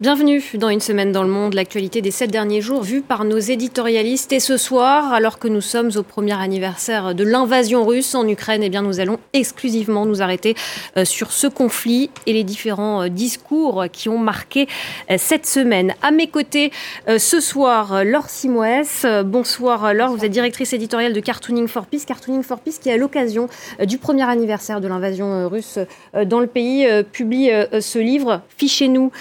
Bienvenue 0.00 0.42
dans 0.54 0.70
Une 0.70 0.80
semaine 0.80 1.12
dans 1.12 1.24
le 1.24 1.28
monde, 1.28 1.52
l'actualité 1.52 2.00
des 2.00 2.10
sept 2.10 2.30
derniers 2.30 2.62
jours 2.62 2.82
vue 2.82 3.02
par 3.02 3.26
nos 3.26 3.36
éditorialistes. 3.36 4.32
Et 4.32 4.40
ce 4.40 4.56
soir, 4.56 5.12
alors 5.12 5.38
que 5.38 5.46
nous 5.46 5.60
sommes 5.60 5.90
au 5.94 6.02
premier 6.02 6.40
anniversaire 6.40 7.14
de 7.14 7.22
l'invasion 7.22 7.84
russe 7.84 8.14
en 8.14 8.26
Ukraine, 8.26 8.62
eh 8.62 8.70
bien 8.70 8.80
nous 8.80 8.98
allons 8.98 9.18
exclusivement 9.34 10.06
nous 10.06 10.22
arrêter 10.22 10.54
euh, 10.96 11.04
sur 11.04 11.32
ce 11.32 11.46
conflit 11.48 12.08
et 12.24 12.32
les 12.32 12.44
différents 12.44 13.02
euh, 13.02 13.08
discours 13.08 13.84
qui 13.92 14.08
ont 14.08 14.16
marqué 14.16 14.68
euh, 15.10 15.16
cette 15.18 15.44
semaine. 15.44 15.92
À 16.00 16.12
mes 16.12 16.28
côtés 16.28 16.72
ce 17.06 17.38
soir, 17.38 18.02
Laure 18.02 18.30
Simoès. 18.30 19.04
Bonsoir 19.26 19.92
Laure, 19.92 20.16
vous 20.16 20.24
êtes 20.24 20.30
directrice 20.30 20.72
éditoriale 20.72 21.12
de 21.12 21.20
Cartooning 21.20 21.68
for 21.68 21.84
Peace. 21.84 22.06
Cartooning 22.06 22.42
for 22.42 22.60
Peace 22.60 22.78
qui, 22.78 22.90
à 22.90 22.96
l'occasion 22.96 23.50
du 23.84 23.98
premier 23.98 24.22
anniversaire 24.22 24.80
de 24.80 24.88
l'invasion 24.88 25.46
russe 25.50 25.78
dans 26.24 26.40
le 26.40 26.46
pays, 26.46 26.88
publie 27.12 27.50
ce 27.80 27.98
livre, 27.98 28.40
Fichez-nous 28.56 29.12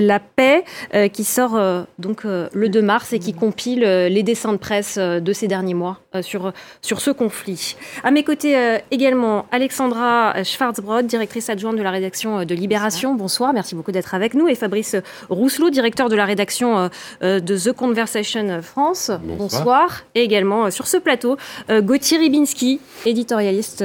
la 0.00 0.20
paix 0.20 0.64
euh, 0.94 1.08
qui 1.08 1.24
sort 1.24 1.56
euh, 1.56 1.82
donc 1.98 2.24
euh, 2.24 2.48
le 2.52 2.68
2 2.68 2.82
mars 2.82 3.12
et 3.12 3.18
qui 3.18 3.32
compile 3.32 3.80
les 3.82 4.22
dessins 4.22 4.52
de 4.52 4.58
presse 4.58 4.98
de 4.98 5.32
ces 5.32 5.48
derniers 5.48 5.74
mois 5.74 5.98
sur, 6.20 6.52
sur 6.82 7.00
ce 7.00 7.10
conflit. 7.10 7.76
À 8.04 8.10
mes 8.10 8.22
côtés 8.22 8.78
également 8.90 9.46
Alexandra 9.50 10.42
Schwarzbrod, 10.44 11.06
directrice 11.06 11.48
adjointe 11.48 11.76
de 11.76 11.82
la 11.82 11.90
rédaction 11.90 12.44
de 12.44 12.54
Libération. 12.54 13.14
Bonsoir, 13.14 13.52
merci 13.52 13.74
beaucoup 13.74 13.92
d'être 13.92 14.14
avec 14.14 14.34
nous. 14.34 14.48
Et 14.48 14.54
Fabrice 14.54 14.96
Rousselot, 15.30 15.70
directeur 15.70 16.08
de 16.08 16.16
la 16.16 16.24
rédaction 16.24 16.90
de 17.22 17.38
The 17.40 17.72
Conversation 17.72 18.60
France. 18.62 19.10
Bonsoir. 19.22 20.02
Et 20.14 20.22
également 20.22 20.70
sur 20.70 20.86
ce 20.86 20.96
plateau, 20.98 21.36
Gauthier 21.70 22.18
Ribinski, 22.18 22.80
éditorialiste 23.06 23.84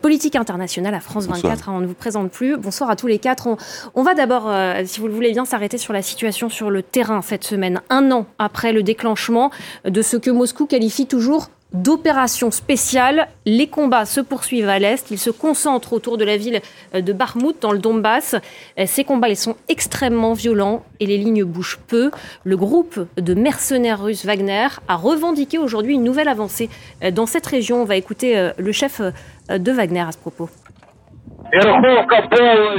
politique 0.00 0.36
internationale 0.36 0.94
à 0.94 1.00
France 1.00 1.26
24. 1.26 1.68
On 1.68 1.80
ne 1.80 1.86
vous 1.86 1.94
présente 1.94 2.30
plus. 2.30 2.56
Bonsoir 2.56 2.90
à 2.90 2.96
tous 2.96 3.06
les 3.06 3.18
quatre. 3.18 3.46
On, 3.46 3.56
on 3.94 4.02
va 4.02 4.14
d'abord, 4.14 4.52
si 4.84 5.00
vous 5.00 5.06
le 5.06 5.14
voulez 5.14 5.32
bien, 5.32 5.44
s'arrêter 5.48 5.78
sur 5.78 5.92
la 5.92 6.02
situation 6.02 6.48
sur 6.48 6.70
le 6.70 6.82
terrain 6.82 7.22
cette 7.22 7.44
semaine, 7.44 7.80
un 7.90 8.10
an 8.12 8.26
après 8.38 8.72
le 8.72 8.82
déclenchement 8.82 9.50
de 9.84 10.02
ce 10.02 10.16
que 10.16 10.30
Moscou 10.30 10.66
qualifie 10.66 11.06
toujours 11.06 11.48
d'opération 11.72 12.50
spéciale. 12.50 13.28
Les 13.44 13.66
combats 13.66 14.06
se 14.06 14.20
poursuivent 14.20 14.68
à 14.68 14.78
l'est. 14.78 15.10
Ils 15.10 15.18
se 15.18 15.30
concentrent 15.30 15.92
autour 15.92 16.16
de 16.16 16.24
la 16.24 16.36
ville 16.36 16.60
de 16.94 17.12
Barmout, 17.12 17.54
dans 17.60 17.72
le 17.72 17.78
Donbass. 17.78 18.36
Ces 18.86 19.04
combats, 19.04 19.34
sont 19.34 19.56
extrêmement 19.68 20.32
violents 20.32 20.82
et 21.00 21.06
les 21.06 21.18
lignes 21.18 21.44
bougent 21.44 21.78
peu. 21.86 22.10
Le 22.44 22.56
groupe 22.56 23.06
de 23.16 23.34
mercenaires 23.34 24.02
russes 24.02 24.24
Wagner 24.24 24.68
a 24.88 24.96
revendiqué 24.96 25.58
aujourd'hui 25.58 25.94
une 25.94 26.04
nouvelle 26.04 26.28
avancée 26.28 26.70
dans 27.12 27.26
cette 27.26 27.46
région. 27.46 27.82
On 27.82 27.84
va 27.84 27.96
écouter 27.96 28.38
euh, 28.38 28.52
le 28.56 28.72
chef 28.72 29.00
euh, 29.00 29.58
de 29.58 29.70
Wagner 29.70 30.00
à 30.00 30.12
ce 30.12 30.18
propos. 30.18 30.48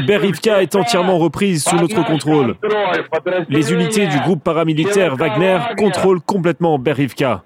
Berivka 0.05 0.61
est 0.61 0.75
entièrement 0.75 1.17
reprise 1.17 1.63
sous 1.63 1.75
notre 1.75 2.03
contrôle. 2.05 2.55
Les 3.49 3.73
unités 3.73 4.07
du 4.07 4.19
groupe 4.19 4.43
paramilitaire 4.43 5.15
Wagner 5.15 5.57
contrôlent 5.77 6.21
complètement 6.21 6.77
Berivka. 6.77 7.43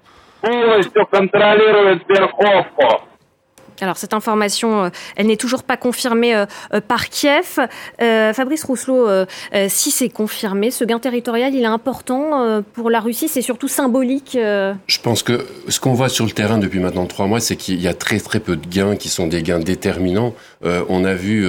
Alors 3.80 3.96
cette 3.96 4.14
information, 4.14 4.84
euh, 4.84 4.88
elle 5.16 5.26
n'est 5.26 5.36
toujours 5.36 5.62
pas 5.64 5.76
confirmée 5.76 6.34
euh, 6.34 6.46
euh, 6.72 6.80
par 6.80 7.08
Kiev. 7.08 7.58
Fabrice 7.98 8.64
Rousselot, 8.64 9.26
si 9.68 9.90
c'est 9.90 10.08
confirmé, 10.08 10.70
ce 10.70 10.84
gain 10.84 10.98
territorial, 10.98 11.54
il 11.54 11.62
est 11.62 11.66
important 11.66 12.62
pour 12.72 12.90
la 12.90 13.00
Russie, 13.00 13.28
c'est 13.28 13.42
surtout 13.42 13.68
symbolique. 13.68 14.32
Je 14.34 15.00
pense 15.00 15.22
que 15.22 15.46
ce 15.68 15.80
qu'on 15.80 15.94
voit 15.94 16.08
sur 16.08 16.24
le 16.24 16.30
terrain 16.30 16.58
depuis 16.58 16.80
maintenant 16.80 17.06
trois 17.06 17.26
mois, 17.26 17.40
c'est 17.40 17.56
qu'il 17.56 17.80
y 17.80 17.88
a 17.88 17.94
très 17.94 18.18
très 18.20 18.40
peu 18.40 18.56
de 18.56 18.66
gains 18.66 18.96
qui 18.96 19.08
sont 19.08 19.26
des 19.26 19.42
gains 19.42 19.60
déterminants. 19.60 20.34
on 20.64 21.04
a 21.04 21.14
vu 21.14 21.48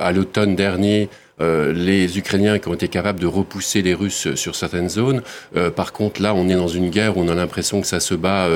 à 0.00 0.12
l'automne 0.12 0.54
dernier 0.54 1.08
euh, 1.42 1.72
les 1.72 2.18
Ukrainiens 2.18 2.58
qui 2.58 2.68
ont 2.68 2.74
été 2.74 2.88
capables 2.88 3.20
de 3.20 3.26
repousser 3.26 3.82
les 3.82 3.94
Russes 3.94 4.34
sur 4.34 4.54
certaines 4.54 4.88
zones. 4.88 5.22
Euh, 5.56 5.70
par 5.70 5.92
contre, 5.92 6.22
là, 6.22 6.34
on 6.34 6.48
est 6.48 6.54
dans 6.54 6.68
une 6.68 6.90
guerre 6.90 7.16
où 7.16 7.20
on 7.20 7.28
a 7.28 7.34
l'impression 7.34 7.80
que 7.80 7.86
ça 7.86 8.00
se 8.00 8.14
bat 8.14 8.48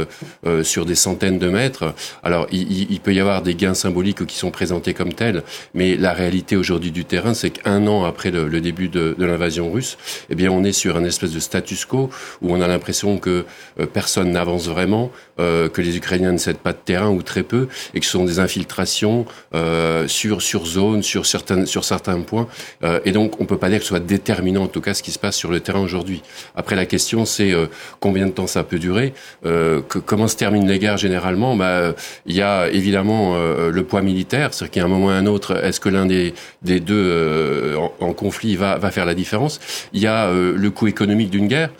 euh, 0.47 0.62
sur 0.62 0.87
des 0.87 0.94
centaines 0.94 1.38
de 1.38 1.49
mètres. 1.49 1.94
Alors, 2.22 2.47
il, 2.53 3.00
peut 3.00 3.15
y 3.15 3.21
avoir 3.21 3.43
des 3.43 3.55
gains 3.55 3.75
symboliques 3.75 4.25
qui 4.27 4.37
sont 4.37 4.50
présentés 4.50 4.94
comme 4.94 5.12
tels, 5.12 5.43
mais 5.75 5.97
la 5.97 6.12
réalité 6.12 6.56
aujourd'hui 6.56 6.93
du 6.93 7.05
terrain, 7.05 7.34
c'est 7.34 7.50
qu'un 7.50 7.87
an 7.87 8.05
après 8.05 8.31
le, 8.31 8.60
début 8.60 8.89
de, 8.89 9.15
l'invasion 9.19 9.72
russe, 9.72 9.99
eh 10.31 10.34
bien, 10.34 10.50
on 10.50 10.65
est 10.65 10.72
sur 10.72 10.97
un 10.97 11.05
espèce 11.05 11.33
de 11.33 11.41
status 11.41 11.84
quo 11.84 12.10
où 12.43 12.55
on 12.55 12.60
a 12.60 12.69
l'impression 12.69 13.19
que 13.19 13.44
personne 13.93 14.31
n'avance 14.33 14.69
vraiment, 14.69 15.10
que 15.39 15.81
les 15.81 15.97
Ukrainiens 15.97 16.33
ne 16.33 16.39
cèdent 16.39 16.59
pas 16.59 16.72
de 16.72 16.78
terrain 16.84 17.10
ou 17.10 17.22
très 17.22 17.43
peu, 17.43 17.69
et 17.94 18.00
que 18.00 18.06
ce 18.06 18.12
sont 18.12 18.25
des 18.25 18.39
infiltrations 18.39 19.27
sur 20.06 20.43
sur 20.43 20.66
zone, 20.66 21.03
sur 21.03 21.27
certains 21.27 21.66
sur 21.66 21.84
certains 21.84 22.21
points. 22.21 22.49
Euh, 22.84 23.00
et 23.04 23.12
donc, 23.12 23.41
on 23.41 23.47
peut 23.47 23.59
pas 23.59 23.69
dire 23.69 23.78
que 23.78 23.84
ce 23.84 23.88
soit 23.88 24.00
déterminant, 24.00 24.64
en 24.64 24.69
tout 24.69 24.81
cas, 24.81 24.94
ce 24.94 25.03
qui 25.03 25.10
se 25.10 25.19
passe 25.19 25.37
sur 25.37 25.50
le 25.50 25.60
terrain 25.60 25.81
aujourd'hui. 25.81 26.22
Après, 26.54 26.76
la 26.76 26.87
question, 26.87 27.25
c'est 27.25 27.53
euh, 27.53 27.66
combien 28.00 28.26
de 28.26 28.32
temps 28.32 28.47
ça 28.47 28.64
peut 28.64 28.78
durer 28.78 29.14
euh, 29.44 29.81
que, 29.82 29.98
Comment 29.98 30.28
se 30.28 30.37
terminent 30.37 30.66
les 30.66 30.78
guerres 30.78 30.98
généralement? 30.98 31.56
Bah, 31.56 31.94
Il 32.26 32.36
y 32.36 32.42
a 32.42 32.69
évidemment 32.69 33.36
le 33.36 33.82
poids 33.82 34.03
militaire, 34.03 34.54
c'est-à-dire 34.54 34.70
qu'à 34.70 34.84
un 34.84 34.88
moment 34.88 35.06
ou 35.06 35.10
à 35.10 35.15
un 35.15 35.26
autre, 35.26 35.62
est-ce 35.65 35.81
que 35.81 35.88
l'un 35.88 36.06
des, 36.06 36.32
des 36.62 36.81
deux 36.81 37.75
en, 38.00 38.12
conflit 38.12 38.56
va, 38.56 38.78
va 38.78 38.91
faire 38.91 39.04
la 39.04 39.15
différence? 39.15 39.60
Il 39.92 40.00
y 40.00 40.06
a 40.06 40.31
le 40.32 40.70
coût 40.70 40.86
économique 40.86 41.31
d'une 41.31 41.48
guerre. 41.48 41.70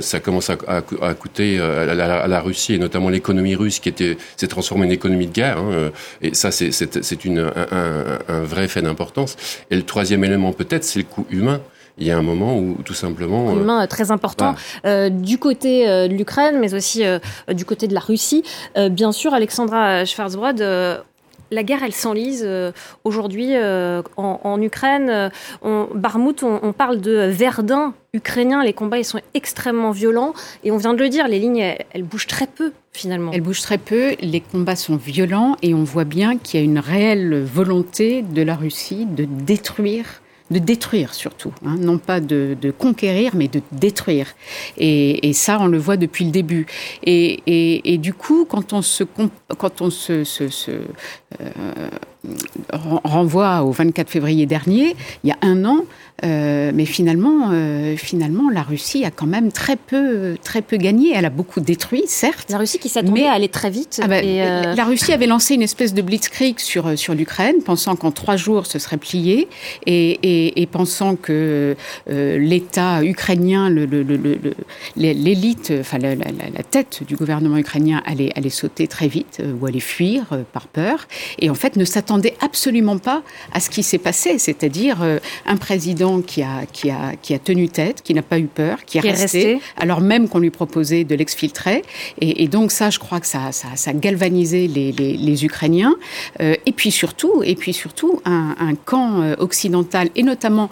ça 0.00 0.20
commence 0.20 0.50
à, 0.50 0.56
à, 0.68 1.14
coûter 1.14 1.60
à 1.60 1.94
la, 1.94 2.22
à 2.22 2.28
la, 2.28 2.40
Russie, 2.40 2.74
et 2.74 2.78
notamment 2.78 3.08
l'économie 3.08 3.54
russe, 3.54 3.78
qui 3.78 3.88
était 3.88 4.16
s'est 4.36 4.48
transformée 4.48 4.86
en 4.86 4.90
économie 4.90 5.26
de 5.26 5.32
guerre. 5.32 5.58
Hein, 5.58 5.90
et 6.20 6.34
ça, 6.34 6.50
c'est 6.50 6.70
un, 7.26 7.52
un, 7.70 8.18
un 8.28 8.42
vrai 8.42 8.68
fait 8.68 8.82
d'importance. 8.82 9.36
Et 9.70 9.76
le 9.76 9.84
troisième 9.84 10.21
élément. 10.24 10.52
Peut-être, 10.52 10.84
c'est 10.84 11.00
le 11.00 11.04
coût 11.04 11.26
humain. 11.30 11.60
Il 11.98 12.06
y 12.06 12.10
a 12.10 12.16
un 12.16 12.22
moment 12.22 12.58
où 12.58 12.78
tout 12.84 12.94
simplement... 12.94 13.50
Un 13.50 13.60
humain 13.60 13.82
euh, 13.82 13.86
très 13.86 14.10
important. 14.10 14.54
euh, 14.86 15.10
du 15.10 15.38
côté 15.38 15.88
euh, 15.88 16.08
de 16.08 16.14
l'Ukraine, 16.14 16.58
mais 16.58 16.74
aussi 16.74 17.02
du 17.52 17.64
côté 17.64 17.86
de 17.86 17.94
la 17.94 18.00
Russie. 18.00 18.42
bien 18.90 19.12
sûr, 19.12 19.34
Alexandra 19.34 20.04
Schwarzbrod, 20.04 20.60
la 21.52 21.62
guerre, 21.62 21.82
elle 21.82 21.92
s'enlise 21.92 22.48
aujourd'hui 23.04 23.54
en, 24.16 24.62
Ukraine. 24.62 25.30
On, 25.62 25.88
Barmout, 25.94 26.42
on, 26.42 26.72
parle 26.72 27.00
de 27.00 27.28
Verdun 27.30 27.94
ukrainien. 28.14 28.62
Les 28.64 28.72
combats, 28.72 28.98
ils 28.98 29.04
sont 29.04 29.20
extrêmement 29.34 29.90
violents. 29.90 30.34
Et 30.64 30.70
on 30.70 30.76
vient 30.76 30.94
de 30.94 30.98
le 30.98 31.08
dire, 31.08 31.28
les 31.28 31.38
lignes, 31.38 31.76
elles, 31.92 32.02
bougent 32.02 32.26
très 32.26 32.46
peu, 32.46 32.72
finalement. 32.92 33.32
Elles 33.32 33.40
bougent 33.40 33.62
très 33.62 33.78
peu. 33.78 34.16
Les 34.20 34.40
combats 34.40 34.76
sont 34.76 34.96
violents. 34.96 35.56
Et 35.62 35.74
on 35.74 35.84
voit 35.84 36.04
bien 36.04 36.38
qu'il 36.38 36.60
y 36.60 36.62
a 36.62 36.64
une 36.64 36.78
réelle 36.78 37.42
volonté 37.42 38.22
de 38.22 38.42
la 38.42 38.56
Russie 38.56 39.06
de 39.06 39.24
détruire 39.24 40.22
de 40.52 40.58
détruire 40.58 41.14
surtout, 41.14 41.52
hein, 41.64 41.76
non 41.78 41.98
pas 41.98 42.20
de, 42.20 42.56
conquérir, 42.78 43.32
mais 43.34 43.48
de 43.48 43.60
détruire. 43.72 44.28
Et, 44.76 45.32
ça, 45.32 45.58
on 45.60 45.66
le 45.66 45.78
voit 45.78 45.96
depuis 45.96 46.24
le 46.24 46.30
début. 46.30 46.66
Et, 47.04 47.98
du 47.98 48.14
coup, 48.14 48.44
quand 48.44 48.72
on 48.72 48.82
se, 48.82 49.02
quand 49.58 49.80
on 49.80 49.90
se, 49.90 50.22
euh, 50.42 50.84
renvoie 52.72 53.62
au 53.62 53.72
24 53.72 54.08
février 54.08 54.46
dernier, 54.46 54.94
il 55.24 55.28
y 55.28 55.32
a 55.32 55.38
un 55.42 55.64
an, 55.64 55.84
euh, 56.24 56.70
mais 56.72 56.84
finalement, 56.84 57.50
euh, 57.52 57.96
finalement, 57.96 58.48
la 58.48 58.62
Russie 58.62 59.04
a 59.04 59.10
quand 59.10 59.26
même 59.26 59.50
très 59.50 59.76
peu, 59.76 60.36
très 60.42 60.62
peu 60.62 60.76
gagné. 60.76 61.12
Elle 61.14 61.24
a 61.24 61.30
beaucoup 61.30 61.60
détruit, 61.60 62.04
certes. 62.06 62.50
La 62.50 62.58
Russie 62.58 62.78
qui 62.78 62.88
s'attendait 62.88 63.26
à 63.26 63.32
aller 63.32 63.48
très 63.48 63.70
vite. 63.70 64.00
Ah 64.02 64.06
bah, 64.06 64.22
la 64.22 64.84
Russie 64.84 65.12
avait 65.12 65.26
lancé 65.26 65.54
une 65.54 65.62
espèce 65.62 65.94
de 65.94 66.02
blitzkrieg 66.02 66.60
sur, 66.60 66.96
sur 66.96 67.14
l'Ukraine, 67.14 67.56
pensant 67.64 67.96
qu'en 67.96 68.12
trois 68.12 68.36
jours, 68.36 68.66
ce 68.66 68.78
serait 68.78 68.98
plié, 68.98 69.48
et, 69.86 70.62
et, 70.62 70.66
pensant 70.66 71.16
que 71.16 71.76
l'État 72.06 73.02
ukrainien, 73.02 73.68
l'élite, 74.96 75.70
le, 75.70 75.80
enfin 75.80 75.98
la, 75.98 76.14
la, 76.14 76.62
tête 76.62 77.02
du 77.06 77.16
gouvernement 77.16 77.56
ukrainien 77.56 78.00
allait, 78.06 78.30
allait 78.36 78.50
sauter 78.50 78.86
très 78.86 79.08
vite, 79.08 79.42
ou 79.60 79.66
allait 79.66 79.80
fuir 79.80 80.24
par 80.52 80.68
peur, 80.68 81.08
et 81.38 81.50
en 81.50 81.54
fait 81.54 81.76
ne 81.76 81.84
s'attendait 81.84 82.34
absolument 82.40 82.98
pas 82.98 83.22
à 83.52 83.60
ce 83.60 83.70
qui 83.70 83.82
s'est 83.82 83.98
passé, 83.98 84.38
c'est-à-dire 84.38 85.02
euh, 85.02 85.18
un 85.46 85.56
président 85.56 86.20
qui 86.20 86.42
a, 86.42 86.66
qui, 86.72 86.90
a, 86.90 87.14
qui 87.20 87.34
a 87.34 87.38
tenu 87.38 87.68
tête, 87.68 88.02
qui 88.02 88.14
n'a 88.14 88.22
pas 88.22 88.38
eu 88.38 88.46
peur, 88.46 88.84
qui, 88.84 88.98
est, 88.98 89.00
resté, 89.00 89.60
alors 89.76 90.00
même 90.00 90.28
qu'on 90.28 90.38
lui 90.38 90.50
proposait 90.50 91.04
de 91.04 91.14
l'exfiltrer. 91.14 91.82
Et, 92.20 92.48
donc 92.48 92.70
ça, 92.70 92.90
je 92.90 92.98
crois 92.98 93.20
que 93.20 93.26
ça, 93.26 93.52
ça, 93.52 93.68
ça 93.76 93.90
a 93.90 93.94
galvanisé 93.94 94.68
les, 94.68 94.92
les, 94.92 95.44
Ukrainiens. 95.44 95.94
Euh, 96.40 96.54
et 96.66 96.72
puis 96.72 96.90
surtout, 96.90 97.42
et 97.42 97.54
puis 97.54 97.72
surtout 97.72 98.20
un, 98.24 98.54
un 98.58 98.74
camp 98.74 99.22
euh, 99.22 99.34
occidental, 99.38 100.10
et 100.14 100.22
notamment 100.22 100.70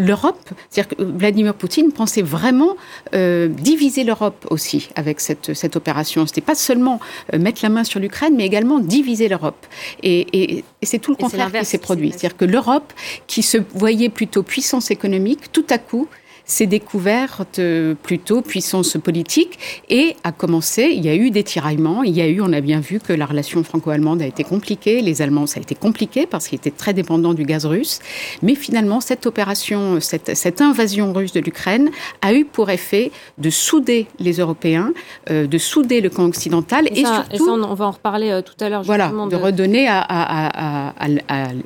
l'Europe, 0.00 0.48
c'est-à-dire 0.70 0.96
que 0.96 1.02
Vladimir 1.02 1.54
Poutine 1.54 1.92
pensait 1.92 2.22
vraiment 2.22 2.76
euh, 3.14 3.48
diviser 3.48 4.02
l'Europe 4.04 4.46
aussi 4.50 4.88
avec 4.96 5.20
cette, 5.20 5.54
cette 5.54 5.76
opération. 5.76 6.26
C'était 6.26 6.40
pas 6.40 6.54
seulement 6.54 7.00
euh, 7.34 7.38
mettre 7.38 7.60
la 7.62 7.68
main 7.68 7.84
sur 7.84 8.00
l'Ukraine, 8.00 8.34
mais 8.36 8.46
également 8.46 8.80
diviser 8.80 9.28
l'Europe. 9.28 9.66
Et, 10.02 10.58
et, 10.58 10.64
c'est 10.82 10.98
tout 10.98 11.10
le 11.10 11.16
contraire 11.16 11.52
qui 11.52 11.64
s'est 11.64 11.78
produit. 11.78 12.10
C'est-à-dire 12.10 12.36
que 12.36 12.44
l'Europe, 12.44 12.92
qui 13.26 13.42
se 13.42 13.58
voyait 13.74 14.08
plutôt 14.08 14.42
puissance 14.42 14.90
économique, 14.90 15.52
tout 15.52 15.66
à 15.68 15.78
coup 15.78 16.08
s'est 16.50 16.66
découverte 16.66 17.60
plutôt 18.02 18.42
puissance 18.42 18.96
politique 19.02 19.58
et 19.88 20.16
a 20.24 20.32
commencé, 20.32 20.90
il 20.92 21.04
y 21.04 21.08
a 21.08 21.14
eu 21.14 21.30
des 21.30 21.44
tiraillements, 21.44 22.02
il 22.02 22.16
y 22.16 22.20
a 22.20 22.26
eu, 22.26 22.40
on 22.40 22.52
a 22.52 22.60
bien 22.60 22.80
vu 22.80 23.00
que 23.00 23.12
la 23.12 23.26
relation 23.26 23.62
franco-allemande 23.62 24.22
a 24.22 24.26
été 24.26 24.44
compliquée, 24.44 25.00
les 25.00 25.22
Allemands, 25.22 25.46
ça 25.46 25.58
a 25.58 25.62
été 25.62 25.74
compliqué 25.74 26.26
parce 26.26 26.48
qu'ils 26.48 26.56
étaient 26.56 26.70
très 26.70 26.92
dépendants 26.92 27.34
du 27.34 27.44
gaz 27.44 27.66
russe, 27.66 28.00
mais 28.42 28.54
finalement, 28.54 29.00
cette 29.00 29.26
opération, 29.26 30.00
cette, 30.00 30.36
cette 30.36 30.60
invasion 30.60 31.12
russe 31.12 31.32
de 31.32 31.40
l'Ukraine 31.40 31.90
a 32.22 32.34
eu 32.34 32.44
pour 32.44 32.70
effet 32.70 33.12
de 33.38 33.50
souder 33.50 34.06
les 34.18 34.38
Européens, 34.38 34.92
euh, 35.30 35.46
de 35.46 35.58
souder 35.58 36.00
le 36.00 36.10
camp 36.10 36.24
occidental 36.24 36.88
et, 36.90 37.04
surtout... 37.04 37.48
on 37.48 37.74
va 37.74 37.86
en 37.86 37.90
reparler 37.92 38.30
euh, 38.30 38.42
tout 38.42 38.64
à 38.64 38.68
l'heure. 38.68 38.82
Voilà, 38.82 39.08
de, 39.08 39.36
redonner 39.36 39.86
à, 39.88 40.92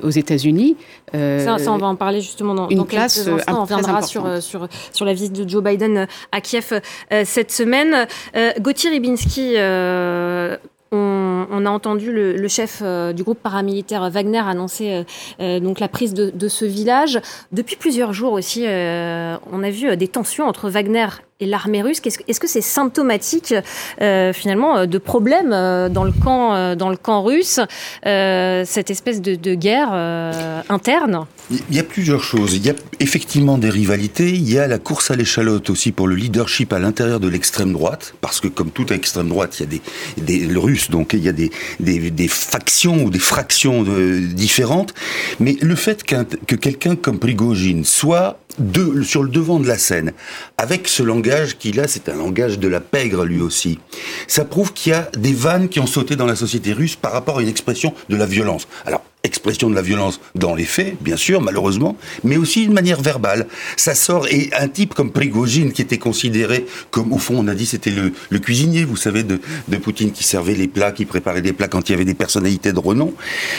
aux 0.03 0.09
États-Unis 0.09 0.75
euh, 1.13 1.57
ça, 1.57 1.71
on 1.71 1.77
va 1.77 1.87
en 1.87 1.95
parler 1.95 2.19
justement 2.19 2.53
dans, 2.55 2.67
une 2.69 2.77
dans 2.77 2.87
instants. 2.97 3.37
On 3.47 3.61
reviendra 3.61 4.01
sur, 4.01 4.41
sur, 4.41 4.67
sur 4.91 5.05
la 5.05 5.13
visite 5.13 5.33
de 5.33 5.47
Joe 5.47 5.63
Biden 5.63 6.07
à 6.31 6.41
Kiev 6.41 6.81
cette 7.23 7.51
semaine. 7.51 8.07
Gauthier 8.59 8.89
Ribinski, 8.89 9.55
on, 10.95 11.65
a 11.65 11.69
entendu 11.69 12.11
le, 12.11 12.47
chef 12.47 12.81
euh, 12.81 13.13
du 13.13 13.23
groupe 13.23 13.39
paramilitaire 13.39 14.09
Wagner 14.09 14.39
annoncer 14.39 14.91
euh, 14.91 15.03
euh, 15.39 15.59
donc 15.59 15.79
la 15.79 15.87
prise 15.87 16.13
de, 16.13 16.47
ce 16.47 16.65
village. 16.65 17.19
Depuis 17.51 17.75
plusieurs 17.75 18.13
jours 18.13 18.33
aussi, 18.33 18.63
on 18.65 19.63
a 19.63 19.69
vu 19.69 19.97
des 19.97 20.07
tensions 20.07 20.45
entre 20.45 20.69
Wagner 20.69 21.07
et 21.41 21.45
l'armée 21.45 21.81
russe. 21.81 22.01
Est-ce 22.05 22.39
que 22.39 22.47
c'est 22.47 22.61
symptomatique 22.61 23.53
euh, 24.01 24.31
finalement 24.31 24.77
euh, 24.77 24.85
de 24.85 24.97
problèmes 24.97 25.51
euh, 25.51 25.89
dans 25.89 26.05
le 26.05 26.13
camp, 26.13 26.75
dans 26.75 26.89
le 26.89 26.95
camp 26.95 27.23
russe, 27.23 27.59
cette 28.03 28.89
espèce 28.89 29.21
de, 29.21 29.55
guerre 29.55 29.93
interne? 30.69 31.25
Il 31.49 31.75
y 31.75 31.79
a 31.79 31.83
plusieurs 31.83 32.23
choses. 32.23 32.55
Il 32.55 32.65
y 32.65 32.69
a 32.69 32.73
effectivement 32.99 33.57
des 33.57 33.69
rivalités. 33.69 34.29
Il 34.29 34.49
y 34.49 34.57
a 34.57 34.67
la 34.67 34.79
course 34.79 35.11
à 35.11 35.15
l'échalote 35.15 35.69
aussi 35.69 35.91
pour 35.91 36.07
le 36.07 36.15
leadership 36.15 36.73
à 36.73 36.79
l'intérieur 36.79 37.19
de 37.19 37.27
l'extrême 37.27 37.73
droite, 37.73 38.15
parce 38.21 38.39
que 38.39 38.47
comme 38.47 38.71
toute 38.71 38.91
extrême 38.91 39.29
droite, 39.29 39.59
il 39.59 39.63
y 39.63 39.65
a 39.65 39.69
des, 39.69 39.81
des 40.17 40.45
le 40.45 40.59
russe, 40.59 40.89
donc 40.89 41.13
il 41.13 41.23
y 41.23 41.29
a 41.29 41.33
des, 41.33 41.51
des, 41.79 42.11
des 42.11 42.27
factions 42.27 43.03
ou 43.03 43.09
des 43.09 43.19
fractions 43.19 43.83
différentes. 43.83 44.93
Mais 45.39 45.57
le 45.61 45.75
fait 45.75 46.03
que 46.03 46.55
quelqu'un 46.55 46.95
comme 46.95 47.19
Prigogine 47.19 47.83
soit 47.83 48.39
de, 48.59 49.01
sur 49.03 49.23
le 49.23 49.29
devant 49.29 49.59
de 49.59 49.67
la 49.67 49.77
scène, 49.77 50.13
avec 50.57 50.87
ce 50.87 51.03
langage 51.03 51.24
qu'il 51.57 51.79
a, 51.79 51.87
c'est 51.87 52.09
un 52.09 52.15
langage 52.15 52.59
de 52.59 52.67
la 52.67 52.79
pègre 52.79 53.25
lui 53.25 53.41
aussi. 53.41 53.79
Ça 54.27 54.45
prouve 54.45 54.73
qu'il 54.73 54.91
y 54.91 54.95
a 54.95 55.09
des 55.17 55.33
vannes 55.33 55.69
qui 55.69 55.79
ont 55.79 55.87
sauté 55.87 56.15
dans 56.15 56.25
la 56.25 56.35
société 56.35 56.73
russe 56.73 56.95
par 56.95 57.11
rapport 57.11 57.39
à 57.39 57.41
une 57.41 57.49
expression 57.49 57.93
de 58.09 58.15
la 58.15 58.25
violence. 58.25 58.67
Alors, 58.85 59.03
expression 59.25 59.69
de 59.69 59.75
la 59.75 59.81
violence 59.81 60.21
dans 60.35 60.55
les 60.55 60.63
faits, 60.65 60.95
bien 61.01 61.17
sûr, 61.17 61.41
malheureusement, 61.41 61.97
mais 62.23 62.37
aussi 62.37 62.61
d'une 62.61 62.73
manière 62.73 63.01
verbale. 63.01 63.47
Ça 63.75 63.95
sort, 63.95 64.27
et 64.27 64.49
un 64.57 64.67
type 64.67 64.93
comme 64.93 65.11
Prigogine, 65.11 65.73
qui 65.73 65.81
était 65.81 65.97
considéré 65.97 66.65
comme, 66.91 67.11
au 67.11 67.17
fond, 67.17 67.35
on 67.37 67.47
a 67.47 67.55
dit, 67.55 67.65
c'était 67.65 67.89
le, 67.89 68.13
le, 68.29 68.39
cuisinier, 68.39 68.85
vous 68.85 68.95
savez, 68.95 69.23
de, 69.23 69.39
de 69.67 69.77
Poutine, 69.77 70.11
qui 70.11 70.23
servait 70.23 70.53
les 70.53 70.67
plats, 70.67 70.91
qui 70.91 71.05
préparait 71.05 71.41
des 71.41 71.53
plats 71.53 71.67
quand 71.67 71.89
il 71.89 71.91
y 71.91 71.95
avait 71.95 72.05
des 72.05 72.13
personnalités 72.13 72.71
de 72.71 72.79
renom. 72.79 73.13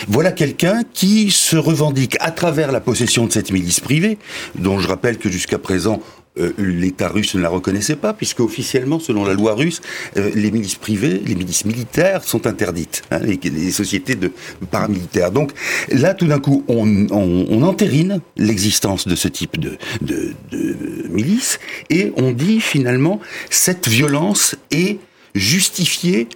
Voilà 0.09 0.33
quelqu'un 0.33 0.83
qui 0.95 1.31
se 1.31 1.57
revendique 1.57 2.17
à 2.21 2.31
travers 2.31 2.73
la 2.73 2.81
possession 2.81 3.27
de 3.27 3.33
cette 3.33 3.51
milice 3.51 3.81
privée, 3.81 4.19
dont 4.55 4.79
je 4.79 4.89
rappelle 4.89 5.19
que 5.19 5.29
jusqu'à 5.29 5.59
présent, 5.59 6.01
euh, 6.39 6.53
l'État 6.59 7.09
russe 7.09 7.35
ne 7.35 7.41
la 7.41 7.49
reconnaissait 7.49 7.97
pas, 7.97 8.13
puisque 8.13 8.41
officiellement, 8.41 8.99
selon 8.99 9.25
la 9.25 9.35
loi 9.35 9.55
russe, 9.55 9.81
euh, 10.17 10.31
les 10.35 10.51
milices 10.51 10.75
privées, 10.75 11.23
les 11.25 11.35
milices 11.35 11.65
militaires 11.65 12.25
sont 12.25 12.47
interdites, 12.47 13.03
hein, 13.11 13.21
les, 13.21 13.71
sociétés 13.71 14.15
de 14.15 14.31
paramilitaires. 14.71 15.31
Donc 15.31 15.53
là, 15.91 16.15
tout 16.15 16.27
d'un 16.27 16.39
coup, 16.39 16.65
on, 16.69 17.07
on, 17.11 17.63
entérine 17.63 18.21
l'existence 18.37 19.09
de 19.09 19.17
ce 19.17 19.29
type 19.29 19.59
de, 19.59 19.77
de, 20.03 20.35
de 20.51 21.09
milice 21.09 21.59
et 21.91 22.13
on 22.17 22.31
dit 22.33 22.61
finalement 22.61 23.21
cette 23.51 23.89
violence 23.89 24.55
est 24.71 24.99
justifiée 25.35 26.29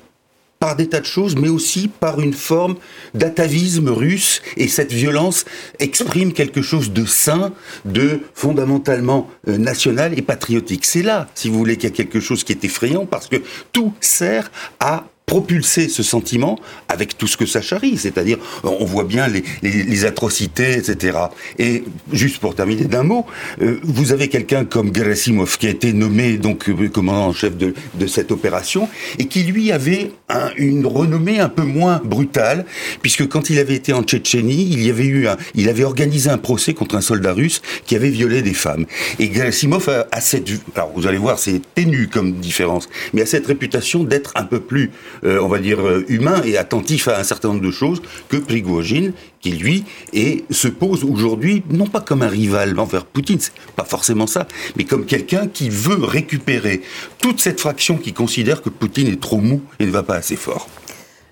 par 0.60 0.76
des 0.76 0.88
tas 0.88 1.00
de 1.00 1.06
choses, 1.06 1.36
mais 1.36 1.48
aussi 1.48 1.88
par 1.88 2.20
une 2.20 2.34
forme 2.34 2.76
d'atavisme 3.14 3.88
russe. 3.88 4.42
Et 4.58 4.68
cette 4.68 4.92
violence 4.92 5.46
exprime 5.78 6.34
quelque 6.34 6.60
chose 6.60 6.92
de 6.92 7.06
sain, 7.06 7.52
de 7.86 8.20
fondamentalement 8.34 9.28
euh, 9.48 9.56
national 9.56 10.16
et 10.18 10.22
patriotique. 10.22 10.84
C'est 10.84 11.02
là, 11.02 11.28
si 11.34 11.48
vous 11.48 11.58
voulez, 11.58 11.76
qu'il 11.76 11.88
y 11.88 11.92
a 11.92 11.96
quelque 11.96 12.20
chose 12.20 12.44
qui 12.44 12.52
est 12.52 12.62
effrayant, 12.62 13.06
parce 13.06 13.26
que 13.26 13.42
tout 13.72 13.94
sert 14.00 14.52
à 14.78 15.06
propulser 15.30 15.88
ce 15.88 16.02
sentiment 16.02 16.58
avec 16.88 17.16
tout 17.16 17.28
ce 17.28 17.36
que 17.36 17.46
ça 17.46 17.62
charrie, 17.62 17.96
c'est-à-dire 17.96 18.36
on 18.64 18.84
voit 18.84 19.04
bien 19.04 19.28
les, 19.28 20.04
atrocités, 20.04 20.72
etc. 20.72 21.18
Et 21.56 21.84
juste 22.12 22.38
pour 22.38 22.56
terminer 22.56 22.86
d'un 22.86 23.04
mot, 23.04 23.26
euh, 23.62 23.78
vous 23.84 24.10
avez 24.10 24.26
quelqu'un 24.26 24.64
comme 24.64 24.92
Gerasimov 24.92 25.56
qui 25.56 25.68
a 25.68 25.70
été 25.70 25.92
nommé 25.92 26.36
donc 26.36 26.68
euh, 26.68 26.88
commandant 26.88 27.28
en 27.28 27.32
chef 27.32 27.56
de, 27.56 27.74
cette 28.08 28.32
opération 28.32 28.88
et 29.20 29.26
qui 29.26 29.44
lui 29.44 29.70
avait 29.70 30.10
un, 30.28 30.50
une 30.56 30.84
renommée 30.84 31.38
un 31.38 31.48
peu 31.48 31.62
moins 31.62 32.00
brutale, 32.04 32.64
puisque 33.00 33.28
quand 33.28 33.50
il 33.50 33.60
avait 33.60 33.76
été 33.76 33.92
en 33.92 34.02
Tchétchénie, 34.02 34.66
il 34.72 34.84
y 34.84 34.90
avait 34.90 35.04
eu 35.04 35.28
un, 35.28 35.36
il 35.54 35.68
avait 35.68 35.84
organisé 35.84 36.28
un 36.28 36.38
procès 36.38 36.74
contre 36.74 36.96
un 36.96 37.00
soldat 37.00 37.34
russe 37.34 37.62
qui 37.86 37.94
avait 37.94 38.10
violé 38.10 38.42
des 38.42 38.54
femmes. 38.54 38.84
Et 39.20 39.32
Gerasimov 39.32 39.88
a, 39.90 40.08
a 40.10 40.20
cette, 40.20 40.50
alors 40.74 40.90
vous 40.96 41.06
allez 41.06 41.18
voir, 41.18 41.38
c'est 41.38 41.60
ténu 41.76 42.08
comme 42.08 42.32
différence, 42.32 42.88
mais 43.12 43.22
a 43.22 43.26
cette 43.26 43.46
réputation 43.46 44.02
d'être 44.02 44.32
un 44.34 44.44
peu 44.44 44.58
plus 44.58 44.90
on 45.22 45.48
va 45.48 45.58
dire, 45.58 45.80
euh, 45.80 46.04
humain 46.08 46.42
et 46.44 46.56
attentif 46.56 47.08
à 47.08 47.18
un 47.18 47.24
certain 47.24 47.48
nombre 47.48 47.60
de 47.60 47.70
choses 47.70 48.00
que 48.28 48.36
Prigogine, 48.36 49.12
qui 49.40 49.52
lui 49.52 49.84
et 50.12 50.44
se 50.50 50.68
pose 50.68 51.04
aujourd'hui 51.04 51.62
non 51.70 51.86
pas 51.86 52.00
comme 52.00 52.22
un 52.22 52.28
rival 52.28 52.78
envers 52.78 53.04
Poutine, 53.04 53.38
c'est 53.40 53.52
pas 53.76 53.84
forcément 53.84 54.26
ça, 54.26 54.46
mais 54.76 54.84
comme 54.84 55.06
quelqu'un 55.06 55.46
qui 55.46 55.68
veut 55.68 56.04
récupérer 56.04 56.82
toute 57.18 57.40
cette 57.40 57.60
fraction 57.60 57.96
qui 57.96 58.12
considère 58.12 58.62
que 58.62 58.70
Poutine 58.70 59.08
est 59.08 59.20
trop 59.20 59.38
mou 59.38 59.62
et 59.78 59.86
ne 59.86 59.90
va 59.90 60.02
pas 60.02 60.16
assez 60.16 60.36
fort. 60.36 60.68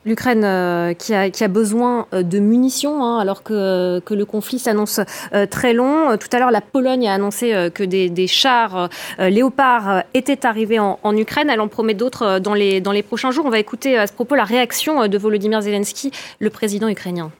L'Ukraine 0.08 0.43
euh, 0.43 0.94
qui, 0.94 1.12
a, 1.12 1.49
besoin 1.49 2.06
euh, 2.14 2.22
de 2.22 2.38
munitions, 2.38 3.05
hein, 3.05 3.19
alors 3.19 3.43
que, 3.43 4.00
le 4.08 4.25
conflit 4.25 4.58
s'annonce 4.58 5.00
euh, 5.34 5.44
très 5.44 5.75
long. 5.75 6.16
Tout 6.16 6.28
à 6.32 6.38
l'heure, 6.38 6.50
la 6.50 6.62
Pologne 6.62 7.06
a 7.06 7.12
annoncé 7.12 7.69
que 7.75 7.84
des, 7.84 8.26
chars 8.26 8.88
léopards 9.19 10.02
étaient 10.14 10.46
arrivés 10.46 10.78
en, 10.78 10.99
en, 11.02 11.14
Ukraine. 11.14 11.50
Elle 11.50 11.60
en 11.60 11.69
promet 11.69 11.93
d'autres 11.93 12.38
dans 12.38 12.55
les, 12.55 12.81
dans 12.81 12.93
les 12.93 13.02
prochains 13.02 13.31
jours. 13.32 13.44
On 13.44 13.50
va 13.50 13.58
écouter 13.58 13.99
à 13.99 14.06
ce 14.06 14.14
propos 14.14 14.34
la 14.34 14.44
réaction 14.44 15.06
de 15.06 15.19
Volodymyr 15.19 15.60
Zelensky, 15.60 16.10
le 16.38 16.49
président 16.49 16.88
ukrainien. 16.88 17.31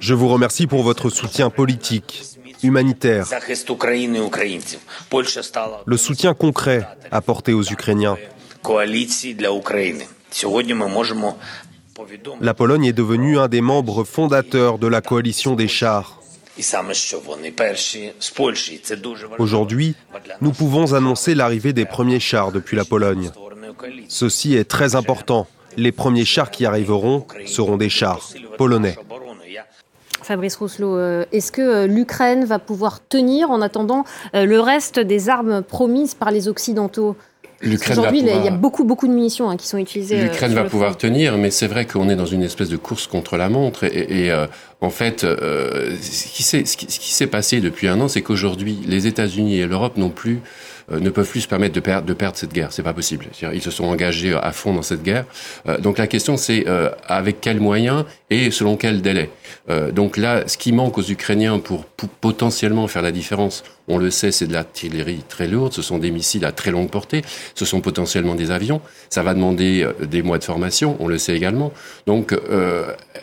Je 0.00 0.14
vous 0.14 0.28
remercie 0.28 0.66
pour 0.66 0.82
votre 0.82 1.10
soutien 1.10 1.50
politique, 1.50 2.22
humanitaire, 2.62 3.26
le 5.86 5.96
soutien 5.96 6.34
concret 6.34 6.86
apporté 7.10 7.52
aux 7.52 7.64
Ukrainiens. 7.64 8.16
La 12.40 12.54
Pologne 12.54 12.84
est 12.84 12.92
devenue 12.92 13.38
un 13.38 13.48
des 13.48 13.60
membres 13.60 14.04
fondateurs 14.04 14.78
de 14.78 14.86
la 14.86 15.00
coalition 15.00 15.54
des 15.54 15.68
chars. 15.68 16.20
Aujourd'hui, 19.38 19.94
nous 20.40 20.52
pouvons 20.52 20.92
annoncer 20.92 21.34
l'arrivée 21.34 21.72
des 21.72 21.84
premiers 21.84 22.20
chars 22.20 22.52
depuis 22.52 22.76
la 22.76 22.84
Pologne. 22.84 23.30
Ceci 24.08 24.54
est 24.54 24.64
très 24.64 24.94
important. 24.94 25.46
Les 25.76 25.92
premiers 25.92 26.24
chars 26.24 26.50
qui 26.50 26.66
arriveront 26.66 27.26
seront 27.46 27.76
des 27.76 27.88
chars 27.88 28.28
polonais. 28.58 28.96
Fabrice 30.30 30.54
Rousselot, 30.54 30.96
euh, 30.96 31.24
est-ce 31.32 31.50
que 31.50 31.60
euh, 31.60 31.86
l'Ukraine 31.88 32.44
va 32.44 32.60
pouvoir 32.60 33.04
tenir 33.04 33.50
en 33.50 33.60
attendant 33.60 34.04
euh, 34.36 34.44
le 34.44 34.60
reste 34.60 35.00
des 35.00 35.28
armes 35.28 35.60
promises 35.60 36.14
par 36.14 36.30
les 36.30 36.46
Occidentaux? 36.46 37.16
Aujourd'hui, 37.62 38.20
il 38.20 38.26
y 38.26 38.48
a 38.48 38.50
beaucoup, 38.50 38.84
beaucoup 38.84 39.06
de 39.06 39.12
munitions 39.12 39.50
hein, 39.50 39.58
qui 39.58 39.68
sont 39.68 39.76
utilisées. 39.76 40.22
L'Ukraine 40.22 40.54
va 40.54 40.64
pouvoir 40.64 40.96
tenir, 40.96 41.36
mais 41.36 41.50
c'est 41.50 41.66
vrai 41.66 41.84
qu'on 41.84 42.08
est 42.08 42.16
dans 42.16 42.24
une 42.24 42.42
espèce 42.42 42.70
de 42.70 42.78
course 42.78 43.06
contre 43.06 43.36
la 43.36 43.50
montre. 43.50 43.84
Et, 43.84 44.30
en 44.80 44.88
fait, 44.88 45.20
ce 45.20 46.76
qui 46.76 47.12
s'est 47.12 47.26
passé 47.26 47.60
depuis 47.60 47.86
un 47.86 48.00
an, 48.00 48.08
c'est 48.08 48.22
qu'aujourd'hui, 48.22 48.78
les 48.86 49.06
États-Unis 49.06 49.58
et 49.58 49.66
l'Europe 49.66 49.98
n'ont 49.98 50.08
plus 50.08 50.40
euh, 50.92 50.98
ne 50.98 51.10
peuvent 51.10 51.28
plus 51.28 51.42
se 51.42 51.48
permettre 51.48 51.74
de, 51.74 51.80
perdre, 51.80 52.06
de 52.06 52.12
perdre 52.14 52.36
cette 52.36 52.52
guerre. 52.52 52.72
C'est 52.72 52.82
pas 52.82 52.92
possible. 52.92 53.26
Ils 53.52 53.62
se 53.62 53.70
sont 53.70 53.84
engagés 53.84 54.34
à 54.34 54.52
fond 54.52 54.74
dans 54.74 54.82
cette 54.82 55.02
guerre. 55.02 55.24
Euh, 55.68 55.78
donc 55.78 55.98
la 55.98 56.06
question, 56.06 56.36
c'est 56.36 56.64
euh, 56.66 56.90
avec 57.06 57.40
quels 57.40 57.60
moyens 57.60 58.04
et 58.30 58.50
selon 58.50 58.76
quel 58.76 59.02
délai. 59.02 59.30
donc 59.92 60.16
là, 60.16 60.44
ce 60.46 60.56
qui 60.56 60.72
manque 60.72 60.98
aux 60.98 61.02
Ukrainiens 61.02 61.58
pour, 61.58 61.84
potentiellement 62.20 62.86
faire 62.88 63.02
la 63.02 63.12
différence, 63.12 63.62
on 63.90 63.98
le 63.98 64.10
sait, 64.10 64.32
c'est 64.32 64.46
de 64.46 64.52
l'artillerie 64.52 65.22
très 65.28 65.48
lourde, 65.48 65.72
ce 65.72 65.82
sont 65.82 65.98
des 65.98 66.10
missiles 66.10 66.44
à 66.44 66.52
très 66.52 66.70
longue 66.70 66.88
portée, 66.88 67.22
ce 67.54 67.64
sont 67.64 67.80
potentiellement 67.80 68.34
des 68.34 68.50
avions. 68.50 68.80
Ça 69.10 69.22
va 69.22 69.34
demander 69.34 69.86
des 70.00 70.22
mois 70.22 70.38
de 70.38 70.44
formation, 70.44 70.96
on 71.00 71.08
le 71.08 71.18
sait 71.18 71.36
également. 71.36 71.72
Donc, 72.06 72.34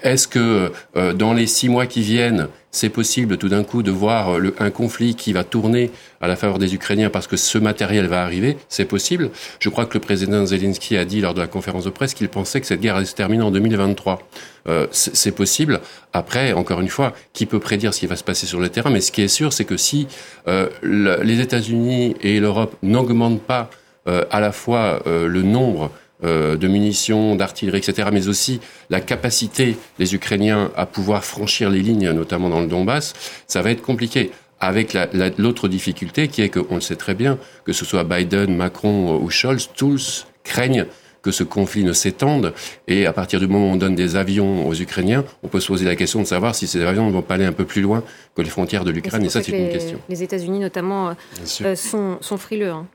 est-ce 0.04 0.28
que 0.28 0.72
dans 1.14 1.34
les 1.34 1.48
six 1.48 1.70
mois 1.70 1.86
qui 1.86 2.02
viennent, 2.02 2.48
c'est 2.72 2.90
possible 2.90 3.38
tout 3.38 3.50
d'un 3.50 3.64
coup 3.64 3.82
de 3.82 3.92
voir 3.92 4.40
le, 4.40 4.54
un 4.60 4.70
conflit 4.70 5.16
qui 5.16 5.34
va 5.34 5.44
tourner 5.44 5.92
à 6.22 6.28
la 6.28 6.36
faveur 6.36 6.60
des 6.60 6.76
Ukrainiens 6.76 7.10
parce 7.10 7.28
que 7.28 7.38
ce 7.38 7.58
matériel 7.58 8.08
va 8.08 8.24
arriver, 8.24 8.58
c'est 8.70 8.86
possible. 8.86 9.32
Je 9.60 9.70
crois 9.70 9.86
que 9.86 9.94
le 9.96 10.00
président 10.00 10.46
Zelensky 10.46 10.98
a 10.98 11.06
dit 11.06 11.22
lors 11.22 11.34
de 11.34 11.40
la 11.40 11.48
conférence 11.48 11.86
de 11.86 11.90
presse 11.90 12.14
qu'il 12.14 12.30
pensait 12.30 12.62
que 12.62 12.68
cette 12.68 12.82
guerre 12.82 12.96
allait 12.96 13.06
se 13.06 13.16
terminer 13.16 13.44
en 13.44 13.52
2023. 13.52 14.20
Euh, 14.68 14.88
c'est 14.92 15.32
possible. 15.32 15.80
Après, 16.14 16.54
encore 16.54 16.82
une 16.82 16.90
fois, 16.90 17.14
qui 17.34 17.46
peut 17.46 17.60
prédire 17.60 17.94
ce 17.94 18.02
qui 18.02 18.08
va 18.08 18.16
se 18.16 18.24
passer 18.24 18.46
sur 18.46 18.60
le 18.60 18.70
terrain? 18.70 18.90
Mais 18.90 19.02
ce 19.02 19.12
qui 19.12 19.22
est 19.22 19.28
sûr, 19.28 19.54
c'est 19.54 19.66
que 19.66 19.78
si 19.78 20.08
euh, 20.48 20.70
les 20.84 21.40
États-Unis 21.40 22.16
et 22.22 22.40
l'Europe 22.40 22.76
n'augmentent 22.84 23.42
pas 23.42 23.70
euh, 24.08 24.24
à 24.32 24.40
la 24.40 24.52
fois 24.52 25.02
euh, 25.06 25.28
le 25.28 25.42
nombre 25.42 25.86
euh, 25.86 25.90
de 26.24 26.68
munitions, 26.68 27.36
d'artillerie, 27.36 27.78
etc., 27.78 28.10
mais 28.12 28.28
aussi 28.28 28.60
la 28.90 29.00
capacité 29.00 29.78
des 30.00 30.16
Ukrainiens 30.16 30.72
à 30.76 30.86
pouvoir 30.86 31.24
franchir 31.24 31.70
les 31.70 31.82
lignes, 31.82 32.10
notamment 32.12 32.50
dans 32.50 32.62
le 32.62 32.68
Donbass, 32.68 33.14
ça 33.46 33.62
va 33.62 33.72
être 33.72 33.82
compliqué. 33.82 34.32
Avec 34.60 34.98
l'autre 35.38 35.68
difficulté 35.68 36.28
qui 36.30 36.42
est 36.42 36.50
qu'on 36.50 36.76
le 36.76 36.82
sait 36.82 36.96
très 36.96 37.14
bien, 37.14 37.38
que 37.64 37.74
ce 37.74 37.86
soit 37.86 38.04
Biden, 38.04 38.56
Macron 38.56 39.22
ou 39.22 39.30
Scholz, 39.30 39.70
tous 39.76 40.26
craignent 40.44 40.88
que 41.28 41.32
ce 41.32 41.44
conflit 41.44 41.84
ne 41.84 41.94
s'étende. 41.94 42.54
Et 42.88 43.06
à 43.06 43.12
partir 43.12 43.42
du 43.42 43.48
moment 43.48 43.70
où 43.70 43.74
on 43.74 43.76
donne 43.76 43.96
des 43.96 44.16
avions 44.16 44.66
aux 44.66 44.74
Ukrainiens, 44.74 45.26
on 45.44 45.50
peut 45.50 45.60
se 45.60 45.68
poser 45.68 45.86
la 45.86 45.98
question 45.98 46.22
de 46.22 46.26
savoir 46.26 46.56
si 46.56 46.68
ces 46.68 46.82
avions 46.82 47.06
ne 47.06 47.12
vont 47.12 47.22
pas 47.22 47.36
aller 47.36 47.46
un 47.46 47.52
peu 47.52 47.66
plus 47.66 47.82
loin 47.82 48.02
que 48.34 48.42
les 48.42 48.50
frontières 48.50 48.86
de 48.86 48.92
l'Ukraine. 48.92 49.26
Et 49.26 49.30
ça, 49.30 49.44
c'est 49.44 49.52
une 49.52 49.70
question. 49.70 50.00
Les 50.08 50.24
États-Unis, 50.24 50.60
notamment, 50.60 51.16
sont, 51.44 52.18
sont, 52.22 52.38
frileux. 52.38 52.70
Hein. 52.70 52.88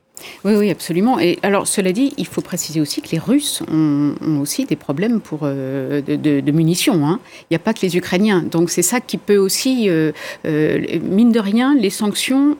Oui, 0.45 0.54
oui, 0.57 0.71
absolument. 0.71 1.19
Et 1.19 1.38
alors, 1.42 1.66
cela 1.66 1.92
dit, 1.92 2.12
il 2.16 2.26
faut 2.26 2.40
préciser 2.40 2.81
aussi 2.81 3.00
que 3.00 3.11
les 3.12 3.19
Russes 3.19 3.62
ont, 3.71 4.14
aussi 4.40 4.64
des 4.64 4.76
problèmes 4.76 5.21
pour, 5.21 5.40
euh, 5.42 6.00
de, 6.02 6.50
munitions. 6.50 7.07
Hein. 7.07 7.21
Il 7.42 7.47
n'y 7.52 7.57
a 7.57 7.59
pas 7.59 7.73
que 7.73 7.81
les 7.83 7.97
Ukrainiens. 7.97 8.42
Donc, 8.42 8.71
c'est 8.71 8.83
ça 8.83 9.00
qui 9.00 9.16
peut 9.19 9.37
aussi, 9.37 9.88
euh, 9.88 10.12
euh, 10.47 10.99
mine 11.02 11.33
de 11.33 11.40
rien, 11.40 11.75
les 11.75 11.90
sanctions 11.90 12.57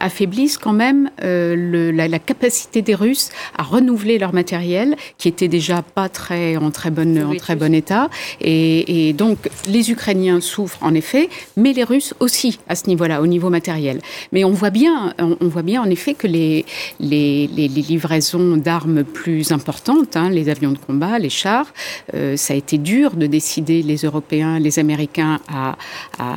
affaiblissent 0.00 0.58
quand 0.58 0.72
même 0.72 1.10
la, 1.20 2.18
capacité 2.18 2.80
des 2.80 2.94
Russes 2.94 3.30
à 3.58 3.62
renouveler 3.62 4.18
leur 4.18 4.32
matériel, 4.32 4.96
qui 5.18 5.28
était 5.28 5.48
déjà 5.48 5.82
pas 5.82 6.08
très 6.08 6.56
en 6.56 6.70
très 6.70 6.90
bonne 6.90 7.22
en 7.22 7.34
très 7.34 7.56
bon 7.56 7.74
état. 7.74 8.08
Et, 8.40 9.08
et 9.08 9.12
donc, 9.12 9.50
les 9.68 9.90
Ukrainiens 9.90 10.40
souffrent 10.40 10.82
en 10.82 10.94
effet, 10.94 11.28
mais 11.56 11.72
les 11.72 11.84
Russes 11.84 12.14
aussi 12.20 12.58
à 12.68 12.76
ce 12.76 12.86
niveau-là, 12.86 13.20
au 13.20 13.26
niveau 13.26 13.50
matériel. 13.50 14.00
Mais 14.32 14.44
on 14.44 14.52
voit 14.52 14.70
bien, 14.70 15.12
on 15.18 15.48
voit 15.48 15.62
bien 15.62 15.83
en 15.84 15.90
effet 15.90 16.14
que 16.14 16.26
les, 16.26 16.64
livraisons 17.00 18.56
d'armes 18.56 19.04
plus 19.04 19.52
importantes, 19.52 20.16
hein, 20.16 20.30
les 20.30 20.48
avions 20.48 20.72
de 20.72 20.78
combat, 20.78 21.18
les 21.18 21.30
chars, 21.30 21.66
euh, 22.14 22.36
ça 22.36 22.54
a 22.54 22.56
été 22.56 22.78
dur 22.78 23.12
de 23.16 23.26
décider 23.26 23.82
les 23.82 23.98
Européens, 23.98 24.58
les 24.58 24.78
Américains 24.78 25.40
à, 25.48 25.76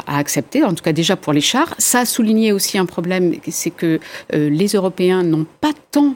accepter, 0.08 0.63
en 0.63 0.74
tout 0.74 0.84
cas 0.84 0.94
déjà 0.94 1.16
pour 1.16 1.34
les 1.34 1.42
chars. 1.42 1.74
Ça 1.77 2.00
a 2.01 2.06
souligné 2.06 2.51
aussi 2.51 2.77
un 2.77 2.86
problème, 2.86 3.34
c'est 3.50 3.72
que 3.72 4.00
euh, 4.34 4.50
les 4.50 4.68
Européens 4.68 5.24
n'ont 5.24 5.46
pas 5.62 5.72
tant 5.92 6.16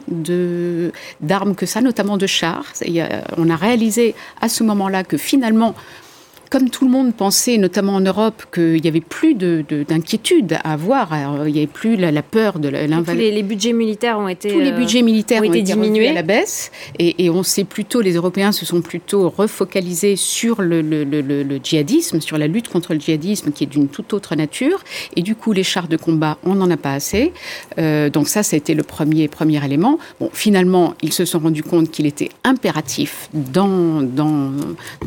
d'armes 1.20 1.54
que 1.54 1.66
ça, 1.66 1.80
notamment 1.80 2.16
de 2.16 2.26
chars. 2.26 2.72
on 3.36 3.48
a 3.48 3.56
réalisé 3.56 4.14
à 4.40 4.48
ce 4.48 4.62
moment-là 4.64 5.04
que 5.04 5.16
finalement, 5.16 5.74
comme 6.52 6.68
tout 6.68 6.84
le 6.84 6.90
monde 6.90 7.14
pensait, 7.14 7.56
notamment 7.56 7.94
en 7.94 8.02
Europe, 8.02 8.42
qu'il 8.52 8.82
n'y 8.82 8.86
avait 8.86 9.00
plus 9.00 9.34
d'inquiétude 9.34 10.48
de, 10.48 10.54
à 10.56 10.74
avoir, 10.74 11.08
il 11.46 11.52
n'y 11.54 11.60
avait 11.60 11.66
plus 11.66 11.96
la, 11.96 12.22
peur 12.22 12.58
de 12.58 12.68
l'invasion. 12.68 13.14
Les, 13.14 13.30
les, 13.30 13.42
budgets 13.42 13.72
militaires 13.72 14.18
ont 14.18 14.28
été 14.28 14.50
tous 14.50 14.60
les 14.60 14.72
budgets 14.72 15.00
militaires 15.00 15.40
ont, 15.40 15.44
été, 15.44 15.62
diminués 15.62 16.10
à 16.10 16.12
la 16.12 16.22
baisse, 16.22 16.70
et, 16.98 17.30
on 17.30 17.42
sait 17.42 17.64
plutôt, 17.64 18.02
les 18.02 18.12
Européens 18.16 18.52
se 18.52 18.66
sont 18.66 18.82
plutôt 18.82 19.30
refocalisés 19.30 20.16
sur 20.16 20.60
le, 20.60 20.82
le, 20.82 21.60
djihadisme, 21.64 22.20
sur 22.20 22.36
la 22.36 22.48
lutte 22.48 22.68
contre 22.68 22.92
le 22.92 23.00
djihadisme, 23.00 23.50
qui 23.52 23.64
est 23.64 23.66
d'une 23.66 23.88
toute 23.88 24.12
autre 24.12 24.36
nature, 24.36 24.84
et 25.16 25.22
du 25.22 25.34
coup 25.34 25.54
les 25.54 25.64
chars 25.64 25.88
de 25.88 25.96
combat, 25.96 26.36
on 26.44 26.54
n'en 26.54 26.70
a 26.70 26.76
pas 26.76 26.92
assez. 26.92 27.32
Euh, 27.78 28.10
donc 28.10 28.28
ça, 28.28 28.42
ça 28.42 28.56
a 28.56 28.58
été 28.58 28.74
le 28.74 28.82
premier 28.82 29.26
premier 29.26 29.64
élément. 29.64 29.98
Bon, 30.20 30.28
finalement, 30.34 30.92
ils 31.00 31.14
se 31.14 31.24
sont 31.24 31.38
rendus 31.38 31.62
compte 31.62 31.90
qu'il 31.90 32.04
était 32.04 32.28
impératif 32.44 33.30
d'en 33.32 34.02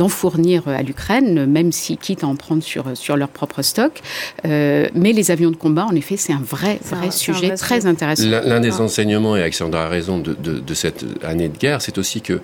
fournir 0.10 0.68
à 0.68 0.82
l'Ukraine 0.82 1.35
même 1.40 1.72
s'ils 1.72 1.98
quittent 1.98 2.24
à 2.24 2.28
en 2.28 2.36
prendre 2.36 2.64
sur, 2.64 2.96
sur 2.96 3.18
leur 3.18 3.30
propre 3.30 3.62
stock. 3.62 4.02
Euh, 4.46 4.88
mais 4.94 5.12
les 5.12 5.32
avions 5.32 5.52
de 5.52 5.56
combat, 5.56 5.86
en 5.86 5.96
effet, 5.96 6.18
c'est 6.18 6.34
un 6.34 6.42
vrai, 6.42 6.80
vrai 6.84 7.12
sujet 7.12 7.56
très 7.56 7.86
intéressant. 7.86 8.30
L'un 8.30 8.60
des 8.60 8.80
enseignements, 8.82 9.36
et 9.36 9.42
Alexandre 9.42 9.78
a 9.78 9.88
raison, 9.88 10.20
de, 10.20 10.34
de, 10.34 10.60
de 10.60 10.74
cette 10.74 11.06
année 11.24 11.50
de 11.50 11.58
guerre, 11.58 11.82
c'est 11.82 11.98
aussi 11.98 12.22
que 12.22 12.42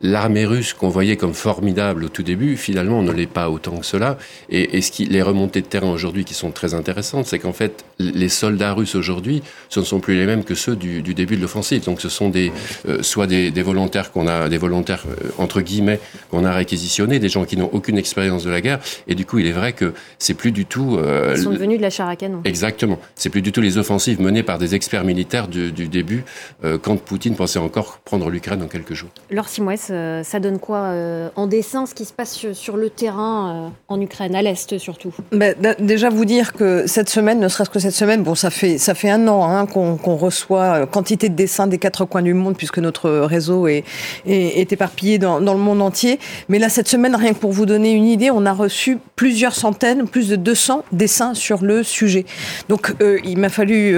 l'armée 0.00 0.44
russe 0.44 0.74
qu'on 0.74 0.88
voyait 0.88 1.16
comme 1.16 1.34
formidable 1.34 2.04
au 2.04 2.08
tout 2.08 2.22
début, 2.22 2.56
finalement, 2.56 3.02
ne 3.02 3.12
l'est 3.12 3.26
pas 3.26 3.48
autant 3.48 3.78
que 3.78 3.86
cela. 3.86 4.18
Et, 4.50 4.76
et 4.76 4.82
ce 4.82 4.90
qui, 4.90 5.06
les 5.06 5.22
remontées 5.22 5.62
de 5.62 5.66
terrain 5.66 5.90
aujourd'hui 5.90 6.24
qui 6.24 6.34
sont 6.34 6.50
très 6.50 6.74
intéressantes, 6.74 7.26
c'est 7.26 7.38
qu'en 7.38 7.52
fait, 7.52 7.84
les 7.98 8.28
soldats 8.28 8.72
russes 8.74 8.94
aujourd'hui, 8.96 9.42
ce 9.68 9.80
ne 9.80 9.84
sont 9.84 10.00
plus 10.00 10.16
les 10.16 10.26
mêmes 10.26 10.44
que 10.44 10.54
ceux 10.54 10.76
du, 10.76 11.00
du 11.00 11.14
début 11.14 11.36
de 11.36 11.42
l'offensive. 11.42 11.84
Donc, 11.84 12.00
ce 12.00 12.08
sont 12.08 12.28
des, 12.28 12.52
euh, 12.88 13.02
soit 13.02 13.26
des, 13.26 13.50
des, 13.50 13.62
volontaires 13.62 14.12
qu'on 14.12 14.26
a, 14.26 14.48
des 14.48 14.58
volontaires 14.58 15.04
euh, 15.08 15.30
entre 15.38 15.60
guillemets 15.60 16.00
qu'on 16.30 16.44
a 16.44 16.52
réquisitionnés, 16.52 17.18
des 17.18 17.28
gens 17.28 17.44
qui 17.44 17.56
n'ont 17.56 17.70
aucune 17.72 17.96
expérience 17.96 18.44
de 18.44 18.50
la 18.50 18.60
guerre. 18.60 18.80
Et 19.08 19.14
du 19.14 19.24
coup, 19.24 19.38
il 19.38 19.46
est 19.46 19.52
vrai 19.52 19.72
que 19.72 19.94
c'est 20.18 20.34
plus 20.34 20.52
du 20.52 20.66
tout. 20.66 20.96
Euh, 20.98 21.34
Ils 21.36 21.42
sont 21.42 21.50
devenus 21.50 21.78
de 21.78 21.82
la 21.82 21.90
char 21.90 22.08
à 22.08 22.16
canon. 22.16 22.40
Exactement. 22.44 22.98
C'est 23.14 23.30
plus 23.30 23.42
du 23.42 23.52
tout 23.52 23.60
les 23.60 23.78
offensives 23.78 24.20
menées 24.20 24.42
par 24.42 24.58
des 24.58 24.74
experts 24.74 25.04
militaires 25.04 25.48
du, 25.48 25.72
du 25.72 25.88
début, 25.88 26.24
euh, 26.64 26.78
quand 26.78 26.96
Poutine 26.96 27.36
pensait 27.36 27.58
encore 27.58 28.00
prendre 28.04 28.28
l'Ukraine 28.28 28.62
en 28.62 28.68
quelques 28.68 28.94
jours. 28.94 29.10
Laure 29.30 29.48
euh, 29.90 30.22
ça 30.22 30.40
donne 30.40 30.58
quoi 30.58 30.78
euh, 30.78 31.28
en 31.36 31.46
dessin 31.46 31.86
ce 31.86 31.94
qui 31.94 32.04
se 32.04 32.12
passe 32.12 32.52
sur 32.52 32.76
le 32.76 32.90
terrain 32.90 33.66
euh, 33.66 33.68
en 33.88 34.00
Ukraine, 34.00 34.34
à 34.34 34.42
l'Est 34.42 34.78
surtout 34.78 35.12
ben, 35.32 35.54
Déjà 35.78 36.08
vous 36.08 36.24
dire 36.24 36.52
que 36.52 36.86
cette 36.86 37.08
semaine, 37.08 37.40
ne 37.40 37.48
serait-ce 37.48 37.70
que 37.70 37.78
cette 37.78 37.94
semaine, 37.94 38.22
bon 38.22 38.34
ça 38.34 38.50
fait, 38.50 38.78
ça 38.78 38.94
fait 38.94 39.10
un 39.10 39.26
an 39.28 39.44
hein, 39.44 39.66
qu'on 39.66 40.16
reçoit 40.16 40.86
quantité 40.86 41.28
de 41.28 41.34
dessins 41.34 41.66
des 41.66 41.78
quatre 41.78 42.04
coins 42.04 42.22
du 42.22 42.34
monde 42.34 42.56
puisque 42.56 42.78
notre 42.78 43.10
réseau 43.10 43.66
est, 43.66 43.84
est, 44.26 44.72
éparpillé 44.72 45.18
dans, 45.18 45.40
dans, 45.40 45.54
le 45.54 45.60
monde 45.60 45.82
entier. 45.82 46.18
Mais 46.48 46.58
là 46.58 46.68
cette 46.68 46.88
semaine, 46.88 47.14
rien 47.14 47.32
que 47.32 47.38
pour 47.38 47.52
vous 47.52 47.66
donner 47.66 47.92
une 47.92 48.06
idée, 48.06 48.30
on 48.30 48.46
a 48.46 48.52
reçu 48.52 48.98
plusieurs 49.16 49.54
centaines, 49.54 50.08
plus 50.08 50.28
de 50.28 50.36
200 50.36 50.84
dessins 50.92 51.34
sur 51.34 51.62
le 51.62 51.82
sujet. 51.82 52.24
Donc 52.68 52.94
il 53.24 53.38
m'a 53.38 53.48
fallu, 53.48 53.96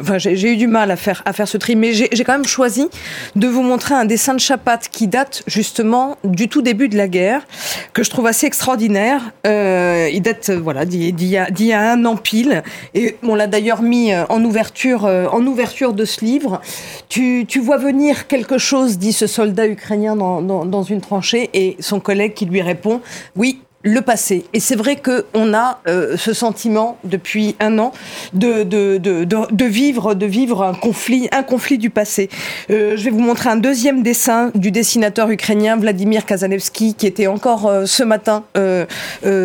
enfin 0.00 0.18
j'ai 0.18 0.52
eu 0.52 0.56
du 0.56 0.66
mal 0.66 0.90
à 0.90 0.96
faire, 0.96 1.22
à 1.24 1.32
faire 1.32 1.48
ce 1.48 1.56
tri, 1.58 1.76
mais 1.76 1.92
j'ai 1.92 2.24
quand 2.24 2.32
même 2.32 2.46
choisi 2.46 2.88
de 3.36 3.48
vous 3.48 3.62
montrer 3.62 3.94
un 3.94 4.04
dessin 4.04 4.34
de 4.34 4.40
Qui 4.90 5.06
date 5.06 5.42
justement 5.46 6.16
du 6.24 6.48
tout 6.48 6.60
début 6.60 6.88
de 6.88 6.96
la 6.96 7.06
guerre, 7.06 7.46
que 7.92 8.02
je 8.02 8.10
trouve 8.10 8.26
assez 8.26 8.46
extraordinaire. 8.46 9.20
Euh, 9.46 10.10
il 10.12 10.20
date 10.20 10.50
voilà 10.50 10.84
d'il 10.84 11.22
y, 11.22 11.72
a 11.72 11.90
un 11.92 12.04
an 12.04 12.16
pile, 12.16 12.62
et 12.94 13.16
on 13.22 13.36
l'a 13.36 13.46
d'ailleurs 13.46 13.82
mis 13.82 14.12
euh, 14.12 14.24
en 14.28 14.44
ouverture, 14.44 15.04
euh, 15.04 15.26
en 15.28 15.46
ouverture 15.46 15.92
de 15.92 16.04
ce 16.04 16.24
livre. 16.24 16.60
Tu, 17.08 17.44
tu 17.46 17.60
vois 17.60 17.76
venir 17.76 18.26
quelque 18.26 18.58
chose, 18.58 18.98
dit 18.98 19.12
ce 19.12 19.28
soldat 19.28 19.68
ukrainien 19.68 20.16
dans, 20.16 20.42
dans, 20.42 20.64
dans 20.64 20.82
une 20.82 21.00
tranchée, 21.00 21.50
et 21.54 21.76
son 21.78 22.00
collègue 22.00 22.34
qui 22.34 22.46
lui 22.46 22.60
répond, 22.60 23.00
oui, 23.36 23.60
le 23.84 24.00
passé. 24.00 24.44
Et 24.54 24.60
c'est 24.60 24.76
vrai 24.76 24.96
qu'on 24.96 25.54
a 25.54 25.80
euh, 25.86 26.16
ce 26.16 26.32
sentiment 26.32 26.96
depuis 27.04 27.54
un 27.60 27.78
an 27.78 27.92
de, 28.32 28.62
de, 28.62 28.96
de, 28.96 29.24
de, 29.24 29.64
vivre, 29.66 30.14
de 30.14 30.24
vivre 30.24 30.62
un 30.62 30.72
conflit, 30.72 31.28
un 31.32 31.42
conflit 31.42 31.76
du 31.76 31.90
passé. 31.90 32.30
Euh, 32.70 32.96
je 32.96 33.04
vais 33.04 33.10
vous 33.10 33.20
montrer 33.20 33.50
un 33.50 33.56
deuxième 33.56 34.02
dessin 34.02 34.50
du 34.54 34.70
dessinateur 34.70 35.30
ukrainien 35.30 35.76
Vladimir 35.76 36.24
Kazanevski 36.24 36.94
qui 36.94 37.06
était 37.06 37.26
encore 37.26 37.66
euh, 37.66 37.84
ce 37.84 38.02
matin 38.02 38.44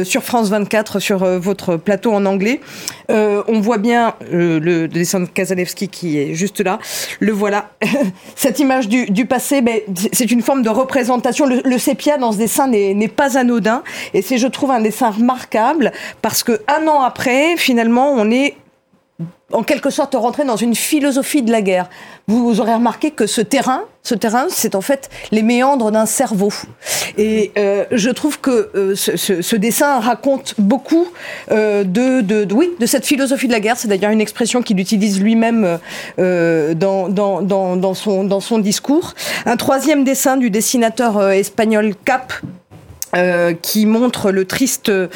sur 0.04 0.24
France 0.24 0.50
24 0.50 1.00
sur 1.00 1.26
votre 1.40 1.76
plateau 1.76 2.14
en 2.14 2.26
anglais. 2.26 2.62
on 3.10 3.60
voit 3.60 3.78
bien 3.78 4.16
le 4.32 4.88
dessin 4.88 5.20
de 5.20 5.26
Kazanevski 5.26 5.90
qui 5.90 6.18
est 6.18 6.34
juste 6.34 6.62
là. 6.62 6.80
Le 7.20 7.34
voilà. 7.34 7.72
Cette 8.36 8.60
image 8.60 8.88
du, 8.88 9.06
du 9.08 9.26
passé, 9.26 9.62
ben, 9.62 9.80
c'est 10.14 10.32
une 10.32 10.42
forme 10.42 10.62
de 10.62 10.70
représentation. 10.70 11.46
Le, 11.46 11.78
sépia 11.78 12.18
dans 12.18 12.32
ce 12.32 12.38
dessin 12.38 12.68
n'est 12.68 13.08
pas 13.08 13.38
anodin. 13.38 13.84
C'est, 14.30 14.38
je 14.38 14.48
trouve, 14.48 14.70
un 14.70 14.80
dessin 14.80 15.10
remarquable 15.10 15.92
parce 16.22 16.44
que 16.44 16.62
un 16.68 16.88
an 16.88 17.02
après, 17.02 17.58
finalement, 17.58 18.12
on 18.12 18.30
est 18.30 18.56
en 19.52 19.64
quelque 19.64 19.90
sorte 19.90 20.14
rentré 20.14 20.46
dans 20.46 20.56
une 20.56 20.76
philosophie 20.76 21.42
de 21.42 21.52
la 21.52 21.64
guerre. 21.64 21.90
Vous, 22.28 22.60
aurez 22.60 22.76
remarqué 22.76 23.10
que 23.10 23.26
ce 23.26 23.42
terrain, 23.42 23.82
ce 24.04 24.14
terrain, 24.14 24.46
c'est 24.50 24.76
en 24.76 24.82
fait 24.82 25.10
les 25.32 25.42
méandres 25.42 25.90
d'un 25.90 26.06
cerveau. 26.06 26.54
Et 27.18 27.52
euh, 27.58 27.86
je 27.92 28.12
trouve 28.12 28.40
que 28.40 28.70
euh, 28.76 28.96
ce, 28.96 29.56
dessin 29.56 30.00
raconte 30.00 30.54
beaucoup 30.60 31.08
euh, 31.50 31.84
de, 31.84 32.22
de, 32.22 32.54
oui, 32.54 32.70
de 32.80 32.86
cette 32.86 33.08
philosophie 33.08 33.48
de 33.48 33.54
la 33.54 33.60
guerre. 33.60 33.78
C'est 33.78 33.88
d'ailleurs 33.88 34.12
une 34.12 34.22
expression 34.22 34.62
qu'il 34.62 34.80
utilise 34.80 35.20
lui-même 35.20 35.80
dans, 36.20 37.10
dans, 37.10 37.42
dans, 37.42 37.94
son, 37.96 38.24
dans 38.26 38.40
son 38.40 38.60
discours. 38.60 39.16
Un 39.48 39.58
troisième 39.58 40.04
dessin 40.04 40.38
du 40.38 40.52
dessinateur 40.52 41.32
espagnol 41.32 41.96
Cap, 42.06 42.34
euh, 43.16 43.54
qui 43.60 43.86
montre 43.86 44.32
le 44.32 44.46
triste 44.46 44.90
euh, 44.90 45.10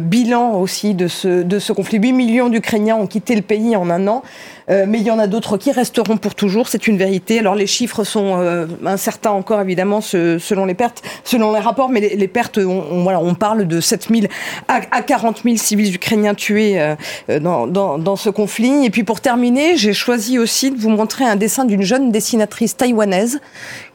bilan 0.00 0.54
aussi 0.54 0.94
de 0.94 1.06
ce, 1.06 1.42
de 1.42 1.58
ce 1.58 1.72
conflit. 1.72 1.98
8 1.98 2.12
millions 2.12 2.48
d'Ukrainiens 2.48 2.96
ont 2.96 3.06
quitté 3.06 3.36
le 3.36 3.42
pays 3.42 3.76
en 3.76 3.90
un 3.90 4.08
an. 4.08 4.22
Mais 4.68 4.98
il 4.98 5.02
y 5.02 5.10
en 5.10 5.18
a 5.18 5.26
d'autres 5.26 5.56
qui 5.56 5.72
resteront 5.72 6.16
pour 6.16 6.34
toujours, 6.34 6.68
c'est 6.68 6.86
une 6.86 6.98
vérité. 6.98 7.38
Alors 7.38 7.54
les 7.54 7.66
chiffres 7.66 8.04
sont 8.04 8.68
incertains 8.84 9.30
encore, 9.30 9.60
évidemment, 9.60 10.00
selon 10.00 10.64
les 10.66 10.74
pertes, 10.74 11.02
selon 11.24 11.52
les 11.52 11.60
rapports, 11.60 11.88
mais 11.88 12.00
les, 12.00 12.28
pertes, 12.28 12.58
on, 12.58 13.02
voilà, 13.02 13.20
on 13.20 13.34
parle 13.34 13.66
de 13.66 13.80
7 13.80 14.08
000 14.10 14.26
à, 14.68 15.02
40 15.02 15.42
000 15.44 15.56
civils 15.56 15.94
ukrainiens 15.94 16.34
tués 16.34 16.94
dans, 17.40 17.66
dans, 17.66 17.98
dans 17.98 18.16
ce 18.16 18.30
conflit. 18.30 18.84
Et 18.84 18.90
puis 18.90 19.04
pour 19.04 19.20
terminer, 19.20 19.76
j'ai 19.76 19.94
choisi 19.94 20.38
aussi 20.38 20.70
de 20.70 20.78
vous 20.78 20.90
montrer 20.90 21.24
un 21.24 21.36
dessin 21.36 21.64
d'une 21.64 21.82
jeune 21.82 22.12
dessinatrice 22.12 22.76
taïwanaise 22.76 23.40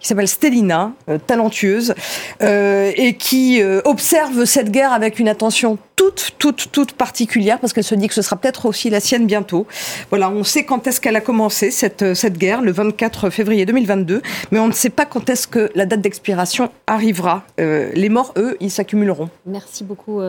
qui 0.03 0.09
s'appelle 0.09 0.27
Stelina, 0.27 0.91
euh, 1.09 1.17
talentueuse, 1.17 1.95
euh, 2.41 2.91
et 2.95 3.15
qui 3.15 3.61
euh, 3.61 3.81
observe 3.85 4.43
cette 4.43 4.69
guerre 4.69 4.91
avec 4.91 5.17
une 5.17 5.29
attention 5.29 5.77
toute, 5.95 6.31
toute, 6.37 6.71
toute 6.73 6.91
particulière, 6.91 7.59
parce 7.59 7.71
qu'elle 7.71 7.85
se 7.85 7.95
dit 7.95 8.09
que 8.09 8.13
ce 8.13 8.21
sera 8.21 8.35
peut-être 8.35 8.65
aussi 8.65 8.89
la 8.89 8.99
sienne 8.99 9.25
bientôt. 9.25 9.65
Voilà, 10.09 10.29
on 10.29 10.43
sait 10.43 10.62
quand 10.63 10.87
est-ce 10.87 11.01
qu'elle 11.01 11.15
a 11.15 11.21
commencé 11.21 11.71
cette, 11.71 12.13
cette 12.13 12.37
guerre, 12.37 12.61
le 12.61 12.71
24 12.71 13.29
février 13.29 13.65
2022, 13.65 14.21
mais 14.51 14.59
on 14.59 14.67
ne 14.67 14.73
sait 14.73 14.89
pas 14.89 15.05
quand 15.05 15.29
est-ce 15.29 15.47
que 15.47 15.71
la 15.75 15.85
date 15.85 16.01
d'expiration 16.01 16.69
arrivera. 16.87 17.43
les 17.57 18.09
morts, 18.09 18.33
eux, 18.37 18.57
ils 18.59 18.71
s'accumuleront. 18.71 19.29
Merci 19.45 19.83
beaucoup, 19.83 20.21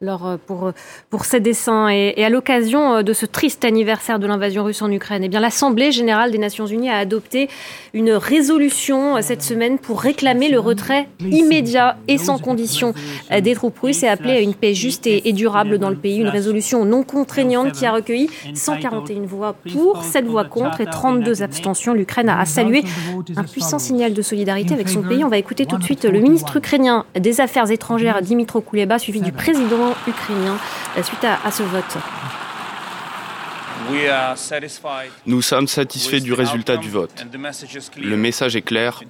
Laure, 0.00 0.38
pour, 0.46 0.72
pour 1.10 1.24
ces 1.24 1.40
dessins. 1.40 1.88
Et, 1.88 2.14
et 2.16 2.24
à 2.24 2.28
l'occasion 2.28 3.02
de 3.02 3.12
ce 3.12 3.26
triste 3.26 3.64
anniversaire 3.64 4.18
de 4.18 4.26
l'invasion 4.26 4.64
russe 4.64 4.82
en 4.82 4.90
Ukraine, 4.90 5.24
eh 5.24 5.28
l'Assemblée 5.28 5.92
générale 5.92 6.30
des 6.30 6.38
Nations 6.38 6.66
unies 6.66 6.88
a 6.88 6.98
adopté 6.98 7.48
une 7.94 8.12
résolution 8.12 9.20
cette 9.20 9.42
semaine 9.42 9.78
pour 9.78 10.00
réclamer 10.00 10.48
le 10.48 10.58
retrait 10.58 11.08
immédiat 11.20 11.96
et 12.08 12.18
sans 12.18 12.38
condition 12.38 12.94
des 13.30 13.54
troupes 13.54 13.78
russes 13.78 14.02
et 14.02 14.08
appeler 14.08 14.32
à 14.32 14.40
une 14.40 14.54
paix 14.54 14.74
juste 14.74 15.06
et, 15.06 15.32
durable 15.32 15.78
dans 15.78 15.90
le 15.90 15.96
pays. 15.96 16.20
Une 16.20 16.28
résolution 16.28 16.84
non 16.84 17.02
contraignante 17.02 17.72
qui 17.72 17.86
a 17.86 17.92
recueilli 17.92 18.28
141 18.54 19.22
voix 19.26 19.54
pour, 19.72 19.81
7 20.02 20.26
voix 20.26 20.44
contre 20.44 20.80
et 20.80 20.86
32 20.86 21.42
abstentions. 21.42 21.94
L'Ukraine 21.94 22.28
a 22.28 22.44
salué 22.44 22.84
un 23.36 23.44
puissant 23.44 23.78
signal 23.78 24.14
de 24.14 24.22
solidarité 24.22 24.74
avec 24.74 24.88
son 24.88 25.02
pays. 25.02 25.24
On 25.24 25.28
va 25.28 25.38
écouter 25.38 25.66
tout 25.66 25.78
de 25.78 25.84
suite 25.84 26.04
le 26.04 26.20
ministre 26.20 26.56
ukrainien 26.56 27.04
des 27.18 27.40
Affaires 27.40 27.70
étrangères, 27.70 28.22
Dimitro 28.22 28.60
Kuleba, 28.60 28.98
suivi 28.98 29.20
du 29.20 29.32
président 29.32 29.94
ukrainien 30.06 30.56
suite 31.02 31.24
à 31.24 31.50
ce 31.50 31.62
vote. 31.62 31.98
Nous 35.26 35.42
sommes 35.42 35.66
satisfaits 35.66 36.20
du 36.20 36.32
résultat 36.32 36.76
du 36.76 36.88
vote. 36.88 37.26
Le 37.98 38.16
message 38.16 38.56
est 38.56 38.62
clair. 38.62 39.00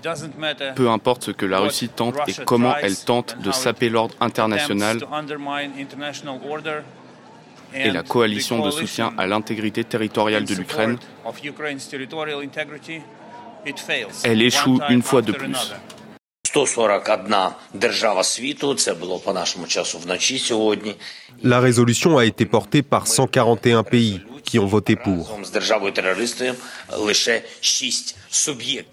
Peu 0.74 0.88
importe 0.88 1.24
ce 1.24 1.30
que 1.30 1.46
la 1.46 1.60
Russie 1.60 1.88
tente 1.88 2.16
et 2.26 2.34
comment 2.44 2.74
elle 2.80 2.96
tente 2.96 3.36
de 3.42 3.50
saper 3.52 3.88
l'ordre 3.88 4.14
international 4.20 4.98
et 7.74 7.90
la 7.90 8.02
coalition 8.02 8.64
de 8.64 8.70
soutien 8.70 9.12
à 9.18 9.26
l'intégrité 9.26 9.84
territoriale 9.84 10.44
de 10.44 10.54
l'Ukraine, 10.54 10.98
elle 14.24 14.42
échoue 14.42 14.80
une 14.88 15.02
fois 15.02 15.22
de 15.22 15.32
plus. 15.32 15.72
La 21.42 21.60
résolution 21.60 22.18
a 22.18 22.24
été 22.24 22.44
portée 22.44 22.82
par 22.82 23.06
141 23.06 23.82
pays 23.84 24.20
qui 24.44 24.58
ont 24.58 24.66
voté 24.66 24.96
pour. 24.96 25.38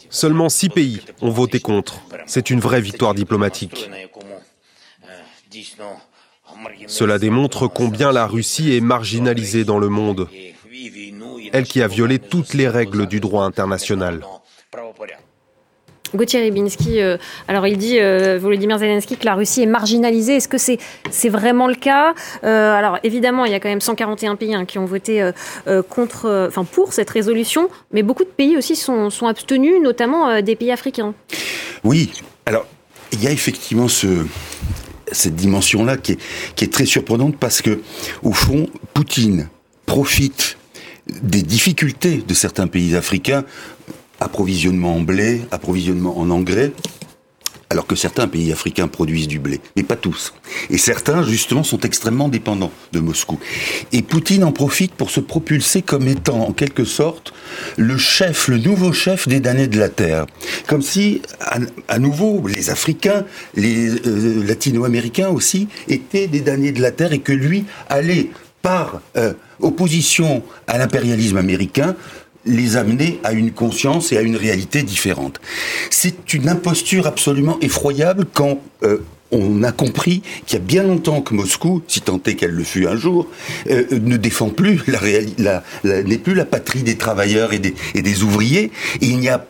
Seulement 0.10 0.50
six 0.50 0.70
pays 0.70 1.02
ont 1.22 1.30
voté 1.30 1.60
contre. 1.60 2.02
C'est 2.26 2.50
une 2.50 2.60
vraie 2.60 2.82
victoire 2.82 3.14
diplomatique. 3.14 3.90
Cela 6.88 7.20
démontre 7.20 7.68
combien 7.68 8.12
la 8.12 8.26
Russie 8.26 8.76
est 8.76 8.82
marginalisée 8.82 9.64
dans 9.64 9.80
le 9.80 9.90
monde, 9.90 10.28
elle 11.54 11.66
qui 11.66 11.82
a 11.82 11.88
violé 11.88 12.20
toutes 12.20 12.54
les 12.54 12.68
règles 12.68 13.08
du 13.08 13.20
droit 13.20 13.46
international. 13.46 14.22
Gauthier 16.16 16.42
Ribinski, 16.42 17.02
euh, 17.02 17.18
alors 17.48 17.68
il 17.68 17.78
dit, 17.78 18.00
euh, 18.00 18.40
Volodymyr 18.42 18.80
Zelensky, 18.80 19.16
que 19.16 19.26
la 19.26 19.36
Russie 19.36 19.62
est 19.62 19.68
marginalisée. 19.68 20.38
Est-ce 20.38 20.48
que 20.48 20.58
c'est 20.58 20.80
c'est 21.12 21.30
vraiment 21.30 21.68
le 21.68 21.76
cas? 21.76 22.14
Euh, 22.44 22.74
Alors 22.74 22.98
évidemment, 23.04 23.46
il 23.46 23.52
y 23.52 23.56
a 23.56 23.60
quand 23.60 23.70
même 23.70 23.82
141 23.82 24.36
pays 24.36 24.56
hein, 24.56 24.66
qui 24.66 24.80
ont 24.80 24.86
voté 24.86 25.30
contre, 25.90 26.48
enfin 26.48 26.64
pour 26.64 26.94
cette 26.94 27.10
résolution, 27.10 27.70
mais 27.92 28.04
beaucoup 28.04 28.24
de 28.24 28.30
pays 28.30 28.58
aussi 28.58 28.76
sont, 28.76 29.10
sont 29.10 29.28
abstenus, 29.28 29.76
notamment 29.82 30.42
des 30.42 30.56
pays 30.56 30.72
africains. 30.72 31.14
Oui, 31.84 32.12
alors 32.46 32.66
il 33.12 33.24
y 33.24 33.28
a 33.28 33.32
effectivement 33.32 33.88
ce, 33.88 34.08
cette 35.12 35.36
dimension-là 35.36 35.98
qui 35.98 36.18
est, 36.60 36.72
très 36.72 36.86
surprenante 36.86 37.38
parce 37.38 37.62
que, 37.62 37.82
au 38.24 38.34
fond, 38.34 38.68
Poutine 38.94 39.50
profite 39.86 40.58
des 41.24 41.42
difficultés 41.42 42.24
de 42.28 42.34
certains 42.34 42.68
pays 42.68 42.96
africains 42.96 43.44
approvisionnement 44.20 44.96
en 44.96 45.02
blé, 45.02 45.42
approvisionnement 45.52 46.20
en 46.20 46.30
engrais, 46.30 46.72
alors 47.70 47.86
que 47.86 47.96
certains 47.96 48.28
pays 48.28 48.52
africains 48.52 48.88
produisent 48.88 49.28
du 49.28 49.40
blé, 49.40 49.62
mais 49.76 49.84
pas 49.84 49.96
tous. 49.96 50.34
Et 50.72 50.80
certains, 50.80 51.22
justement, 51.24 51.64
sont 51.64 51.80
extrêmement 51.82 52.28
dépendants 52.28 52.72
de 52.94 53.00
Moscou. 53.00 53.40
Et 53.92 54.02
Poutine 54.02 54.44
en 54.44 54.52
profite 54.52 54.94
pour 54.94 55.12
se 55.12 55.20
propulser 55.20 55.84
comme 55.84 56.08
étant, 56.08 56.48
en 56.48 56.52
quelque 56.52 56.84
sorte, 56.84 57.32
le 57.78 57.98
chef, 57.98 58.48
le 58.48 58.58
nouveau 58.58 58.92
chef 58.92 59.28
des 59.28 59.40
damnés 59.40 59.68
de 59.68 59.78
la 59.78 59.90
Terre. 59.90 60.26
Comme 60.68 60.82
si, 60.82 61.22
à, 61.88 62.00
nouveau, 62.00 62.48
les 62.48 62.72
Africains, 62.72 63.26
les 63.56 63.90
euh, 64.08 64.44
Latino-Américains 64.48 65.30
aussi, 65.30 65.68
étaient 65.88 66.28
des 66.28 66.42
damnés 66.42 66.72
de 66.72 66.82
la 66.82 66.92
Terre 66.92 67.14
et 67.14 67.20
que 67.20 67.34
lui 67.34 67.66
allait, 67.88 68.30
par 68.62 69.02
euh, 69.16 69.34
opposition 69.62 70.44
à 70.68 70.78
l'impérialisme 70.78 71.38
américain, 71.38 71.96
les 72.50 72.78
amener 72.78 73.20
à 73.24 73.34
une 73.34 73.52
conscience 73.52 74.12
et 74.12 74.18
à 74.18 74.22
une 74.22 74.36
réalité 74.36 74.84
différente. 74.84 75.40
C'est 75.90 76.34
une 76.34 76.50
imposture 76.50 77.08
absolument 77.08 77.58
effroyable 77.62 78.26
quand 78.34 78.60
euh, 78.84 78.98
on 79.32 79.64
a 79.64 79.72
compris 79.72 80.22
qu'il 80.46 80.58
y 80.58 80.62
a 80.62 80.66
bien 80.66 80.84
longtemps 80.84 81.22
que 81.22 81.34
Moscou, 81.34 81.84
si 81.88 82.02
tant 82.02 82.20
est 82.26 82.36
qu'elle 82.36 82.52
le 82.52 82.64
fut 82.64 82.88
un 82.88 82.96
jour, 82.96 83.28
euh, 83.70 83.86
ne 83.92 84.18
défend 84.18 84.50
plus 84.50 84.82
la, 84.88 85.64
n'est 85.84 86.18
plus 86.18 86.34
la 86.34 86.46
patrie 86.46 86.84
des 86.84 86.96
travailleurs 86.96 87.54
et 87.54 87.60
des, 87.60 88.24
ouvriers. 88.24 88.72
Il 89.02 89.20
n'y 89.20 89.30
a 89.30 89.46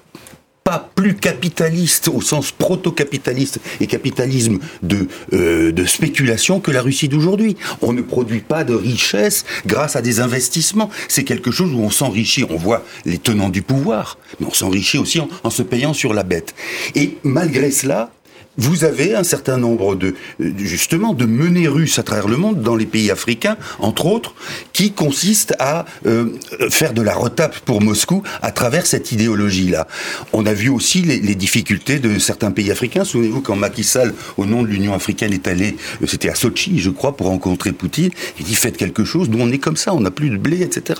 plus 0.77 1.15
capitaliste 1.15 2.08
au 2.08 2.21
sens 2.21 2.51
proto-capitaliste 2.51 3.60
et 3.82 3.88
capitalisme 3.88 4.60
de, 4.84 5.08
euh, 5.34 5.71
de 5.71 5.86
spéculation 5.86 6.60
que 6.60 6.69
la 6.69 6.82
Russie 6.82 7.08
d'aujourd'hui. 7.08 7.58
On 7.82 7.93
ne 7.93 8.01
produit 8.01 8.41
pas 8.41 8.63
de 8.63 8.75
richesse 8.75 9.45
grâce 9.65 9.95
à 9.95 10.01
des 10.01 10.19
investissements. 10.19 10.89
C'est 11.08 11.23
quelque 11.23 11.51
chose 11.51 11.73
où 11.73 11.79
on 11.79 11.89
s'enrichit. 11.89 12.45
On 12.49 12.58
voit 12.58 12.84
les 13.05 13.17
tenants 13.17 13.49
du 13.49 13.62
pouvoir, 13.62 14.17
mais 14.39 14.45
on 14.47 14.53
s'enrichit 14.53 14.97
aussi 14.97 15.19
en 15.43 15.49
se 15.49 15.63
payant 15.63 15.93
sur 15.93 16.13
la 16.13 16.23
bête. 16.23 16.53
Et 16.95 17.17
malgré 17.23 17.71
cela, 17.71 18.12
vous 18.59 18.83
avez 18.83 19.15
un 19.15 19.23
certain 19.23 19.57
nombre 19.57 19.95
de, 19.95 20.15
justement, 20.57 21.13
de 21.13 21.25
menées 21.25 21.67
russes 21.67 21.97
à 21.97 22.03
travers 22.03 22.27
le 22.27 22.37
monde, 22.37 22.61
dans 22.61 22.75
les 22.75 22.85
pays 22.85 23.09
africains, 23.09 23.57
entre 23.79 24.05
autres, 24.05 24.33
qui 24.73 24.91
consistent 24.91 25.55
à 25.59 25.85
euh, 26.05 26.27
faire 26.69 26.93
de 26.93 27.01
la 27.01 27.15
retape 27.15 27.59
pour 27.59 27.81
Moscou 27.81 28.21
à 28.41 28.51
travers 28.51 28.85
cette 28.85 29.11
idéologie-là. 29.11 29.87
On 30.33 30.45
a 30.45 30.53
vu 30.53 30.69
aussi 30.69 31.01
les, 31.01 31.19
les, 31.19 31.35
difficultés 31.35 31.99
de 31.99 32.19
certains 32.19 32.51
pays 32.51 32.69
africains. 32.69 33.05
Souvenez-vous 33.05 33.41
quand 33.41 33.55
Macky 33.55 33.85
Sall, 33.85 34.13
au 34.35 34.45
nom 34.45 34.61
de 34.61 34.67
l'Union 34.67 34.93
africaine, 34.93 35.31
est 35.31 35.47
allé, 35.47 35.77
euh, 36.01 36.07
c'était 36.07 36.29
à 36.29 36.35
Sochi, 36.35 36.79
je 36.79 36.89
crois, 36.89 37.15
pour 37.15 37.27
rencontrer 37.27 37.71
Poutine, 37.71 38.11
il 38.39 38.45
dit 38.45 38.55
faites 38.55 38.75
quelque 38.75 39.05
chose, 39.05 39.29
nous 39.29 39.39
on 39.39 39.51
est 39.51 39.57
comme 39.57 39.77
ça, 39.77 39.93
on 39.93 40.01
n'a 40.01 40.11
plus 40.11 40.29
de 40.29 40.37
blé, 40.37 40.61
etc. 40.63 40.99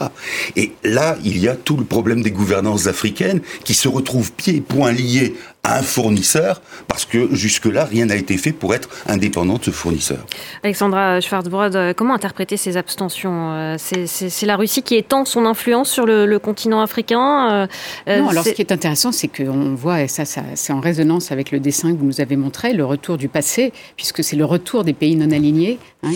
Et 0.56 0.72
là, 0.84 1.18
il 1.26 1.38
y 1.38 1.50
a 1.50 1.56
tout 1.56 1.76
le 1.76 1.84
problème 1.84 2.22
des 2.22 2.32
gouvernances 2.32 2.88
africaines 2.88 3.42
qui 3.66 3.74
se 3.74 3.90
retrouvent 3.90 4.32
pieds 4.32 4.56
et 4.56 4.62
poings 4.62 4.94
liés 4.94 5.36
un 5.64 5.82
fournisseur, 5.82 6.62
parce 6.88 7.06
que 7.06 7.34
jusque-là, 7.36 7.86
rien 7.86 8.06
n'a 8.06 8.16
été 8.16 8.38
fait 8.38 8.52
pour 8.52 8.74
être 8.74 8.90
indépendant 9.08 9.58
de 9.58 9.64
ce 9.66 9.72
fournisseur. 9.72 10.26
Alexandra 10.64 11.20
Schwarzbrod, 11.20 11.76
euh, 11.76 11.94
comment 11.94 12.14
interpréter 12.14 12.58
ces 12.58 12.78
abstentions 12.78 13.52
euh, 13.54 13.76
C'est 13.78 14.46
la 14.46 14.56
Russie 14.56 14.82
qui 14.82 14.96
étend 14.96 15.26
son 15.26 15.46
influence 15.46 15.90
sur 15.90 16.06
le, 16.06 16.40
continent 16.40 16.82
africain 16.82 17.68
euh, 18.08 18.20
Non, 18.20 18.30
alors 18.30 18.46
ce 18.46 18.52
qui 18.52 18.62
est 18.62 18.72
intéressant, 18.72 19.12
c'est 19.12 19.28
qu'on 19.28 19.76
voit, 19.76 20.02
et 20.02 20.08
ça, 20.08 20.24
ça 20.24 20.42
c'est 20.56 20.72
en 20.72 20.80
résonance 20.80 21.32
avec 21.34 21.52
le 21.52 21.60
dessin 21.60 21.92
que 21.92 21.98
vous 21.98 22.06
nous 22.06 22.22
avez 22.22 22.38
montré, 22.38 22.74
le 22.74 22.86
retour 22.86 23.18
du 23.18 23.28
passé, 23.28 23.74
puisque 23.98 24.24
c'est 24.24 24.38
le 24.38 24.46
retour 24.46 24.86
des 24.86 24.94
pays 24.94 25.18
non 25.18 25.32
alignés, 25.32 25.78
hein, 26.04 26.12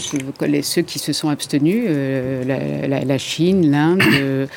ceux 0.61 0.81
qui 0.81 0.99
se 0.99 1.11
sont 1.11 1.27
abstenus, 1.27 1.85
la, 2.47 3.17
Chine, 3.17 3.69
l'Inde, 3.69 4.47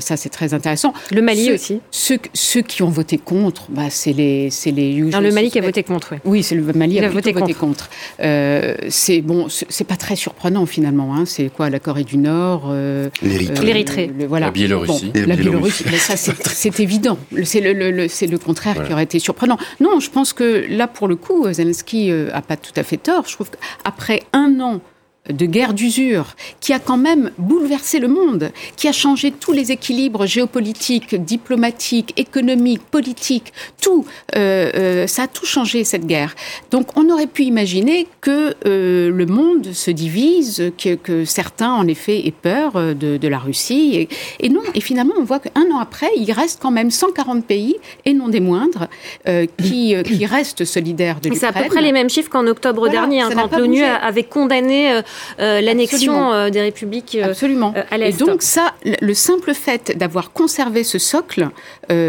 ça 0.00 0.16
c'est 0.16 0.28
très 0.28 0.54
intéressant. 0.54 0.94
Le 1.10 1.20
Mali 1.22 1.52
aussi. 1.52 1.80
Ceux, 1.90 2.18
ceux, 2.32 2.62
qui 2.62 2.82
ont 2.82 2.90
voté 2.90 3.18
contre, 3.18 3.66
bah, 3.70 3.90
c'est 3.90 4.12
les 4.20 4.50
c'est 4.50 4.70
les 4.70 4.92
le 4.94 5.32
Mali 5.32 5.50
qui 5.50 5.58
a 5.58 5.62
voté 5.62 5.82
contre. 5.82 6.14
Oui, 6.24 6.42
c'est 6.42 6.54
le 6.54 6.62
Mali 6.72 6.96
qui 6.96 7.04
a, 7.04 7.08
voté 7.08 7.32
contre. 7.54 7.88
Euh, 8.20 8.74
c'est 8.88 9.20
bon, 9.20 9.48
c'est 9.48 9.86
pas 9.86 9.96
très 9.96 10.16
surprenant 10.16 10.66
finalement. 10.66 11.14
Hein. 11.14 11.24
C'est 11.26 11.48
quoi 11.48 11.70
la 11.70 11.78
Corée 11.78 12.04
du 12.04 12.18
Nord, 12.18 12.68
euh, 12.68 13.08
l'Érythrée, 13.22 14.10
euh, 14.20 14.26
voilà. 14.28 14.46
la 14.46 14.52
Biélorussie. 14.52 15.12
la 15.14 15.36
Biélorussie, 15.36 15.84
mais 15.90 15.98
ça 15.98 16.16
c'est 16.16 16.80
évident. 16.80 17.18
C'est 17.44 17.60
le, 17.60 17.72
le, 17.72 17.90
le 17.90 18.38
contraire 18.38 18.84
qui 18.86 18.92
aurait 18.92 19.04
été 19.04 19.18
surprenant. 19.18 19.58
Non, 19.80 20.00
je 20.00 20.10
pense 20.10 20.32
que 20.32 20.66
là 20.68 20.86
pour 20.86 21.08
le 21.08 21.16
coup, 21.16 21.50
Zelensky 21.52 22.10
a 22.32 22.42
pas 22.42 22.56
tout 22.56 22.72
à 22.76 22.82
fait 22.82 22.96
tort. 22.96 23.24
Je 23.26 23.34
trouve 23.34 23.50
qu'après 23.50 24.22
un 24.32 24.60
an 24.60 24.80
de 25.28 25.46
guerre 25.46 25.74
d'usure, 25.74 26.34
qui 26.60 26.72
a 26.72 26.78
quand 26.78 26.96
même 26.96 27.30
bouleversé 27.36 27.98
le 27.98 28.08
monde, 28.08 28.50
qui 28.76 28.88
a 28.88 28.92
changé 28.92 29.30
tous 29.30 29.52
les 29.52 29.70
équilibres 29.70 30.26
géopolitiques, 30.26 31.14
diplomatiques, 31.14 32.14
économiques, 32.16 32.82
politiques, 32.90 33.52
tout. 33.82 34.06
Euh, 34.34 34.70
euh, 34.74 35.06
ça 35.06 35.24
a 35.24 35.26
tout 35.28 35.44
changé 35.44 35.84
cette 35.84 36.06
guerre. 36.06 36.34
Donc 36.70 36.96
on 36.96 37.10
aurait 37.10 37.26
pu 37.26 37.42
imaginer 37.42 38.06
que 38.22 38.54
euh, 38.66 39.10
le 39.10 39.26
monde 39.26 39.72
se 39.72 39.90
divise, 39.90 40.72
que, 40.78 41.24
certains 41.24 41.72
en 41.72 41.86
effet 41.86 42.26
aient 42.26 42.30
peur 42.30 42.72
de, 42.72 43.28
la 43.28 43.38
Russie, 43.38 44.08
et, 44.40 44.48
non. 44.48 44.62
Et 44.74 44.80
finalement, 44.80 45.14
on 45.18 45.24
voit 45.24 45.38
qu'un 45.38 45.70
an 45.72 45.78
après, 45.80 46.10
il 46.16 46.32
reste 46.32 46.60
quand 46.60 46.70
même 46.70 46.90
140 46.90 47.44
pays 47.44 47.76
et 48.04 48.14
non 48.14 48.28
des 48.28 48.40
moindres 48.40 48.88
qui, 49.58 49.94
qui 50.02 50.26
restent 50.26 50.64
solidaires 50.64 51.20
de 51.20 51.28
l'Ukraine. 51.28 51.52
C'est 51.52 51.58
à 51.58 51.62
peu 51.62 51.68
près 51.68 51.82
les 51.82 51.92
mêmes 51.92 52.10
chiffres 52.10 52.30
qu'en 52.30 52.46
octobre 52.46 52.88
dernier, 52.88 53.20
hein, 53.20 53.30
quand 53.32 53.56
l'ONU 53.56 53.82
avait 53.82 54.24
condamné 54.24 55.00
euh, 55.00 55.02
l'annexion 55.38 56.32
euh, 56.32 56.50
des 56.50 56.60
républiques 56.60 57.16
euh, 57.20 57.30
Absolument. 57.30 57.74
à 57.90 57.98
l'Est. 57.98 58.20
Et 58.20 58.24
donc 58.24 58.42
ça, 58.42 58.74
le 58.84 59.14
simple 59.14 59.54
fait 59.54 59.96
d'avoir 59.96 60.32
conservé 60.32 60.84
ce 60.84 60.98
socle, 60.98 61.48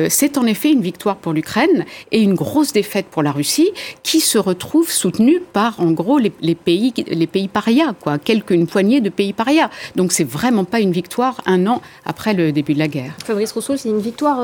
c'est 0.10 0.38
en 0.38 0.46
effet 0.46 0.72
une 0.72 0.82
victoire 0.82 1.16
pour 1.16 1.34
l'Ukraine 1.34 1.86
et 2.12 2.22
une 2.22 2.36
grosse 2.36 2.72
défaite 2.74 3.08
pour 3.10 3.24
la 3.24 3.32
Russie, 3.32 3.72
qui 4.04 4.20
se 4.20 4.38
retrouve 4.38 4.92
soutenue 4.92 5.42
par, 5.54 5.80
en 5.80 5.92
gros, 5.92 6.20
les, 6.20 6.56
pays, 6.56 6.94
les 7.08 7.28
pays 7.28 7.48
parias, 7.48 7.94
quoi, 8.00 8.18
quelques 8.18 8.52
une 8.52 8.68
poignée 8.68 9.02
de 9.02 9.10
pays 9.10 9.34
parias. 9.34 9.70
Donc 9.96 10.12
c'est 10.12 10.28
vraiment 10.28 10.66
pas 10.66 10.80
une 10.80 10.92
victoire 10.92 11.42
un 11.46 11.66
an 11.68 11.82
après 12.06 12.34
le 12.34 12.52
début 12.52 12.74
de 12.74 12.80
la 12.80 12.88
guerre. 12.88 13.14
Fabrice 13.26 13.52
Rousseau, 13.52 13.78
c'est 13.78 13.90
une 13.90 14.02
victoire 14.02 14.38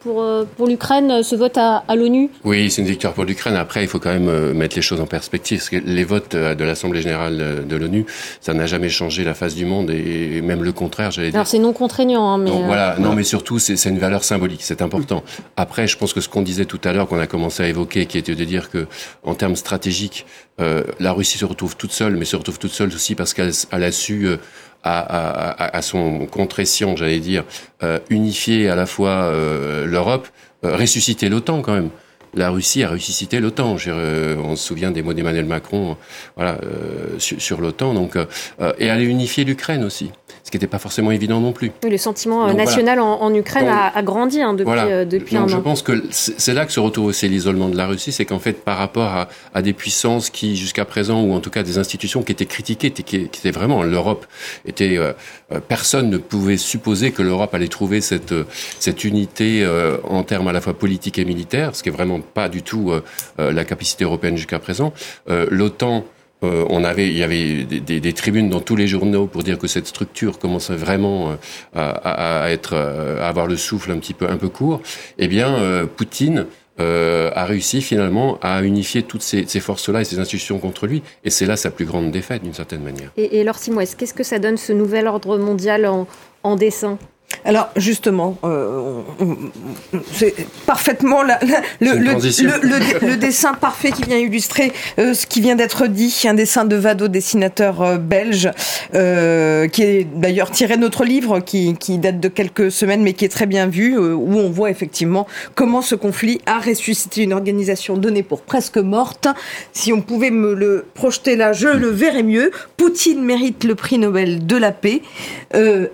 pour, 0.00 0.24
pour 0.56 0.66
l'Ukraine, 0.66 1.22
ce 1.22 1.36
vote 1.36 1.58
à, 1.58 1.84
à 1.88 1.96
l'ONU? 1.96 2.30
Oui, 2.44 2.70
c'est 2.70 2.82
une 2.82 2.88
victoire 2.88 3.12
pour 3.12 3.24
l'Ukraine. 3.24 3.56
Après, 3.56 3.82
il 3.82 3.88
faut 3.88 3.98
quand 3.98 4.12
même 4.12 4.52
mettre 4.52 4.76
les 4.76 4.82
choses 4.82 5.00
en 5.00 5.06
perspective. 5.06 5.58
Parce 5.58 5.70
que 5.70 5.76
les 5.76 6.04
votes 6.04 6.34
de 6.36 6.64
l'Assemblée 6.64 7.02
générale 7.02 7.66
de 7.66 7.76
l'ONU 7.76 7.97
ça 8.40 8.54
n'a 8.54 8.66
jamais 8.66 8.88
changé 8.88 9.24
la 9.24 9.34
face 9.34 9.54
du 9.54 9.64
monde 9.64 9.90
et 9.90 10.40
même 10.42 10.62
le 10.64 10.72
contraire, 10.72 11.10
j'allais 11.10 11.30
dire. 11.30 11.36
Alors 11.36 11.46
c'est 11.46 11.58
non 11.58 11.72
contraignant, 11.72 12.28
hein, 12.28 12.38
mais 12.38 12.50
euh, 12.50 12.66
voilà, 12.66 12.96
non, 12.98 13.14
mais 13.14 13.24
surtout 13.24 13.58
c'est 13.58 13.82
une 13.84 13.98
valeur 13.98 14.24
symbolique, 14.24 14.62
c'est 14.62 14.82
important. 14.82 15.22
Après, 15.56 15.86
je 15.86 15.96
pense 15.96 16.12
que 16.12 16.20
ce 16.20 16.28
qu'on 16.28 16.42
disait 16.42 16.64
tout 16.64 16.80
à 16.84 16.92
l'heure, 16.92 17.08
qu'on 17.08 17.20
a 17.20 17.26
commencé 17.26 17.62
à 17.62 17.68
évoquer, 17.68 18.06
qui 18.06 18.18
était 18.18 18.34
de 18.34 18.44
dire 18.44 18.70
que 18.70 18.86
en 19.22 19.34
termes 19.34 19.56
stratégiques, 19.56 20.26
euh, 20.60 20.82
la 21.00 21.12
Russie 21.12 21.38
se 21.38 21.44
retrouve 21.44 21.76
toute 21.76 21.92
seule, 21.92 22.16
mais 22.16 22.24
se 22.24 22.36
retrouve 22.36 22.58
toute 22.58 22.72
seule 22.72 22.88
aussi 22.88 23.14
parce 23.14 23.34
qu'elle 23.34 23.52
a 23.70 23.92
su 23.92 24.26
euh, 24.26 24.36
à, 24.82 25.00
à, 25.00 25.76
à, 25.76 25.82
son 25.82 26.26
contre-escient, 26.26 26.94
j'allais 26.94 27.18
dire, 27.18 27.44
unifier 28.10 28.68
à 28.68 28.76
la 28.76 28.86
fois 28.86 29.32
l'Europe, 29.84 30.28
ressusciter 30.62 31.28
l'OTAN 31.28 31.62
quand 31.62 31.74
même 31.74 31.90
la 32.34 32.50
Russie 32.50 32.82
a 32.82 32.90
ressuscité 32.90 33.40
l'OTAN. 33.40 33.76
Euh, 33.86 34.36
on 34.36 34.56
se 34.56 34.66
souvient 34.66 34.90
des 34.90 35.02
mots 35.02 35.14
d'Emmanuel 35.14 35.46
Macron 35.46 35.96
voilà, 36.36 36.58
euh, 36.62 37.18
sur, 37.18 37.60
l'OTAN. 37.60 37.94
Donc, 37.94 38.16
euh, 38.16 38.26
et 38.78 38.86
elle 38.86 38.98
a 38.98 39.02
unifié 39.02 39.44
l'Ukraine 39.44 39.84
aussi 39.84 40.10
ce 40.48 40.50
qui 40.50 40.56
n'était 40.56 40.66
pas 40.66 40.78
forcément 40.78 41.10
évident 41.10 41.40
non 41.40 41.52
plus. 41.52 41.72
le 41.82 41.98
sentiment 41.98 42.52
national 42.54 43.00
en, 43.00 43.34
Ukraine 43.34 43.68
a, 43.68 44.02
grandi 44.02 44.40
hein, 44.40 44.54
depuis, 44.54 44.64
voilà. 44.64 45.04
depuis 45.04 45.36
Donc, 45.36 45.44
un 45.44 45.48
je 45.48 45.56
pense 45.58 45.82
que 45.82 46.04
c'est 46.10 46.54
là 46.54 46.64
que 46.64 46.72
se 46.72 46.80
retrouve 46.80 47.06
aussi 47.06 47.28
l'isolement 47.28 47.68
de 47.68 47.76
la 47.76 47.86
Russie, 47.86 48.12
c'est 48.12 48.24
qu'en 48.24 48.38
fait, 48.38 48.64
par 48.64 48.78
rapport 48.78 49.26
à, 49.54 49.62
des 49.62 49.72
puissances 49.72 50.30
qui, 50.30 50.56
jusqu'à 50.56 50.84
présent, 50.84 51.22
ou 51.22 51.34
en 51.34 51.40
tout 51.40 51.50
cas 51.50 51.62
des 51.62 51.78
institutions 51.78 52.22
qui 52.22 52.32
étaient 52.32 52.46
critiquées, 52.46 52.90
qui, 52.90 53.02
qui 53.04 53.26
étaient 53.26 53.50
vraiment 53.50 53.82
l'Europe, 53.82 54.26
était 54.66 54.98
personne 55.68 56.08
ne 56.08 56.18
pouvait 56.18 56.56
supposer 56.56 57.12
que 57.12 57.22
l'Europe 57.22 57.54
allait 57.54 57.68
trouver 57.68 58.00
cette 58.00 58.34
cette 58.78 59.04
unité 59.04 59.66
en 60.04 60.22
termes 60.22 60.48
à 60.48 60.52
la 60.52 60.60
fois 60.60 60.74
politiques 60.74 61.18
et 61.18 61.24
militaires, 61.24 61.74
ce 61.74 61.82
qui 61.82 61.88
est 61.88 61.92
vraiment 61.92 62.20
pas 62.20 62.48
du 62.48 62.62
tout 62.62 62.90
euh, 62.90 63.02
euh, 63.38 63.52
la 63.52 63.64
capacité 63.64 64.04
européenne 64.04 64.36
jusqu'à 64.36 64.58
présent. 64.58 64.92
Euh, 66.44 66.64
on 66.70 66.84
avait, 66.84 67.08
il 67.08 67.16
y 67.16 67.22
avait 67.22 67.64
des, 67.64 68.12
tribunes 68.12 68.48
dans 68.48 68.60
tous 68.60 68.76
les 68.76 68.86
journaux 68.86 69.26
pour 69.26 69.42
dire 69.42 69.58
que 69.58 69.66
cette 69.66 69.86
structure 69.86 70.38
commençait 70.38 70.76
vraiment 70.76 71.36
à, 71.74 72.50
être, 72.50 72.74
à 72.76 73.28
avoir 73.28 73.46
le 73.46 73.56
souffle 73.56 73.90
un 73.90 73.98
petit 73.98 74.14
peu, 74.14 74.28
un 74.28 74.36
peu 74.36 74.48
court. 74.48 74.80
Eh 75.18 75.26
bien, 75.28 75.86
Poutine 75.96 76.46
a 76.78 77.44
réussi 77.44 77.82
finalement 77.82 78.38
à 78.40 78.62
unifier 78.62 79.02
toutes 79.02 79.22
ces, 79.22 79.46
forces-là 79.60 80.02
et 80.02 80.04
ces 80.04 80.20
institutions 80.20 80.58
contre 80.58 80.86
lui. 80.86 81.02
Et 81.24 81.30
c'est 81.30 81.46
là 81.46 81.56
sa 81.56 81.70
plus 81.70 81.86
grande 81.86 82.12
défaite, 82.12 82.42
d'une 82.42 82.54
certaine 82.54 82.82
manière. 82.82 83.10
Et, 83.16 83.40
et 83.40 83.46
Simon, 83.54 83.82
qu'est-ce 83.98 84.14
que 84.14 84.22
ça 84.22 84.38
donne 84.38 84.56
ce 84.56 84.72
nouvel 84.72 85.08
ordre 85.08 85.38
mondial 85.38 85.86
en, 85.86 86.06
en 86.44 86.54
dessin? 86.54 86.98
Alors 87.44 87.70
justement, 87.76 88.36
euh, 88.44 89.00
c'est 90.12 90.34
parfaitement 90.66 91.22
le, 91.22 93.16
dessin 93.16 93.54
parfait 93.54 93.92
qui 93.92 94.02
vient 94.02 94.18
illustrer 94.18 94.72
euh, 94.98 95.14
ce 95.14 95.26
qui 95.26 95.40
vient 95.40 95.54
d'être 95.54 95.86
dit, 95.86 96.14
un 96.24 96.34
dessin 96.34 96.64
de 96.64 96.76
Vado, 96.76 97.08
dessinateur 97.08 97.82
euh, 97.82 97.96
belge, 97.96 98.50
qui 98.92 99.82
est 99.82 100.06
d'ailleurs 100.14 100.50
tiré 100.50 100.76
de 100.76 100.80
notre 100.80 101.04
livre, 101.04 101.40
qui, 101.40 101.74
date 101.98 102.20
de 102.20 102.28
quelques 102.28 102.70
semaines, 102.70 103.02
mais 103.02 103.12
qui 103.12 103.24
est 103.24 103.30
très 103.30 103.46
bien 103.46 103.66
vu, 103.66 103.96
où 103.98 104.36
on 104.36 104.50
voit 104.50 104.70
effectivement 104.70 105.26
comment 105.54 105.82
ce 105.82 105.94
conflit 105.94 106.40
a 106.46 106.58
ressuscité 106.58 107.22
une 107.22 107.32
organisation 107.32 107.96
donnée 107.96 108.22
pour 108.22 108.42
presque 108.42 108.78
morte. 108.78 109.28
Si 109.72 109.92
on 109.92 110.00
pouvait 110.00 110.30
me 110.30 110.54
le 110.54 110.86
projeter 110.94 111.36
là, 111.36 111.52
je 111.52 111.68
le 111.68 111.88
verrais 111.88 112.22
mieux. 112.22 112.50
Poutine 112.76 113.22
mérite 113.22 113.64
le 113.64 113.74
prix 113.74 113.98
Nobel 113.98 114.46
de 114.46 114.56
la 114.56 114.72
paix, 114.72 115.02
de, 115.54 115.90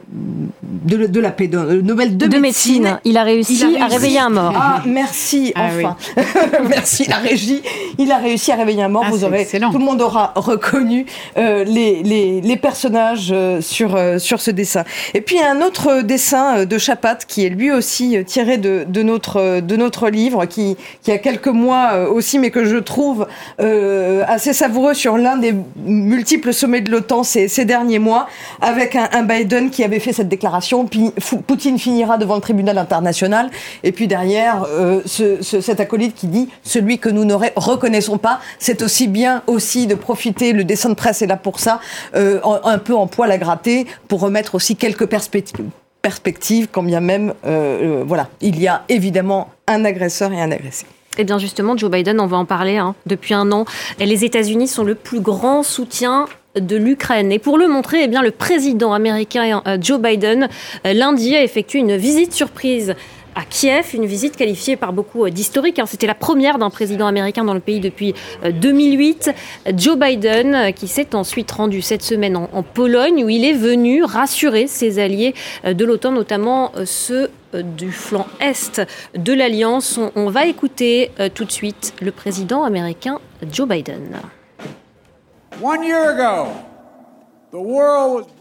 de 0.63 1.21
la 1.25 1.31
paix, 1.31 1.49
de, 1.49 1.81
Nobel 1.81 2.17
de, 2.17 2.39
médecine. 2.39 3.01
Il, 3.05 3.17
a 3.17 3.25
réussi 3.25 3.65
à 3.81 3.87
réveiller 3.87 4.21
un 4.21 4.31
mort. 4.31 4.53
Ah, 4.55 4.83
merci, 4.87 5.53
ah 5.57 5.69
enfin. 5.69 5.97
merci, 6.69 7.07
la 7.09 7.17
régie. 7.17 7.63
Il 7.99 8.13
a 8.13 8.19
réussi 8.19 8.53
à 8.53 8.57
réveiller 8.57 8.83
un 8.83 8.89
mort. 8.89 9.05
Ah, 9.07 9.11
Vous 9.11 9.25
aurez, 9.25 9.47
tout 9.47 9.79
le 9.79 9.85
monde 9.85 10.03
aura 10.03 10.33
reconnu 10.37 11.07
euh, 11.37 11.65
les, 11.65 12.03
les, 12.03 12.41
les, 12.41 12.57
personnages 12.57 13.31
euh, 13.33 13.61
sur, 13.61 13.97
euh, 13.97 14.19
sur 14.19 14.41
ce 14.41 14.51
dessin. 14.51 14.85
Et 15.15 15.21
puis, 15.21 15.41
un 15.41 15.63
autre 15.63 16.03
dessin 16.03 16.65
de 16.65 16.79
Chapat 16.79 17.19
qui 17.27 17.47
est 17.47 17.49
lui 17.49 17.73
aussi 17.73 18.17
tiré 18.27 18.59
de, 18.59 18.85
de, 18.87 19.03
notre, 19.03 19.61
de 19.61 19.77
notre 19.77 20.11
livre, 20.11 20.45
qui, 20.45 20.77
qui 21.03 21.11
a 21.11 21.19
quelques 21.19 21.49
mois 21.49 22.09
aussi, 22.11 22.39
mais 22.39 22.51
que 22.51 22.65
je 22.65 22.77
trouve 22.77 23.27
assez 23.59 24.53
savoureux 24.53 24.95
sur 24.95 25.17
l'un 25.17 25.37
des 25.37 25.55
multiples 25.85 26.53
sommets 26.53 26.83
de 26.83 26.91
l'OTAN 26.91 27.23
ces, 27.23 27.49
ces 27.49 27.65
derniers 27.65 27.99
mois, 27.99 28.29
avec 28.61 28.95
un, 28.97 29.09
un 29.13 29.23
Biden 29.23 29.71
qui 29.71 29.83
avait 29.83 30.01
fait 30.01 30.13
cette 30.13 30.29
déclaration, 30.29 30.87
puis 30.87 31.13
Poutine 31.47 31.79
finira 31.79 32.19
devant 32.19 32.37
le 32.37 32.41
tribunal 32.41 32.79
international, 32.79 33.51
et 33.83 33.93
puis 33.93 34.07
derrière, 34.07 34.65
euh, 34.69 35.01
ce, 35.07 35.43
cet 35.43 35.81
acolyte 35.81 36.15
qui 36.15 36.27
dit 36.27 36.49
celui 36.63 36.99
que 36.99 37.09
nous 37.09 37.25
ne 37.25 37.35
reconnaissons 37.35 38.19
pas, 38.19 38.41
c'est 38.59 38.83
aussi 38.83 39.09
bien 39.09 39.43
aussi 39.47 39.87
de 39.87 39.95
profiter, 39.95 40.53
le 40.53 40.65
dessin 40.65 40.91
de 40.91 40.95
presse 40.95 41.23
est 41.23 41.27
là 41.27 41.37
pour 41.37 41.61
ça, 41.61 41.81
euh, 42.15 42.41
un 42.65 42.79
peu 42.79 42.95
en 42.95 43.07
poil 43.07 43.31
à 43.31 43.39
gratter, 43.39 43.87
pour 44.09 44.21
remettre 44.21 44.55
aussi 44.55 44.77
quelques 44.77 45.07
perspectives 45.07 45.71
perspective, 46.05 46.69
quand 46.71 46.83
bien 46.83 47.01
même, 47.01 47.33
euh, 47.47 48.05
voilà, 48.07 48.29
il 48.43 48.61
y 48.61 48.69
a 48.69 48.83
évidemment 48.91 49.49
un 49.67 49.87
agresseur 49.87 50.31
et 50.33 50.41
un 50.41 50.51
agressé. 50.51 50.85
Eh 51.17 51.25
bien 51.25 51.39
justement, 51.39 51.79
Joe 51.79 51.91
Biden, 51.91 52.21
on 52.21 52.27
va 52.27 52.37
en 52.37 52.45
parler. 52.45 52.77
Hein. 52.77 52.95
Depuis 53.07 53.33
un 53.33 53.51
an, 53.53 53.65
les 53.99 54.23
États-Unis 54.23 54.69
sont 54.69 54.85
le 54.85 54.97
plus 54.97 55.21
grand 55.21 55.63
soutien 55.63 56.27
de 56.59 56.77
l'Ukraine. 56.77 57.33
Et 57.33 57.39
pour 57.39 57.59
le 57.59 57.69
montrer, 57.69 58.05
eh 58.05 58.09
bien, 58.09 58.23
le 58.23 58.31
président 58.31 58.93
américain 58.93 59.63
euh, 59.67 59.79
Joe 59.81 60.01
Biden, 60.01 60.49
euh, 60.87 60.93
lundi, 60.93 61.35
a 61.35 61.43
effectué 61.43 61.81
une 61.81 61.97
visite 61.97 62.33
surprise 62.33 62.95
à 63.37 63.45
Kiev, 63.45 63.87
une 63.95 64.07
visite 64.07 64.37
qualifiée 64.37 64.77
par 64.77 64.93
beaucoup 64.93 65.25
euh, 65.25 65.31
d'historique. 65.31 65.81
Hein. 65.81 65.87
C'était 65.87 66.07
la 66.07 66.15
première 66.15 66.59
d'un 66.59 66.71
président 66.71 67.09
américain 67.09 67.43
dans 67.43 67.55
le 67.55 67.61
pays 67.61 67.81
depuis 67.81 68.15
2008. 68.49 69.33
Joe 69.77 69.99
Biden, 69.99 70.73
qui 70.75 70.87
s'est 70.87 71.17
ensuite 71.17 71.51
rendu 71.51 71.83
cette 71.83 72.03
semaine 72.03 72.37
en, 72.37 72.63
Pologne, 72.63 73.25
où 73.25 73.29
il 73.29 73.45
est 73.45 73.53
venu 73.53 74.05
rassurer 74.05 74.69
ses 74.69 75.01
alliés 75.01 75.35
de 75.65 75.85
l'OTAN, 75.85 76.13
notamment 76.13 76.73
ceux 76.85 77.31
du 77.53 77.91
flanc 77.91 78.27
est 78.41 78.81
de 79.17 79.33
l'Alliance. 79.33 79.99
on, 80.15 80.31
va 80.31 80.47
écouter 80.47 81.11
tout 81.35 81.45
de 81.45 81.53
suite 81.53 81.95
le 82.01 82.11
président 82.13 82.65
américain 82.65 83.19
Joe 83.51 83.69
Biden. 83.69 84.21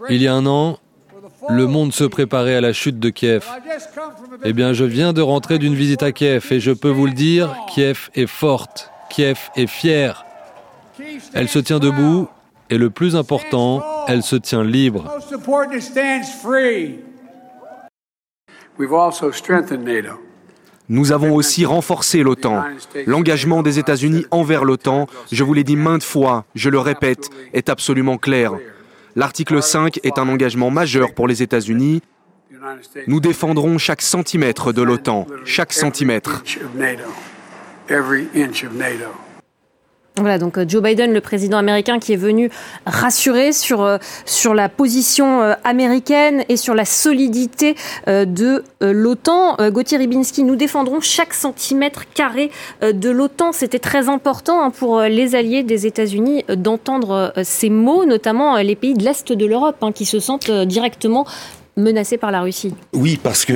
Il 0.10 0.22
y 0.22 0.28
a 0.28 0.34
un 0.34 0.46
an, 0.46 0.78
le 1.50 1.68
monde 1.68 1.94
se 1.94 2.04
préparait 2.04 2.56
à 2.56 2.62
la 2.62 2.74
chute 2.74 3.00
de 3.00 3.10
Kiev. 3.10 3.46
Eh 4.44 4.54
bien, 4.54 4.74
je 4.74 4.86
viens 4.86 5.14
de 5.14 5.22
rentrer 5.22 5.60
d'une 5.60 5.76
visite 5.76 6.04
à 6.04 6.12
Kiev 6.12 6.48
et 6.52 6.60
je 6.60 6.72
peux 6.72 6.90
vous 6.90 7.06
le 7.06 7.14
dire, 7.14 7.56
Kiev 7.74 8.10
est 8.16 8.28
forte, 8.28 8.92
Kiev 9.10 9.38
est 9.56 9.68
fière. 9.68 10.26
Elle 11.34 11.50
se 11.50 11.60
tient 11.60 11.80
debout 11.80 12.28
et 12.70 12.78
le 12.78 12.90
plus 12.90 13.16
important, 13.16 13.84
elle 14.08 14.24
se 14.24 14.36
tient 14.36 14.64
libre. 14.64 15.12
Nous 20.90 21.12
avons 21.12 21.34
aussi 21.34 21.66
renforcé 21.66 22.24
l'OTAN. 22.24 22.64
L'engagement 23.06 23.64
des 23.64 23.80
États-Unis 23.80 24.26
envers 24.32 24.66
l'OTAN, 24.66 25.08
je 25.32 25.44
vous 25.44 25.54
l'ai 25.54 25.64
dit 25.64 25.76
maintes 25.76 26.04
fois, 26.04 26.46
je 26.56 26.70
le 26.70 26.80
répète, 26.80 27.30
est 27.54 27.70
absolument 27.70 28.18
clair. 28.18 28.54
L'article 29.16 29.62
5 29.62 30.00
est 30.04 30.18
un 30.18 30.28
engagement 30.28 30.72
majeur 30.72 31.14
pour 31.14 31.28
les 31.28 31.42
États-Unis. 31.44 32.02
Nous 33.08 33.20
défendrons 33.20 33.78
chaque 33.78 34.02
centimètre 34.02 34.74
de 34.74 34.82
l'OTAN, 34.82 35.28
chaque 35.46 35.74
centimètre. 35.74 36.44
Voilà, 40.18 40.38
donc 40.38 40.60
euh, 40.60 40.66
Joe 40.68 40.84
Biden, 40.84 41.12
le 41.12 41.22
président 41.22 41.58
américain, 41.58 41.98
qui 41.98 42.14
est 42.14 42.18
venu 42.18 42.52
rassurer 42.86 43.52
sur, 43.52 43.82
euh, 43.82 43.98
sur 44.26 44.54
la 44.54 44.70
position 44.70 45.42
euh, 45.42 45.54
américaine 45.64 46.44
et 46.50 46.58
sur 46.58 46.76
la 46.76 46.86
solidité 46.86 47.76
de 48.08 48.64
l'OTAN. 48.82 49.58
Gauthier 49.72 49.98
Ribinski, 49.98 50.44
nous 50.44 50.56
défendrons 50.56 51.00
chaque 51.02 51.34
centimètre 51.34 52.04
carré 52.14 52.52
de 52.82 53.10
l'OTAN. 53.10 53.52
C'était 53.52 53.80
très 53.80 54.10
important 54.10 54.62
hein, 54.62 54.70
pour 54.70 55.02
les 55.02 55.36
alliés 55.36 55.64
des 55.64 55.88
États-Unis 55.88 56.44
d'entendre 56.50 57.34
ces 57.44 57.70
mots, 57.70 58.06
notamment 58.06 58.58
les 58.58 58.76
pays 58.76 58.94
de 58.94 59.04
l'Est 59.04 59.32
de 59.32 59.46
l'Europe, 59.46 59.78
hein, 59.82 59.92
qui 59.92 60.06
se 60.06 60.20
sentent 60.20 60.52
directement 60.52 61.26
menacés 61.78 62.18
par 62.18 62.32
la 62.32 62.42
Russie. 62.42 62.74
Oui, 62.94 63.20
parce 63.22 63.46
que, 63.46 63.54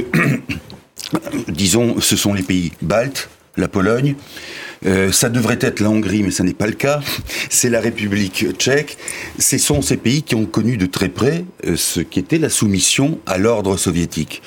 disons, 1.48 2.00
ce 2.00 2.16
sont 2.16 2.34
les 2.34 2.44
pays 2.44 2.72
baltes, 2.82 3.30
la 3.58 3.68
Pologne, 3.68 4.16
euh, 4.86 5.12
ça 5.12 5.30
devrait 5.30 5.58
être 5.62 5.80
la 5.80 5.90
Hongrie, 5.90 6.24
mais 6.24 6.32
ce 6.32 6.44
n'est 6.44 6.54
pas 6.54 6.68
le 6.68 6.74
cas. 6.74 7.00
C'est 7.50 7.70
la 7.70 7.80
République 7.80 8.46
tchèque. 8.58 8.98
Ce 9.40 9.58
sont 9.58 9.82
ces 9.82 9.98
pays 9.98 10.24
qui 10.24 10.36
ont 10.36 10.46
connu 10.46 10.78
de 10.78 10.86
très 10.86 11.10
près 11.10 11.46
euh, 11.66 11.76
ce 11.76 12.00
qu'était 12.00 12.38
la 12.38 12.50
soumission 12.50 13.20
à 13.26 13.38
l'ordre 13.38 13.78
soviétique. 13.78 14.42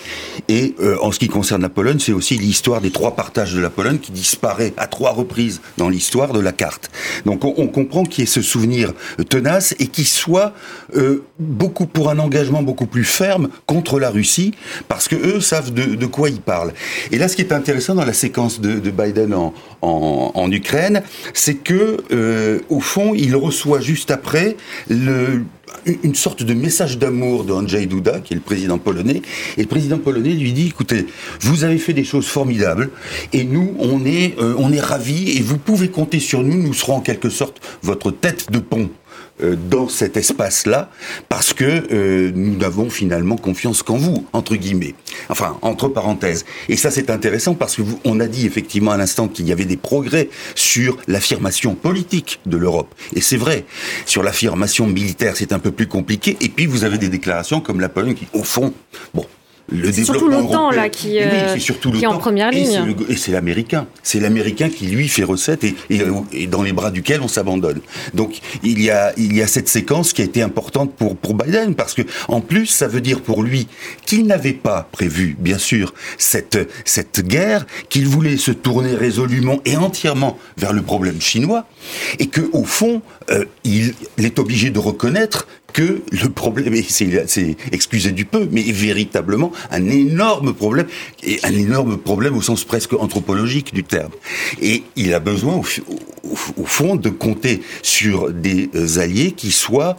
Et 0.49 0.75
euh, 0.81 0.97
en 1.01 1.12
ce 1.12 1.19
qui 1.19 1.29
concerne 1.29 1.62
la 1.62 1.69
Pologne, 1.69 1.99
c'est 1.99 2.12
aussi 2.12 2.37
l'histoire 2.37 2.81
des 2.81 2.90
trois 2.90 3.16
partages 3.16 3.55
de 3.55 3.61
la 3.61 3.71
Pologne 3.71 3.99
qui 3.99 4.12
disparaît 4.12 4.73
à 4.77 4.87
trois 4.87 5.12
reprises 5.12 5.61
dans 5.77 5.88
l'histoire 5.88 6.33
de 6.33 6.40
la 6.40 6.53
carte. 6.53 6.90
Donc 7.25 7.45
on, 7.45 7.69
comprend 7.69 8.05
qu'il 8.05 8.23
y 8.23 8.25
ait 8.25 8.31
ce 8.31 8.43
souvenir 8.43 8.93
tenace 9.29 9.75
et 9.79 9.87
qui 9.87 10.05
soit 10.05 10.53
beaucoup 11.38 11.87
pour 11.87 12.11
un 12.11 12.19
engagement 12.19 12.62
beaucoup 12.62 12.87
plus 12.87 13.05
ferme 13.05 13.49
contre 13.66 14.01
la 14.01 14.11
Russie, 14.11 14.53
parce 14.88 15.07
que 15.07 15.14
eux 15.14 15.40
savent 15.40 15.73
de, 15.73 16.07
quoi 16.07 16.31
ils 16.31 16.40
parlent. 16.40 16.73
Et 17.12 17.19
là, 17.19 17.29
ce 17.29 17.37
qui 17.37 17.43
est 17.43 17.53
intéressant 17.53 17.95
dans 17.95 18.05
la 18.05 18.12
séquence 18.12 18.61
de, 18.61 18.81
de 18.81 18.90
Biden 18.90 19.35
en, 19.35 19.55
en 19.83 20.20
en, 20.21 20.51
Ukraine, 20.51 21.03
c'est 21.35 21.55
que 21.55 21.99
euh, 22.13 22.61
au 22.69 22.81
fond, 22.81 23.15
il 23.15 23.37
reçoit 23.37 23.81
juste 23.81 24.11
après 24.11 24.57
une 25.87 26.15
sorte 26.15 26.43
de 26.43 26.55
message 26.55 26.99
d'amour 26.99 27.45
de 27.45 27.53
Andrzej 27.53 27.87
Duda, 27.87 28.21
qui 28.21 28.35
est 28.35 28.37
le 28.37 28.43
président 28.43 28.79
polonais, 28.79 29.23
et 29.57 29.63
le 29.63 29.69
président 29.69 29.99
polonais 29.99 30.31
lui 30.31 30.53
dit 30.53 30.69
écoutez, 30.69 31.07
vous 31.41 31.65
avez 31.65 31.79
fait 31.79 31.93
des 31.93 32.05
choses 32.05 32.27
formidables, 32.27 32.91
et 33.33 33.45
nous, 33.45 33.75
on 33.79 34.05
est, 34.05 34.35
euh, 34.39 34.55
on 34.59 34.73
est 34.73 34.81
ravis, 34.81 35.37
et 35.37 35.43
vous 35.43 35.59
pouvez 35.59 35.89
compter 35.89 36.21
sur 36.21 36.43
nous, 36.43 36.61
nous 36.61 36.75
serons 36.75 36.97
en 36.97 37.01
quelque 37.01 37.31
sorte 37.31 37.61
votre 37.83 38.11
tête 38.11 38.51
de 38.51 38.59
pont. 38.59 38.91
Euh, 39.42 39.57
dans 39.70 39.88
cet 39.88 40.16
espace-là 40.16 40.90
parce 41.29 41.53
que 41.53 41.64
euh, 41.64 42.33
nous 42.35 42.57
n'avons 42.57 42.90
finalement 42.90 43.37
confiance 43.37 43.83
qu'en 43.83 43.96
vous, 43.96 44.26
entre 44.33 44.57
guillemets. 44.57 44.94
Enfin, 45.29 45.59
entre 45.62 45.88
parenthèses. 45.88 46.44
Et 46.68 46.76
ça, 46.76 46.90
c'est 46.90 47.11
intéressant 47.11 47.55
parce 47.55 47.76
que 47.76 47.83
vous, 47.83 48.00
on 48.05 48.20
a 48.20 48.26
dit 48.26 48.46
effectivement 48.46 48.90
à 48.90 48.96
l'instant 48.96 49.29
qu'il 49.29 49.46
y 49.46 49.53
avait 49.53 49.64
des 49.64 49.76
progrès 49.76 50.29
sur 50.55 50.96
l'affirmation 51.07 51.74
politique 51.74 52.40
de 52.46 52.57
l'Europe. 52.57 52.94
Et 53.14 53.20
c'est 53.20 53.37
vrai. 53.37 53.64
Sur 54.07 54.22
l'affirmation 54.22 54.87
militaire, 54.87 55.37
c'est 55.37 55.53
un 55.53 55.59
peu 55.59 55.70
plus 55.70 55.87
compliqué. 55.87 56.37
Et 56.40 56.48
puis, 56.48 56.66
vous 56.66 56.85
avez 56.85 56.98
des 56.98 57.09
déclarations 57.09 57.61
comme 57.61 57.81
la 57.81 57.88
Pologne 57.88 58.14
qui, 58.14 58.26
au 58.33 58.42
fond, 58.42 58.72
bon, 59.14 59.24
le 59.71 59.93
c'est 59.93 60.05
surtout 60.05 60.29
l'OTAN 60.29 60.71
là 60.71 60.89
qui, 60.89 61.19
euh, 61.21 61.57
qui 61.57 62.03
est 62.03 62.07
en 62.07 62.19
première 62.19 62.51
ligne. 62.51 62.95
Et 63.09 63.17
c'est 63.17 63.33
l'américain. 63.33 63.87
C'est 64.03 64.21
l'américain 64.21 64.69
qui 64.69 64.87
lui 64.87 65.09
fait 65.09 65.25
recette 65.25 65.65
et, 65.65 65.75
et, 66.33 66.47
dans 66.47 66.63
les 66.63 66.73
bras 66.73 66.91
duquel 66.91 67.21
on 67.23 67.29
s'abandonne. 67.29 67.81
Donc 68.15 68.41
il 68.63 68.83
y 68.83 68.91
a 68.91 69.13
il 69.17 69.35
y 69.35 69.43
a 69.43 69.47
cette 69.47 69.69
séquence 69.69 70.13
qui 70.13 70.23
a 70.23 70.25
été 70.25 70.43
importante 70.43 70.95
pour 70.95 71.17
pour 71.17 71.35
Biden 71.35 71.75
parce 71.75 71.95
que 71.95 72.03
en 72.29 72.41
plus 72.41 72.67
ça 72.67 72.89
veut 72.89 73.01
dire 73.01 73.21
pour 73.21 73.43
lui 73.43 73.69
qu'il 74.07 74.27
n'avait 74.27 74.53
pas 74.53 74.89
prévu 74.91 75.37
bien 75.39 75.59
sûr 75.59 75.95
cette 76.19 76.59
cette 76.85 77.27
guerre, 77.27 77.67
qu'il 77.89 78.07
voulait 78.07 78.37
se 78.37 78.51
tourner 78.51 78.95
résolument 78.95 79.61
et 79.65 79.77
entièrement 79.77 80.39
vers 80.57 80.73
le 80.73 80.83
problème 80.83 81.21
chinois 81.21 81.67
et 82.19 82.27
que 82.27 82.43
au 82.53 82.65
fond 82.65 83.03
euh, 83.31 83.45
il 83.65 83.95
est 84.19 84.39
obligé 84.39 84.71
de 84.71 84.79
reconnaître 84.79 85.47
que 85.73 86.03
le 86.11 86.29
problème, 86.29 86.75
et 86.75 86.83
c'est 86.83 87.57
excusez 87.73 88.13
du 88.13 88.25
peu, 88.25 88.49
mais 88.51 88.63
véritablement 88.63 89.53
un 89.71 89.89
énorme 89.89 90.55
problème, 90.55 90.87
et 91.23 91.39
un 91.43 91.53
énorme 91.53 91.97
problème 91.99 92.37
au 92.37 92.43
sens 92.43 92.65
presque 92.65 92.93
anthropologique 92.93 93.73
du 93.75 93.85
terme. 93.85 94.13
Et 94.61 94.83
il 94.97 95.15
a 95.15 95.21
besoin, 95.21 95.57
au, 95.57 96.65
fond, 96.65 96.97
de 96.97 97.11
compter 97.11 97.63
sur 97.83 98.33
des 98.33 98.99
alliés 98.99 99.33
qui 99.33 99.51
soient, 99.51 99.99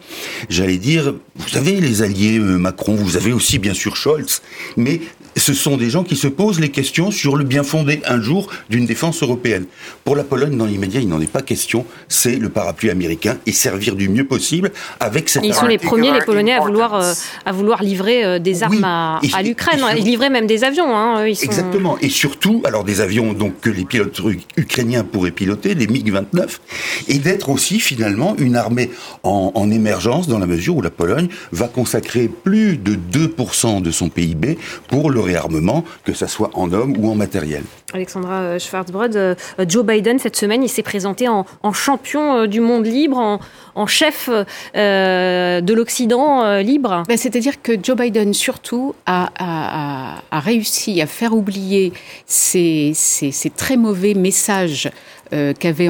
j'allais 0.49 0.77
dire, 0.77 1.13
vous 1.35 1.49
savez, 1.49 1.79
les 1.79 2.01
alliés 2.01 2.37
euh, 2.37 2.57
Macron, 2.57 2.95
vous 2.95 3.17
avez 3.17 3.33
aussi 3.33 3.59
bien 3.59 3.73
sûr 3.73 3.95
Scholz, 3.95 4.41
mais 4.77 5.01
ce 5.37 5.53
sont 5.53 5.77
des 5.77 5.89
gens 5.89 6.03
qui 6.03 6.15
se 6.15 6.27
posent 6.27 6.59
les 6.59 6.69
questions 6.69 7.11
sur 7.11 7.35
le 7.35 7.43
bien 7.43 7.63
fondé 7.63 8.01
un 8.05 8.21
jour 8.21 8.49
d'une 8.69 8.85
défense 8.85 9.23
européenne. 9.23 9.65
Pour 10.03 10.15
la 10.15 10.23
Pologne, 10.23 10.57
dans 10.57 10.65
l'immédiat, 10.65 10.99
il 10.99 11.07
n'en 11.07 11.21
est 11.21 11.31
pas 11.31 11.41
question. 11.41 11.85
C'est 12.09 12.35
le 12.35 12.49
parapluie 12.49 12.89
américain 12.89 13.37
et 13.45 13.51
servir 13.51 13.95
du 13.95 14.09
mieux 14.09 14.25
possible 14.25 14.71
avec 14.99 15.29
cette. 15.29 15.45
Ils 15.45 15.53
sont 15.53 15.67
les 15.67 15.77
premiers, 15.77 16.11
les 16.11 16.21
Polonais, 16.21 16.53
à 16.53 16.59
vouloir 16.59 16.95
euh, 16.95 17.13
à 17.45 17.51
vouloir 17.51 17.83
livrer 17.83 18.23
euh, 18.23 18.39
des 18.39 18.63
armes 18.63 18.83
à, 18.83 19.19
l'Ukraine. 19.43 19.81
Ils 19.97 20.03
livraient 20.03 20.29
même 20.29 20.47
des 20.47 20.63
avions. 20.63 20.95
Hein, 20.95 21.25
Exactement. 21.25 21.97
Et 22.01 22.09
surtout, 22.09 22.61
alors 22.65 22.83
des 22.83 23.01
avions 23.01 23.33
donc 23.33 23.59
que 23.61 23.69
les 23.69 23.85
pilotes 23.85 24.19
ukrainiens 24.57 25.03
pourraient 25.03 25.31
piloter, 25.31 25.75
les 25.75 25.87
MiG-29, 25.87 26.59
et 27.07 27.19
d'être 27.19 27.49
aussi 27.49 27.79
finalement 27.79 28.35
une 28.37 28.55
armée 28.55 28.89
en, 29.23 29.51
en 29.55 29.71
émergence 29.71 30.27
dans 30.27 30.39
la 30.39 30.47
mesure 30.47 30.75
où 30.75 30.81
la 30.81 30.89
Pologne 30.89 31.29
va 31.51 31.67
consacrer 31.67 32.27
plus 32.27 32.77
de 32.77 32.95
2% 32.95 33.81
de 33.81 33.91
son 33.91 34.09
PIB 34.09 34.57
pour 34.87 35.09
le 35.09 35.20
réarmement, 35.21 35.83
que 36.03 36.13
ce 36.13 36.27
soit 36.27 36.51
en 36.53 36.71
hommes 36.73 36.95
ou 36.97 37.09
en 37.09 37.15
matériel. 37.15 37.63
Alexandra 37.93 38.41
euh, 38.41 38.59
Schwarzbrod, 38.59 39.15
euh, 39.15 39.35
Joe 39.67 39.85
Biden, 39.85 40.19
cette 40.19 40.35
semaine, 40.35 40.63
il 40.63 40.69
s'est 40.69 40.83
présenté 40.83 41.27
en, 41.27 41.45
champion 41.73 42.37
euh, 42.37 42.47
du 42.47 42.59
monde 42.59 42.85
libre, 42.85 43.39
en, 43.75 43.87
chef 43.87 44.29
de 44.29 45.73
l'Occident 45.73 46.57
libre. 46.59 47.03
Ben, 47.07 47.17
c'est-à-dire 47.17 47.61
que 47.61 47.73
Joe 47.81 47.97
Biden, 47.97 48.33
surtout, 48.33 48.95
a, 49.05 50.21
réussi 50.31 51.01
à 51.01 51.07
faire 51.07 51.33
oublier 51.33 51.93
ces, 52.25 52.93
ces 52.93 53.49
très 53.49 53.77
mauvais 53.77 54.13
messages 54.13 54.89
euh, 55.33 55.53
qu'avait 55.57 55.87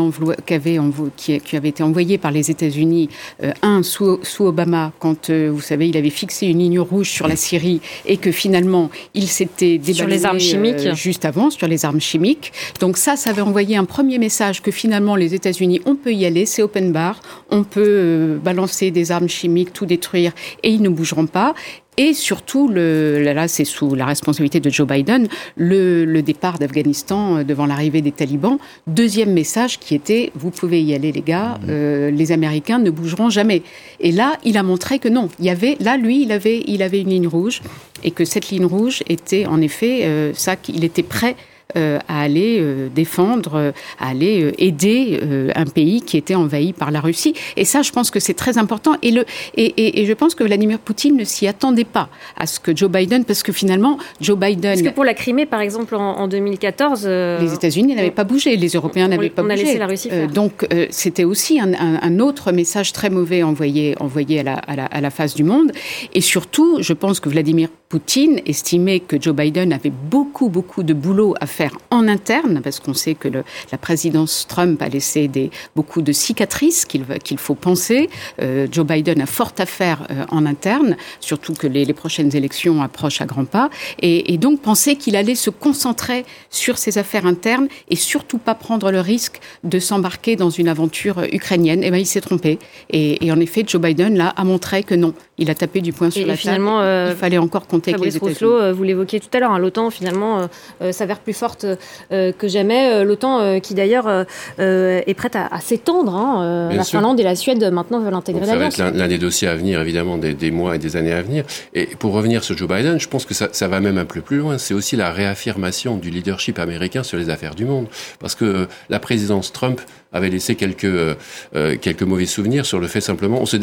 qui, 1.17 1.39
qui, 1.39 1.55
avait 1.55 1.69
été 1.69 1.83
envoyé 1.83 2.17
par 2.17 2.31
les 2.31 2.51
États-Unis, 2.51 3.09
euh, 3.43 3.51
un 3.61 3.83
sous, 3.83 4.19
sous, 4.23 4.45
Obama, 4.45 4.91
quand 4.99 5.29
euh, 5.29 5.49
vous 5.51 5.61
savez, 5.61 5.89
il 5.89 5.97
avait 5.97 6.09
fixé 6.09 6.47
une 6.47 6.59
ligne 6.59 6.79
rouge 6.79 7.09
sur 7.09 7.27
la 7.27 7.35
Syrie 7.35 7.81
et 8.05 8.17
que 8.17 8.31
finalement 8.31 8.89
il 9.13 9.27
s'était 9.27 9.77
déballé 9.77 9.93
sur 9.93 10.07
les 10.07 10.25
armes 10.25 10.39
chimiques 10.39 10.93
juste 10.93 11.25
avant 11.25 11.49
sur 11.49 11.67
les 11.67 11.85
armes 11.85 12.01
chimiques. 12.01 12.53
Donc 12.79 12.97
ça, 12.97 13.15
ça 13.15 13.31
avait 13.31 13.41
envoyé 13.41 13.75
un 13.75 13.85
premier 13.85 14.19
message 14.19 14.61
que 14.61 14.71
finalement 14.71 15.15
les 15.15 15.33
États-Unis, 15.33 15.81
on 15.85 15.95
peut 15.95 16.13
y 16.13 16.25
aller, 16.25 16.45
c'est 16.45 16.61
open 16.61 16.91
bar, 16.91 17.19
on 17.49 17.63
peut 17.63 18.39
balancer 18.43 18.91
des 18.91 19.11
armes 19.11 19.29
chimiques, 19.29 19.73
tout 19.73 19.85
détruire 19.85 20.33
et 20.63 20.69
ils 20.69 20.81
ne 20.81 20.89
bougeront 20.89 21.27
pas. 21.27 21.53
Et 21.97 22.13
surtout, 22.13 22.69
le, 22.69 23.21
là, 23.21 23.49
c'est 23.49 23.65
sous 23.65 23.95
la 23.95 24.05
responsabilité 24.05 24.61
de 24.61 24.69
Joe 24.69 24.87
Biden, 24.87 25.27
le, 25.57 26.21
départ 26.21 26.57
d'Afghanistan 26.57 27.37
euh, 27.37 27.43
devant 27.43 27.65
l'arrivée 27.65 28.01
des 28.01 28.13
talibans. 28.13 28.57
Deuxième 28.87 29.33
message 29.33 29.77
qui 29.77 29.93
était, 29.93 30.31
vous 30.33 30.51
pouvez 30.51 30.81
y 30.81 30.93
aller 30.93 31.11
les 31.11 31.21
gars, 31.21 31.59
mmh. 31.61 31.65
euh, 31.69 32.09
les 32.09 32.31
Américains 32.31 32.79
ne 32.79 32.89
bougeront 32.91 33.29
jamais. 33.29 33.61
Et 33.99 34.13
là, 34.13 34.37
il 34.45 34.57
a 34.57 34.63
montré 34.63 34.99
que 34.99 35.09
non. 35.09 35.27
Il 35.39 35.45
y 35.45 35.49
avait, 35.49 35.75
là, 35.81 35.97
lui, 35.97 36.21
il 36.21 36.31
avait, 36.31 36.63
il 36.65 36.81
avait 36.81 37.01
une 37.01 37.09
ligne 37.09 37.27
rouge 37.27 37.61
et 38.05 38.11
que 38.11 38.23
cette 38.23 38.49
ligne 38.49 38.65
rouge 38.65 39.03
était 39.09 39.45
en 39.45 39.59
effet 39.59 40.05
euh, 40.05 40.31
ça 40.33 40.55
qu'il 40.55 40.85
était 40.85 41.03
prêt 41.03 41.35
euh, 41.75 41.99
à 42.07 42.21
aller 42.21 42.57
euh, 42.59 42.89
défendre, 42.93 43.55
euh, 43.55 43.71
à 43.99 44.09
aller 44.09 44.53
aider 44.57 45.19
un 45.55 45.65
pays 45.65 46.01
qui 46.01 46.17
était 46.17 46.35
envahi 46.35 46.73
par 46.73 46.91
la 46.91 46.99
Russie. 46.99 47.33
Et 47.57 47.65
ça, 47.65 47.81
je 47.81 47.91
pense 47.91 48.11
que 48.11 48.19
c'est 48.19 48.33
très 48.33 48.57
important. 48.57 48.95
Et, 49.01 49.11
le, 49.11 49.25
et, 49.55 50.01
et, 50.01 50.05
je 50.05 50.13
pense 50.13 50.35
que 50.35 50.43
Vladimir 50.43 50.79
Poutine 50.79 51.15
ne 51.15 51.23
s'y 51.23 51.47
attendait 51.47 51.83
pas 51.83 52.09
à 52.37 52.47
ce 52.47 52.59
que 52.59 52.75
Joe 52.75 52.89
Biden, 52.89 53.25
parce 53.25 53.43
que 53.43 53.51
finalement, 53.51 53.97
Joe 54.19 54.37
Biden. 54.37 54.71
Parce 54.71 54.81
que 54.81 54.89
pour 54.89 55.03
la 55.03 55.13
Crimée, 55.13 55.45
par 55.45 55.61
exemple, 55.61 55.95
en, 55.95 56.27
2014. 56.27 57.07
les 57.07 57.53
États-Unis 57.53 57.95
n'avaient 57.95 58.11
pas 58.11 58.23
bougé, 58.23 58.55
les 58.55 58.69
Européens 58.69 59.07
n'avaient 59.07 59.29
pas 59.29 59.41
bougé. 59.41 59.53
On 59.53 59.59
a 59.59 59.63
laissé 59.63 59.77
la 59.77 59.87
Russie 59.87 60.09
faire. 60.09 60.27
donc, 60.27 60.67
c'était 60.89 61.23
aussi 61.23 61.59
un, 61.59 61.73
un, 61.73 62.19
autre 62.19 62.51
message 62.51 62.93
très 62.93 63.09
mauvais 63.09 63.43
envoyé, 63.43 63.95
envoyé 63.99 64.39
à, 64.39 64.43
la, 64.43 64.53
à, 64.55 64.75
la, 64.75 64.85
à 64.85 65.01
la 65.01 65.09
face 65.09 65.35
du 65.35 65.43
monde. 65.43 65.71
Et 66.13 66.21
surtout, 66.21 66.77
je 66.81 66.93
pense 66.93 67.19
que 67.19 67.29
Vladimir 67.29 67.69
Poutine 67.91 68.39
estimait 68.45 69.01
que 69.01 69.21
Joe 69.21 69.35
Biden 69.35 69.73
avait 69.73 69.89
beaucoup, 69.89 70.47
beaucoup 70.47 70.81
de 70.81 70.93
boulot 70.93 71.35
à 71.41 71.45
faire 71.45 71.77
en 71.89 72.07
interne, 72.07 72.61
parce 72.63 72.79
qu'on 72.79 72.93
sait 72.93 73.15
que 73.15 73.27
le, 73.27 73.43
la 73.69 73.77
présidence 73.77 74.45
Trump 74.47 74.81
a 74.81 74.87
laissé 74.87 75.27
des, 75.27 75.51
beaucoup 75.75 76.01
de 76.01 76.13
cicatrices 76.13 76.85
qu'il 76.85 77.37
faut 77.37 77.53
penser. 77.53 78.09
Euh, 78.41 78.65
Joe 78.71 78.85
Biden 78.85 79.19
a 79.19 79.25
fort 79.25 79.51
à 79.57 79.65
faire 79.65 80.07
euh, 80.09 80.23
en 80.29 80.45
interne, 80.45 80.95
surtout 81.19 81.53
que 81.53 81.67
les, 81.67 81.83
les, 81.83 81.93
prochaines 81.93 82.33
élections 82.33 82.81
approchent 82.81 83.19
à 83.19 83.25
grands 83.25 83.43
pas, 83.43 83.69
et, 83.99 84.33
et 84.33 84.37
donc 84.37 84.61
penser 84.61 84.95
qu'il 84.95 85.17
allait 85.17 85.35
se 85.35 85.49
concentrer 85.49 86.23
sur 86.49 86.77
ses 86.77 86.97
affaires 86.97 87.25
internes 87.25 87.67
et 87.89 87.97
surtout 87.97 88.37
pas 88.37 88.55
prendre 88.55 88.89
le 88.89 89.01
risque 89.01 89.41
de 89.65 89.79
s'embarquer 89.79 90.37
dans 90.37 90.49
une 90.49 90.69
aventure 90.69 91.23
ukrainienne. 91.29 91.83
Et 91.83 91.87
eh 91.87 91.91
ben 91.91 91.97
il 91.97 92.05
s'est 92.05 92.21
trompé. 92.21 92.57
Et, 92.89 93.25
et, 93.25 93.33
en 93.33 93.39
effet, 93.41 93.65
Joe 93.67 93.81
Biden 93.81 94.15
là 94.15 94.29
a 94.29 94.45
montré 94.45 94.83
que 94.83 94.95
non, 94.95 95.13
il 95.37 95.49
a 95.49 95.55
tapé 95.55 95.81
du 95.81 95.91
poing 95.91 96.09
sur 96.09 96.25
la 96.25 96.37
table. 96.37 96.65
Euh, 96.69 97.09
il 97.11 97.17
fallait 97.17 97.37
encore 97.37 97.67
continuer 97.67 97.80
confrontés 97.81 97.93
avec 97.93 98.05
les 98.05 98.17
États-Unis. 98.17 98.51
Euh, 98.51 98.73
vous 98.73 98.83
l'évoquiez 98.83 99.19
tout 99.19 99.29
à 99.33 99.39
l'heure, 99.39 99.51
hein, 99.51 99.59
l'OTAN 99.59 99.89
finalement 99.89 100.47
s'avère 100.91 101.19
plus 101.19 101.33
forte 101.33 101.65
que 102.09 102.47
jamais. 102.47 103.03
L'OTAN 103.03 103.59
qui 103.59 103.73
d'ailleurs 103.73 104.25
est 104.57 105.13
prête 105.15 105.35
à, 105.35 105.59
s'étendre. 105.59 106.15
Hein, 106.15 106.69
la 106.73 106.83
Finlande 106.83 107.19
et 107.19 107.23
la 107.23 107.35
Suède 107.35 107.63
maintenant 107.71 107.99
veulent 107.99 108.13
intégrer 108.13 108.45
l'alliance. 108.45 108.75
Ça 108.75 108.83
va 108.83 108.89
être 108.89 108.95
l'un 108.95 109.07
des 109.07 109.17
dossiers 109.17 109.47
à 109.47 109.55
venir 109.55 109.81
évidemment 109.81 110.17
des, 110.17 110.51
mois 110.51 110.75
et 110.75 110.79
des 110.79 110.95
années 110.95 111.13
à 111.13 111.21
venir. 111.21 111.43
Et 111.73 111.85
pour 111.85 112.13
revenir 112.13 112.43
sur 112.43 112.57
Joe 112.57 112.67
Biden, 112.67 112.99
je 112.99 113.07
pense 113.07 113.25
que 113.25 113.33
ça, 113.33 113.49
ça 113.51 113.67
va 113.67 113.79
même 113.79 113.97
un 113.97 114.05
peu 114.05 114.21
plus 114.21 114.37
loin. 114.37 114.57
C'est 114.57 114.73
aussi 114.73 114.95
la 114.95 115.11
réaffirmation 115.11 115.97
du 115.97 116.09
leadership 116.09 116.59
américain 116.59 117.03
sur 117.03 117.17
les 117.17 117.29
affaires 117.29 117.55
du 117.55 117.65
monde. 117.65 117.87
Parce 118.19 118.35
que 118.35 118.67
la 118.89 118.99
présidence 118.99 119.51
Trump 119.51 119.81
avait 120.11 120.29
laissé 120.29 120.55
quelques 120.55 120.85
euh, 120.85 121.15
euh, 121.55 121.77
quelques 121.77 122.03
mauvais 122.03 122.25
souvenirs 122.25 122.65
sur 122.65 122.79
le 122.79 122.87
fait 122.87 123.01
simplement. 123.01 123.41
On 123.41 123.45
se 123.45 123.57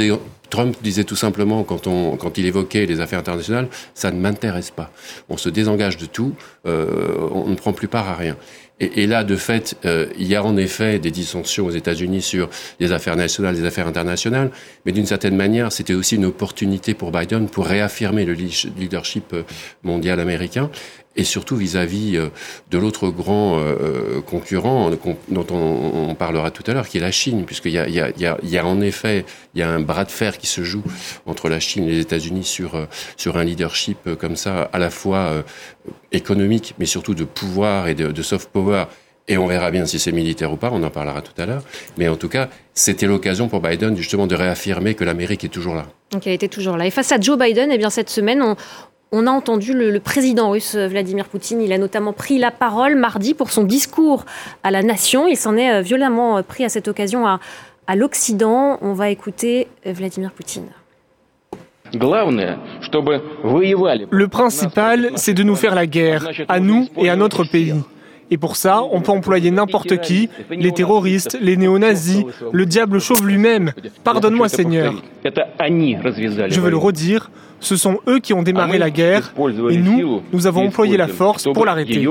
Trump 0.50 0.76
disait 0.82 1.04
tout 1.04 1.16
simplement 1.16 1.62
quand 1.64 1.86
on 1.86 2.16
quand 2.16 2.38
il 2.38 2.46
évoquait 2.46 2.86
les 2.86 3.00
affaires 3.00 3.18
internationales, 3.18 3.68
ça 3.94 4.10
ne 4.10 4.20
m'intéresse 4.20 4.70
pas. 4.70 4.90
On 5.28 5.36
se 5.36 5.48
désengage 5.48 5.96
de 5.96 6.06
tout, 6.06 6.34
euh, 6.66 7.28
on 7.32 7.48
ne 7.48 7.54
prend 7.56 7.72
plus 7.72 7.88
part 7.88 8.08
à 8.08 8.14
rien. 8.14 8.36
Et, 8.80 9.02
et 9.02 9.06
là, 9.06 9.24
de 9.24 9.36
fait, 9.36 9.76
euh, 9.84 10.06
il 10.18 10.26
y 10.26 10.36
a 10.36 10.44
en 10.44 10.56
effet 10.56 10.98
des 10.98 11.10
dissensions 11.10 11.66
aux 11.66 11.70
États-Unis 11.70 12.22
sur 12.22 12.48
les 12.80 12.92
affaires 12.92 13.16
nationales, 13.16 13.54
les 13.54 13.64
affaires 13.64 13.86
internationales, 13.86 14.50
mais 14.86 14.92
d'une 14.92 15.06
certaine 15.06 15.36
manière, 15.36 15.72
c'était 15.72 15.94
aussi 15.94 16.16
une 16.16 16.26
opportunité 16.26 16.94
pour 16.94 17.10
Biden 17.10 17.48
pour 17.48 17.66
réaffirmer 17.66 18.24
le 18.24 18.34
leadership 18.34 19.34
mondial 19.82 20.20
américain. 20.20 20.70
Et 21.18 21.24
surtout 21.24 21.56
vis-à-vis 21.56 22.16
euh, 22.16 22.28
de 22.70 22.78
l'autre 22.78 23.08
grand 23.08 23.58
euh, 23.58 23.74
euh, 23.80 24.20
concurrent 24.20 24.88
dont 25.28 25.46
on, 25.50 26.14
parlera 26.14 26.52
tout 26.52 26.62
à 26.68 26.74
l'heure, 26.74 26.88
qui 26.88 26.98
est 26.98 27.00
la 27.00 27.10
Chine, 27.10 27.44
puisqu'il 27.44 27.72
y 27.72 27.78
a, 27.78 27.88
il 27.88 27.94
y, 27.94 28.00
a, 28.00 28.38
il 28.40 28.48
y 28.48 28.56
a 28.56 28.64
en 28.64 28.80
effet 28.80 29.24
il 29.54 29.58
y 29.58 29.62
a 29.64 29.68
un 29.68 29.80
bras 29.80 30.04
de 30.04 30.12
fer 30.12 30.38
qui 30.38 30.46
se 30.46 30.62
joue 30.62 30.84
entre 31.26 31.48
la 31.48 31.58
Chine 31.58 31.84
et 31.84 31.90
les 31.90 32.00
États-Unis 32.00 32.44
sur 32.44 32.86
sur 33.16 33.36
un 33.36 33.44
leadership 33.44 34.14
comme 34.16 34.36
ça, 34.36 34.70
à 34.72 34.78
la 34.78 34.90
fois 34.90 35.44
économique, 36.12 36.74
mais 36.78 36.86
surtout 36.86 37.14
de 37.14 37.24
pouvoir 37.24 37.88
et 37.88 37.94
de, 37.94 38.22
soft 38.22 38.50
power. 38.50 38.84
Et 39.30 39.36
on 39.36 39.46
verra 39.46 39.70
bien 39.70 39.84
si 39.84 39.98
c'est 39.98 40.12
militaire 40.12 40.50
ou 40.52 40.56
pas, 40.56 40.70
on 40.72 40.82
en 40.82 40.90
parlera 40.90 41.20
tout 41.20 41.38
à 41.40 41.44
l'heure. 41.44 41.62
Mais 41.98 42.08
en 42.08 42.16
tout 42.16 42.30
cas, 42.30 42.48
c'était 42.72 43.06
l'occasion 43.06 43.48
pour 43.48 43.60
Biden 43.60 43.94
justement 43.96 44.26
de 44.26 44.34
réaffirmer 44.34 44.94
que 44.94 45.04
l'Amérique 45.04 45.44
est 45.44 45.48
toujours 45.48 45.74
là. 45.74 45.86
Donc 46.12 46.26
elle 46.26 46.32
était 46.32 46.48
toujours 46.48 46.78
là. 46.78 46.86
Et 46.86 46.90
face 46.90 47.12
à 47.12 47.20
Joe 47.20 47.38
Biden, 47.38 47.70
eh 47.70 47.76
bien 47.76 47.90
cette 47.90 48.08
semaine, 48.08 48.42
on, 49.12 49.26
a 49.26 49.30
entendu 49.30 49.74
le, 49.74 50.00
président 50.00 50.50
russe 50.50 50.76
euh, 50.76 50.88
Vladimir 50.88 51.26
Poutine. 51.26 51.60
Il 51.60 51.74
a 51.74 51.78
notamment 51.78 52.14
pris 52.14 52.38
la 52.38 52.50
parole 52.50 52.96
mardi 52.96 53.34
pour 53.34 53.50
son 53.50 53.64
discours 53.64 54.24
à 54.62 54.70
la 54.70 54.82
nation. 54.82 55.28
Il 55.28 55.36
s'en 55.36 55.58
est 55.58 55.72
euh, 55.72 55.80
violemment 55.82 56.38
euh, 56.38 56.42
pris 56.42 56.64
à 56.64 56.70
cette 56.70 56.88
occasion 56.88 57.26
à 57.26 57.96
l'Occident. 57.96 58.78
On 58.80 58.94
va 58.94 59.10
écouter 59.10 59.68
Vladimir 59.84 60.32
Poutine. 60.32 60.68
Le 64.10 64.28
principal, 64.28 65.10
c'est 65.16 65.34
de 65.34 65.42
nous 65.42 65.56
faire 65.56 65.74
la 65.74 65.86
guerre, 65.86 66.28
à 66.48 66.60
nous 66.60 66.88
et 66.96 67.10
à 67.10 67.16
notre 67.16 67.44
pays. 67.44 67.74
Et 68.30 68.36
pour 68.36 68.56
ça, 68.56 68.82
on 68.90 69.00
peut 69.00 69.12
employer 69.12 69.50
n'importe 69.50 70.00
qui, 70.00 70.28
les 70.50 70.72
terroristes, 70.72 71.38
les 71.40 71.56
néo-nazis, 71.56 72.24
le 72.52 72.66
diable 72.66 73.00
chauve 73.00 73.26
lui-même. 73.26 73.72
Pardonne-moi 74.04 74.48
Seigneur. 74.48 74.94
Je 75.24 76.60
veux 76.60 76.70
le 76.70 76.76
redire, 76.76 77.30
ce 77.60 77.76
sont 77.76 77.98
eux 78.06 78.18
qui 78.18 78.34
ont 78.34 78.42
démarré 78.42 78.78
la 78.78 78.90
guerre 78.90 79.32
et 79.70 79.78
nous, 79.78 80.22
nous 80.32 80.46
avons 80.46 80.66
employé 80.66 80.96
la 80.96 81.08
force 81.08 81.44
pour 81.52 81.64
l'arrêter. 81.64 82.06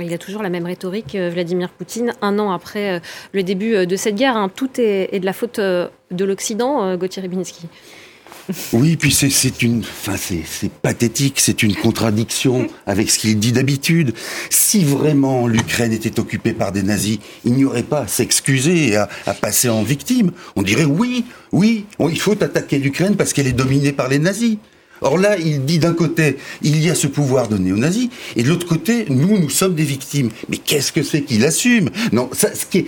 Il 0.00 0.12
a 0.12 0.18
toujours 0.18 0.42
la 0.42 0.50
même 0.50 0.66
rhétorique, 0.66 1.14
euh, 1.14 1.30
Vladimir 1.30 1.68
Poutine, 1.70 2.14
un 2.20 2.40
an 2.40 2.50
après 2.50 2.96
euh, 2.96 3.00
le 3.32 3.44
début 3.44 3.74
euh, 3.74 3.86
de 3.86 3.94
cette 3.94 4.16
guerre. 4.16 4.36
Hein. 4.36 4.50
Tout 4.52 4.68
est, 4.80 5.20
de 5.20 5.24
la 5.24 5.32
faute 5.32 5.60
de 5.60 6.24
l'Occident, 6.24 6.96
Gauthier 6.96 7.22
Ribinski. 7.22 7.68
Oui, 8.74 8.96
puis 8.96 9.10
c'est 9.10 9.62
une, 9.62 9.80
enfin 9.80 10.16
c'est 10.18 10.70
pathétique, 10.70 11.40
c'est 11.40 11.62
une 11.62 11.74
contradiction 11.74 12.66
avec 12.86 13.10
ce 13.10 13.18
qu'il 13.18 13.38
dit 13.38 13.52
d'habitude. 13.52 14.12
Si 14.50 14.84
vraiment 14.84 15.46
l'Ukraine 15.46 15.92
était 15.92 16.20
occupée 16.20 16.52
par 16.52 16.70
des 16.70 16.82
nazis, 16.82 17.20
il 17.44 17.54
n'y 17.54 17.64
aurait 17.64 17.84
pas 17.84 18.00
à 18.00 18.06
s'excuser 18.06 18.88
et 18.88 18.96
à, 18.96 19.08
passer 19.40 19.70
en 19.70 19.82
victime. 19.82 20.32
On 20.56 20.62
dirait 20.62 20.84
oui, 20.84 21.24
oui, 21.52 21.86
il 22.00 22.20
faut 22.20 22.42
attaquer 22.42 22.78
l'Ukraine 22.78 23.16
parce 23.16 23.32
qu'elle 23.32 23.46
est 23.46 23.52
dominée 23.52 23.92
par 23.92 24.08
les 24.08 24.18
nazis. 24.18 24.58
Or 25.04 25.18
là, 25.18 25.36
il 25.38 25.64
dit 25.66 25.78
d'un 25.78 25.92
côté, 25.92 26.38
il 26.62 26.82
y 26.82 26.88
a 26.88 26.94
ce 26.94 27.06
pouvoir 27.06 27.48
donné 27.48 27.72
aux 27.72 27.76
nazis, 27.76 28.08
et 28.36 28.42
de 28.42 28.48
l'autre 28.48 28.66
côté, 28.66 29.04
nous, 29.10 29.38
nous 29.38 29.50
sommes 29.50 29.74
des 29.74 29.84
victimes. 29.84 30.30
Mais 30.48 30.56
qu'est-ce 30.56 30.92
que 30.92 31.02
c'est 31.02 31.22
qu'il 31.22 31.44
assume? 31.44 31.90
Non, 32.12 32.30
ce, 32.32 32.64
qui 32.66 32.86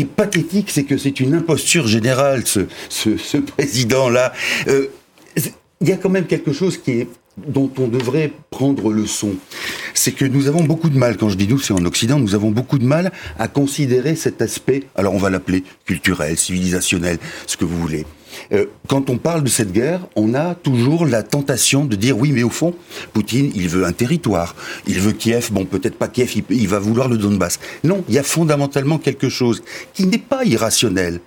est, 0.00 0.04
pathétique, 0.04 0.70
c'est 0.70 0.84
que 0.84 0.98
c'est 0.98 1.20
une 1.20 1.34
imposture 1.34 1.86
générale, 1.86 2.42
ce, 2.44 2.60
ce, 2.90 3.16
ce 3.16 3.38
président-là. 3.38 4.34
Euh, 4.68 4.88
il 5.80 5.88
y 5.88 5.92
a 5.92 5.96
quand 5.96 6.10
même 6.10 6.26
quelque 6.26 6.52
chose 6.52 6.76
qui 6.76 6.92
est 6.92 7.08
dont 7.48 7.70
on 7.78 7.88
devrait 7.88 8.30
prendre 8.50 8.92
leçon, 8.92 9.34
c'est 9.92 10.12
que 10.12 10.24
nous 10.24 10.46
avons 10.46 10.62
beaucoup 10.62 10.88
de 10.88 10.96
mal, 10.96 11.16
quand 11.16 11.28
je 11.28 11.36
dis 11.36 11.48
nous, 11.48 11.58
c'est 11.58 11.72
en 11.72 11.84
Occident, 11.84 12.18
nous 12.18 12.34
avons 12.34 12.50
beaucoup 12.50 12.78
de 12.78 12.84
mal 12.84 13.10
à 13.38 13.48
considérer 13.48 14.14
cet 14.14 14.40
aspect, 14.40 14.84
alors 14.94 15.14
on 15.14 15.18
va 15.18 15.30
l'appeler 15.30 15.64
culturel, 15.84 16.38
civilisationnel, 16.38 17.18
ce 17.46 17.56
que 17.56 17.64
vous 17.64 17.76
voulez, 17.76 18.06
euh, 18.52 18.66
quand 18.88 19.10
on 19.10 19.18
parle 19.18 19.42
de 19.42 19.48
cette 19.48 19.72
guerre, 19.72 20.06
on 20.16 20.34
a 20.34 20.54
toujours 20.54 21.06
la 21.06 21.22
tentation 21.22 21.84
de 21.84 21.96
dire 21.96 22.18
oui, 22.18 22.32
mais 22.32 22.42
au 22.42 22.50
fond, 22.50 22.74
Poutine, 23.12 23.50
il 23.54 23.68
veut 23.68 23.84
un 23.84 23.92
territoire, 23.92 24.54
il 24.86 25.00
veut 25.00 25.12
Kiev, 25.12 25.50
bon, 25.52 25.64
peut-être 25.64 25.96
pas 25.96 26.08
Kiev, 26.08 26.42
il, 26.50 26.68
va 26.68 26.78
vouloir 26.78 27.08
le 27.08 27.18
Donbass. 27.18 27.58
Non, 27.82 28.04
il 28.08 28.14
y 28.14 28.18
a 28.18 28.22
fondamentalement 28.22 28.98
quelque 28.98 29.28
chose 29.28 29.62
qui 29.92 30.06
n'est 30.06 30.18
pas 30.18 30.44
irrationnel. 30.44 31.20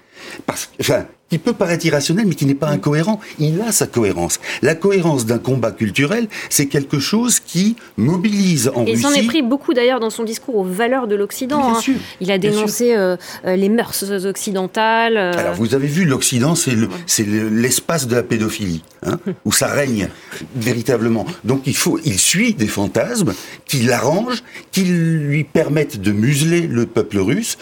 Parce, 0.45 0.69
enfin, 0.79 1.05
qui 1.29 1.37
peut 1.37 1.53
paraître 1.53 1.85
irrationnel, 1.85 2.25
mais 2.27 2.35
qui 2.35 2.45
n'est 2.45 2.55
pas 2.55 2.69
incohérent. 2.69 3.19
Il 3.39 3.61
a 3.61 3.71
sa 3.71 3.87
cohérence. 3.87 4.39
La 4.61 4.75
cohérence 4.75 5.25
d'un 5.25 5.39
combat 5.39 5.71
culturel, 5.71 6.27
c'est 6.49 6.67
quelque 6.67 6.99
chose 6.99 7.39
qui 7.39 7.75
mobilise 7.97 8.69
en 8.73 8.85
Et 8.85 8.91
Russie. 8.91 8.93
Il 8.93 9.01
s'en 9.01 9.13
est 9.13 9.25
pris 9.25 9.41
beaucoup 9.41 9.73
d'ailleurs 9.73 9.99
dans 9.99 10.09
son 10.09 10.23
discours 10.23 10.55
aux 10.55 10.63
valeurs 10.63 11.07
de 11.07 11.15
l'Occident. 11.15 11.75
Hein. 11.75 11.79
Il 12.21 12.31
a 12.31 12.37
dénoncé 12.37 12.95
euh, 12.95 13.17
euh, 13.45 13.55
les 13.55 13.69
mœurs 13.69 14.03
occidentales. 14.25 15.17
Euh. 15.17 15.33
Alors 15.37 15.55
vous 15.55 15.75
avez 15.75 15.87
vu, 15.87 16.05
l'Occident, 16.05 16.55
c'est 16.55 17.25
l'espace 17.25 18.07
de 18.07 18.15
la 18.15 18.23
pédophilie, 18.23 18.83
hein, 19.05 19.19
où 19.45 19.51
ça 19.51 19.67
règne 19.67 20.09
véritablement. 20.55 21.25
Donc 21.43 21.63
il 21.65 21.75
faut, 21.75 21.99
il 22.05 22.19
suit 22.19 22.53
des 22.53 22.67
fantasmes 22.67 23.33
qui 23.65 23.79
l'arrangent, 23.79 24.43
qui 24.71 24.83
lui 24.83 25.43
permettent 25.43 25.99
de 25.99 26.11
museler 26.11 26.61
le 26.61 26.85
peuple 26.85 27.19
russe 27.19 27.57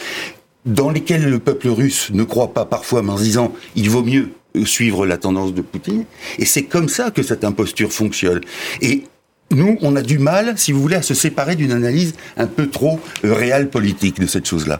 dans 0.65 0.89
lesquels 0.89 1.29
le 1.29 1.39
peuple 1.39 1.69
russe 1.69 2.09
ne 2.13 2.23
croit 2.23 2.53
pas 2.53 2.65
parfois, 2.65 3.01
mais 3.01 3.11
en 3.11 3.17
disant 3.17 3.53
il 3.75 3.89
vaut 3.89 4.03
mieux 4.03 4.29
suivre 4.63 5.05
la 5.05 5.17
tendance 5.17 5.53
de 5.53 5.61
Poutine. 5.61 6.05
Et 6.39 6.45
c'est 6.45 6.63
comme 6.63 6.89
ça 6.89 7.11
que 7.11 7.23
cette 7.23 7.43
imposture 7.43 7.91
fonctionne. 7.91 8.41
Et 8.81 9.03
nous, 9.51 9.77
on 9.81 9.95
a 9.95 10.01
du 10.01 10.17
mal, 10.17 10.57
si 10.57 10.71
vous 10.71 10.81
voulez, 10.81 10.95
à 10.95 11.01
se 11.01 11.13
séparer 11.13 11.55
d'une 11.55 11.71
analyse 11.71 12.15
un 12.37 12.47
peu 12.47 12.67
trop 12.67 12.99
euh, 13.23 13.33
réelle 13.33 13.69
politique 13.69 14.19
de 14.19 14.27
cette 14.27 14.47
chose-là. 14.47 14.79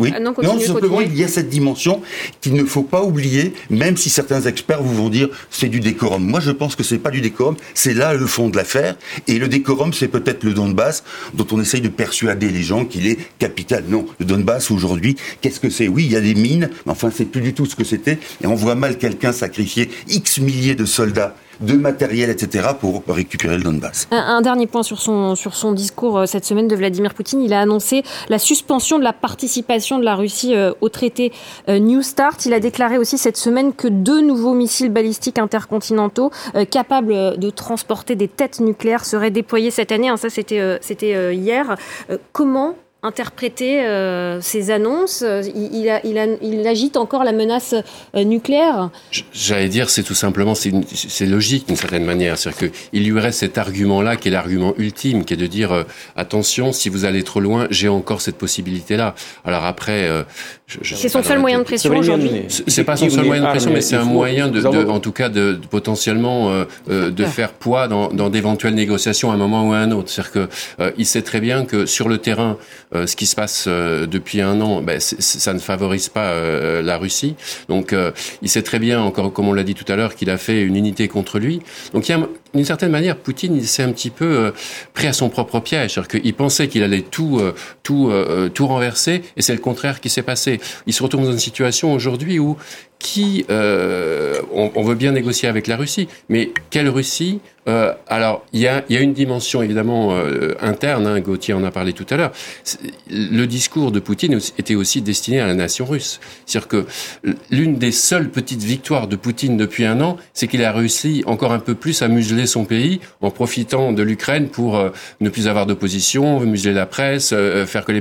Oui. 0.00 0.12
Ah 0.14 0.20
non, 0.20 0.34
simplement, 0.58 1.00
il 1.00 1.16
y 1.16 1.22
a 1.22 1.28
cette 1.28 1.48
dimension 1.48 2.02
qu'il 2.40 2.54
ne 2.54 2.64
faut 2.64 2.82
pas 2.82 3.02
oublier, 3.04 3.52
même 3.68 3.96
si 3.96 4.10
certains 4.10 4.42
experts 4.42 4.82
vous 4.82 4.94
vont 4.94 5.08
dire 5.08 5.28
c'est 5.50 5.68
du 5.68 5.80
décorum. 5.80 6.24
Moi, 6.24 6.40
je 6.40 6.50
pense 6.50 6.74
que 6.74 6.82
c'est 6.82 6.98
pas 6.98 7.10
du 7.10 7.20
décorum, 7.20 7.56
c'est 7.74 7.94
là 7.94 8.14
le 8.14 8.26
fond 8.26 8.48
de 8.48 8.56
l'affaire. 8.56 8.96
Et 9.28 9.38
le 9.38 9.48
décorum, 9.48 9.92
c'est 9.92 10.08
peut-être 10.08 10.42
le 10.42 10.54
Donbass, 10.54 11.04
dont 11.34 11.46
on 11.52 11.60
essaye 11.60 11.80
de 11.80 11.88
persuader 11.88 12.48
les 12.48 12.62
gens 12.62 12.84
qu'il 12.84 13.06
est 13.06 13.18
capital. 13.38 13.84
Non, 13.88 14.06
le 14.18 14.24
Donbass, 14.24 14.70
aujourd'hui, 14.70 15.16
qu'est-ce 15.40 15.60
que 15.60 15.70
c'est? 15.70 15.88
Oui, 15.88 16.06
il 16.06 16.12
y 16.12 16.16
a 16.16 16.20
des 16.20 16.34
mines, 16.34 16.70
mais 16.86 16.92
enfin, 16.92 17.10
c'est 17.14 17.26
plus 17.26 17.42
du 17.42 17.52
tout 17.52 17.66
ce 17.66 17.76
que 17.76 17.84
c'était. 17.84 18.18
Et 18.42 18.46
on 18.46 18.54
voit 18.54 18.74
mal 18.74 18.98
quelqu'un 18.98 19.32
sacrifier 19.32 19.90
X 20.08 20.38
milliers 20.38 20.74
de 20.74 20.86
soldats 20.86 21.36
de 21.60 21.74
matériel, 21.74 22.30
etc., 22.30 22.68
pour 22.78 23.02
récupérer 23.08 23.56
le 23.56 23.62
Donbass. 23.62 24.08
Un, 24.10 24.40
dernier 24.40 24.66
point 24.66 24.82
sur 24.82 25.00
son, 25.00 25.34
sur 25.34 25.54
son 25.54 25.72
discours 25.72 26.18
euh, 26.18 26.26
cette 26.26 26.44
semaine 26.44 26.68
de 26.68 26.76
Vladimir 26.76 27.14
Poutine. 27.14 27.42
Il 27.42 27.52
a 27.52 27.60
annoncé 27.60 28.02
la 28.28 28.38
suspension 28.38 28.98
de 28.98 29.04
la 29.04 29.12
participation 29.12 29.98
de 29.98 30.04
la 30.04 30.14
Russie 30.14 30.54
euh, 30.54 30.72
au 30.80 30.88
traité 30.88 31.32
euh, 31.68 31.78
New 31.78 32.02
Start. 32.02 32.46
Il 32.46 32.54
a 32.54 32.60
déclaré 32.60 32.98
aussi 32.98 33.18
cette 33.18 33.36
semaine 33.36 33.72
que 33.74 33.88
deux 33.88 34.20
nouveaux 34.20 34.54
missiles 34.54 34.90
balistiques 34.90 35.38
intercontinentaux 35.38 36.30
capables 36.70 37.38
de 37.38 37.50
transporter 37.50 38.14
des 38.14 38.28
têtes 38.28 38.60
nucléaires 38.60 39.04
seraient 39.04 39.30
déployés 39.30 39.70
cette 39.70 39.92
année. 39.92 40.08
Hein, 40.08 40.16
ça, 40.16 40.30
c'était 40.30 40.78
c'était 40.80 41.34
hier. 41.34 41.76
comment 42.32 42.74
interpréter 43.02 43.82
euh, 43.82 44.40
ces 44.42 44.70
annonces 44.70 45.24
il, 45.54 45.88
a, 45.88 46.04
il, 46.04 46.18
a, 46.18 46.26
il, 46.42 46.66
agite 46.66 46.98
encore 46.98 47.24
la 47.24 47.32
menace 47.32 47.74
euh, 48.14 48.24
nucléaire 48.24 48.90
J'allais 49.32 49.68
dire, 49.68 49.88
c'est 49.88 50.02
tout 50.02 50.14
simplement, 50.14 50.54
c'est 50.54 51.26
logique 51.26 51.66
d'une 51.66 51.76
certaine 51.76 52.04
manière. 52.04 52.36
C'est-à-dire 52.36 52.70
qu'il 52.70 53.02
y 53.02 53.12
aurait 53.12 53.32
cet 53.32 53.56
argument-là 53.56 54.16
qui 54.16 54.28
est 54.28 54.30
l'argument 54.30 54.74
ultime, 54.76 55.24
qui 55.24 55.34
est 55.34 55.38
de 55.38 55.46
dire 55.46 55.72
euh, 55.72 55.84
attention, 56.14 56.72
si 56.72 56.88
vous 56.90 57.06
allez 57.06 57.22
trop 57.22 57.40
loin, 57.40 57.66
j'ai 57.70 57.88
encore 57.88 58.20
cette 58.20 58.36
possibilité-là. 58.36 59.14
Alors 59.44 59.64
après, 59.64 60.08
c'est 60.82 61.08
son 61.08 61.22
seul 61.22 61.38
moyen 61.38 61.58
de 61.58 61.64
pression 61.64 61.96
aujourd'hui. 61.96 62.44
C'est 62.48 62.84
pas 62.84 62.96
son 62.96 63.08
seul 63.08 63.24
moyen 63.24 63.42
de 63.42 63.48
pression, 63.48 63.70
mais 63.72 63.80
c'est 63.80 63.96
un 63.96 64.04
moyen, 64.04 64.48
de, 64.48 64.60
de, 64.60 64.88
en 64.88 65.00
tout 65.00 65.12
cas, 65.12 65.28
de, 65.28 65.58
potentiellement 65.70 66.64
de 66.88 67.24
faire 67.24 67.52
poids 67.52 67.88
dans, 67.88 68.08
dans 68.08 68.28
d'éventuelles 68.28 68.74
négociations 68.74 69.30
à 69.30 69.34
un 69.34 69.38
moment 69.38 69.68
ou 69.68 69.72
à 69.72 69.78
un 69.78 69.90
autre. 69.90 70.10
C'est-à-dire 70.10 70.32
que 70.32 70.92
il 70.98 71.06
sait 71.06 71.22
très 71.22 71.40
bien 71.40 71.64
que 71.64 71.86
sur 71.86 72.08
le 72.08 72.18
terrain 72.18 72.58
ce 72.92 73.16
qui 73.16 73.26
se 73.26 73.36
passe 73.36 73.68
depuis 73.68 74.40
un 74.40 74.60
an, 74.60 74.82
ben, 74.82 74.98
ça 75.00 75.52
ne 75.54 75.58
favorise 75.58 76.08
pas 76.08 76.34
la 76.82 76.98
Russie. 76.98 77.36
Donc, 77.68 77.94
il 78.42 78.48
sait 78.48 78.62
très 78.62 78.78
bien, 78.78 79.00
encore 79.00 79.32
comme 79.32 79.48
on 79.48 79.52
l'a 79.52 79.62
dit 79.62 79.74
tout 79.74 79.90
à 79.90 79.96
l'heure, 79.96 80.14
qu'il 80.14 80.30
a 80.30 80.38
fait 80.38 80.62
une 80.62 80.76
unité 80.76 81.08
contre 81.08 81.38
lui. 81.38 81.60
Donc, 81.92 82.08
il 82.08 82.12
y 82.12 82.14
a 82.14 82.26
d'une 82.54 82.64
certaine 82.64 82.90
manière, 82.90 83.16
Poutine, 83.16 83.56
il 83.56 83.66
s'est 83.66 83.82
un 83.82 83.92
petit 83.92 84.10
peu 84.10 84.52
pris 84.94 85.06
à 85.06 85.12
son 85.12 85.28
propre 85.28 85.60
piège. 85.60 85.94
C'est-à-dire 85.94 86.20
qu'il 86.20 86.34
pensait 86.34 86.68
qu'il 86.68 86.82
allait 86.82 87.02
tout, 87.02 87.40
tout, 87.82 88.12
tout 88.54 88.66
renverser, 88.66 89.22
et 89.36 89.42
c'est 89.42 89.54
le 89.54 89.60
contraire 89.60 90.00
qui 90.00 90.08
s'est 90.08 90.22
passé. 90.22 90.60
Il 90.86 90.92
se 90.92 91.02
retrouve 91.02 91.24
dans 91.24 91.32
une 91.32 91.38
situation 91.38 91.92
aujourd'hui 91.92 92.38
où 92.38 92.56
qui, 93.00 93.46
euh, 93.50 94.40
on, 94.52 94.82
veut 94.82 94.94
bien 94.94 95.12
négocier 95.12 95.48
avec 95.48 95.66
la 95.66 95.76
Russie, 95.76 96.06
mais 96.28 96.52
quelle 96.68 96.88
Russie 96.88 97.40
euh, 97.66 97.94
Alors, 98.06 98.44
il 98.52 98.60
y 98.60 98.68
a, 98.68 98.84
y 98.90 98.96
a, 98.96 99.00
une 99.00 99.14
dimension 99.14 99.62
évidemment 99.62 100.12
euh, 100.12 100.54
interne, 100.60 101.06
hein, 101.06 101.18
Gauthier 101.20 101.54
en 101.54 101.64
a 101.64 101.70
parlé 101.70 101.94
tout 101.94 102.06
à 102.10 102.16
l'heure. 102.16 102.32
Le 103.10 103.46
discours 103.46 103.90
de 103.90 104.00
Poutine 104.00 104.38
était 104.58 104.74
aussi 104.74 105.00
destiné 105.00 105.40
à 105.40 105.46
la 105.46 105.54
nation 105.54 105.86
russe. 105.86 106.20
C'est-à-dire 106.44 106.68
que 106.68 106.86
l'une 107.50 107.76
des 107.76 107.90
seules 107.90 108.28
petites 108.28 108.62
victoires 108.62 109.08
de 109.08 109.16
Poutine 109.16 109.56
depuis 109.56 109.86
un 109.86 110.02
an, 110.02 110.18
c'est 110.34 110.46
qu'il 110.46 110.62
a 110.62 110.70
réussi 110.70 111.22
encore 111.26 111.52
un 111.52 111.58
peu 111.58 111.74
plus 111.74 112.02
à 112.02 112.08
museler 112.08 112.39
son 112.46 112.64
pays 112.64 113.00
en 113.20 113.30
profitant 113.30 113.92
de 113.92 114.02
l'Ukraine 114.02 114.48
pour 114.48 114.76
euh, 114.76 114.90
ne 115.20 115.28
plus 115.28 115.48
avoir 115.48 115.66
d'opposition, 115.66 116.40
museler 116.40 116.74
la 116.74 116.86
presse, 116.86 117.32
euh, 117.32 117.66
faire 117.66 117.84
que 117.84 117.92
les, 117.92 118.00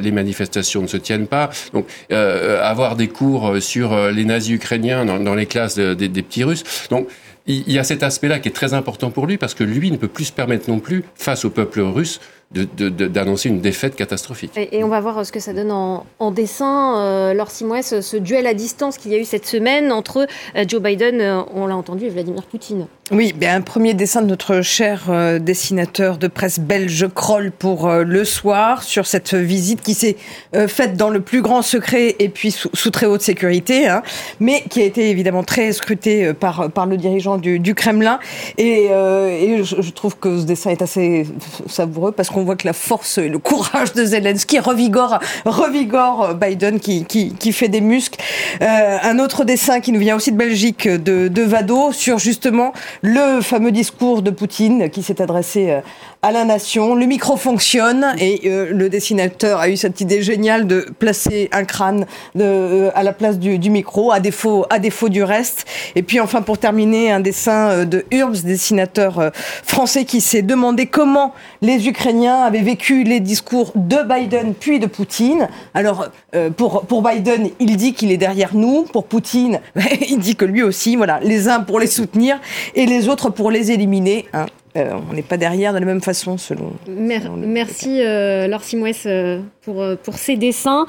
les 0.00 0.12
manifestations 0.12 0.82
ne 0.82 0.86
se 0.86 0.96
tiennent 0.96 1.26
pas, 1.26 1.50
donc 1.72 1.86
avoir 2.10 2.96
des 2.96 3.08
cours 3.08 3.56
sur 3.60 4.10
les 4.10 4.24
nazis 4.24 4.54
ukrainiens 4.54 5.04
dans, 5.04 5.34
les 5.34 5.46
classes 5.46 5.76
des 5.76 6.08
petits 6.08 6.44
Russes. 6.44 6.64
Donc, 6.90 7.08
il 7.48 7.72
y 7.72 7.78
a 7.78 7.84
cet 7.84 8.02
aspect-là 8.02 8.38
qui 8.38 8.48
est 8.48 8.52
très 8.52 8.74
important 8.74 9.10
pour 9.10 9.26
lui 9.26 9.38
parce 9.38 9.54
que 9.54 9.64
lui 9.64 9.90
ne 9.90 9.96
peut 9.96 10.08
plus 10.08 10.26
se 10.26 10.32
permettre 10.32 10.68
non 10.68 10.80
plus, 10.80 11.04
face 11.14 11.46
au 11.46 11.50
peuple 11.50 11.80
russe, 11.80 12.20
d'annoncer 12.50 13.50
une 13.50 13.60
défaite 13.60 13.94
catastrophique. 13.94 14.52
Et, 14.56 14.82
on 14.82 14.88
va 14.88 15.00
voir 15.00 15.24
ce 15.26 15.32
que 15.32 15.40
ça 15.40 15.52
donne 15.52 15.70
en, 15.70 16.30
dessin. 16.30 16.98
Euh, 16.98 17.34
Laure 17.34 17.50
Simoès, 17.50 18.00
ce 18.00 18.16
duel 18.16 18.46
à 18.46 18.54
distance 18.54 18.96
qu'il 18.96 19.12
y 19.12 19.14
a 19.14 19.18
eu 19.18 19.24
cette 19.24 19.46
semaine 19.46 19.92
entre 19.92 20.26
euh, 20.56 20.64
Joe 20.66 20.80
Biden, 20.80 21.20
euh, 21.20 21.42
on 21.54 21.66
l'a 21.66 21.76
entendu, 21.76 22.06
et 22.06 22.10
Vladimir 22.10 22.42
Poutine. 22.44 22.86
Oui, 23.10 23.32
bien 23.34 23.56
un 23.56 23.60
premier 23.62 23.94
dessin 23.94 24.20
de 24.20 24.26
notre 24.26 24.60
cher 24.60 25.06
euh, 25.08 25.38
dessinateur 25.38 26.18
de 26.18 26.26
presse 26.26 26.60
belge 26.60 27.06
Kroll 27.14 27.50
pour 27.50 27.90
le 27.90 28.24
soir 28.24 28.82
sur 28.82 29.06
cette 29.06 29.34
visite 29.34 29.80
qui 29.80 29.94
s'est 29.94 30.16
faite 30.66 30.96
dans 30.96 31.08
le 31.08 31.20
plus 31.20 31.40
grand 31.40 31.62
secret 31.62 32.16
et 32.18 32.28
puis 32.28 32.50
sous, 32.50 32.90
très 32.90 33.06
haute 33.06 33.22
sécurité, 33.22 33.88
hein, 33.88 34.02
mais 34.40 34.62
qui 34.68 34.82
a 34.82 34.84
été 34.84 35.08
évidemment 35.08 35.42
très 35.42 35.72
scrutée 35.72 36.34
par, 36.34 36.70
par 36.70 36.84
le 36.84 36.98
dirigeant 36.98 37.38
du, 37.38 37.58
du 37.58 37.74
Kremlin. 37.74 38.18
Et, 38.58 38.84
et 38.84 39.64
je, 39.64 39.80
je, 39.80 39.90
trouve 39.90 40.18
que 40.18 40.40
ce 40.40 40.44
dessin 40.44 40.70
est 40.70 40.82
assez 40.82 41.26
savoureux 41.66 42.12
parce 42.12 42.28
qu'on 42.28 42.37
on 42.38 42.44
voit 42.44 42.56
que 42.56 42.66
la 42.66 42.72
force 42.72 43.18
et 43.18 43.28
le 43.28 43.38
courage 43.38 43.92
de 43.92 44.04
Zelensky 44.04 44.58
revigore, 44.58 45.18
revigore 45.44 46.34
Biden 46.34 46.80
qui, 46.80 47.04
qui, 47.04 47.52
fait 47.52 47.68
des 47.68 47.80
muscles. 47.80 48.20
Euh, 48.62 48.98
un 49.02 49.18
autre 49.18 49.44
dessin 49.44 49.80
qui 49.80 49.92
nous 49.92 50.00
vient 50.00 50.16
aussi 50.16 50.32
de 50.32 50.36
Belgique 50.36 50.88
de, 50.88 51.28
de 51.28 51.42
Vado 51.42 51.92
sur 51.92 52.18
justement 52.18 52.72
le 53.02 53.40
fameux 53.40 53.72
discours 53.72 54.22
de 54.22 54.30
Poutine 54.30 54.90
qui 54.90 55.02
s'est 55.02 55.20
adressé 55.20 55.70
euh, 55.70 55.80
à 56.22 56.32
la 56.32 56.44
nation. 56.44 56.94
Le 56.94 57.06
micro 57.06 57.36
fonctionne 57.36 58.06
et 58.18 58.40
euh, 58.46 58.72
le 58.72 58.88
dessinateur 58.88 59.60
a 59.60 59.68
eu 59.68 59.76
cette 59.76 60.00
idée 60.00 60.22
géniale 60.22 60.66
de 60.66 60.86
placer 60.98 61.48
un 61.52 61.64
crâne 61.64 62.06
de, 62.34 62.42
euh, 62.44 62.90
à 62.94 63.02
la 63.02 63.12
place 63.12 63.38
du, 63.38 63.58
du, 63.58 63.70
micro, 63.70 64.10
à 64.10 64.18
défaut, 64.18 64.66
à 64.70 64.78
défaut 64.78 65.08
du 65.08 65.22
reste. 65.22 65.66
Et 65.94 66.02
puis 66.02 66.18
enfin, 66.18 66.42
pour 66.42 66.58
terminer, 66.58 67.12
un 67.12 67.20
dessin 67.20 67.68
euh, 67.68 67.84
de 67.84 68.04
Urbs, 68.10 68.42
dessinateur 68.42 69.30
français, 69.64 70.04
qui 70.04 70.20
s'est 70.20 70.42
demandé 70.42 70.86
comment 70.86 71.32
les 71.62 71.88
Ukrainiens 71.88 72.42
avaient 72.42 72.62
vécu 72.62 73.04
les 73.04 73.20
discours 73.20 73.72
de 73.74 73.98
Biden 74.02 74.54
puis 74.54 74.80
de 74.80 74.86
Poutine. 74.86 75.48
Alors, 75.74 76.08
pour, 76.56 76.82
pour 76.82 77.02
Biden, 77.02 77.50
il 77.60 77.76
dit 77.76 77.94
qu'il 77.94 78.10
est 78.12 78.16
derrière 78.16 78.54
nous. 78.54 78.82
Pour 78.82 79.04
Poutine, 79.04 79.60
il 80.08 80.18
dit 80.18 80.36
que 80.36 80.44
lui 80.44 80.62
aussi, 80.62 80.96
voilà, 80.96 81.20
les 81.22 81.48
uns 81.48 81.60
pour 81.60 81.80
les 81.80 81.86
soutenir 81.86 82.40
et 82.74 82.86
les 82.86 83.08
autres 83.08 83.30
pour 83.30 83.50
les 83.50 83.70
éliminer. 83.70 84.26
Hein. 84.32 84.46
Euh, 84.78 84.92
on 85.10 85.14
n'est 85.14 85.22
pas 85.22 85.36
derrière 85.36 85.72
de 85.72 85.78
la 85.78 85.86
même 85.86 86.00
façon 86.00 86.38
selon. 86.38 86.72
merci 86.88 88.00
euh, 88.02 88.46
Laure 88.46 88.62
Simouès 88.62 89.04
euh, 89.06 89.40
pour, 89.62 89.84
pour 90.02 90.14
ces 90.14 90.36
dessins. 90.36 90.86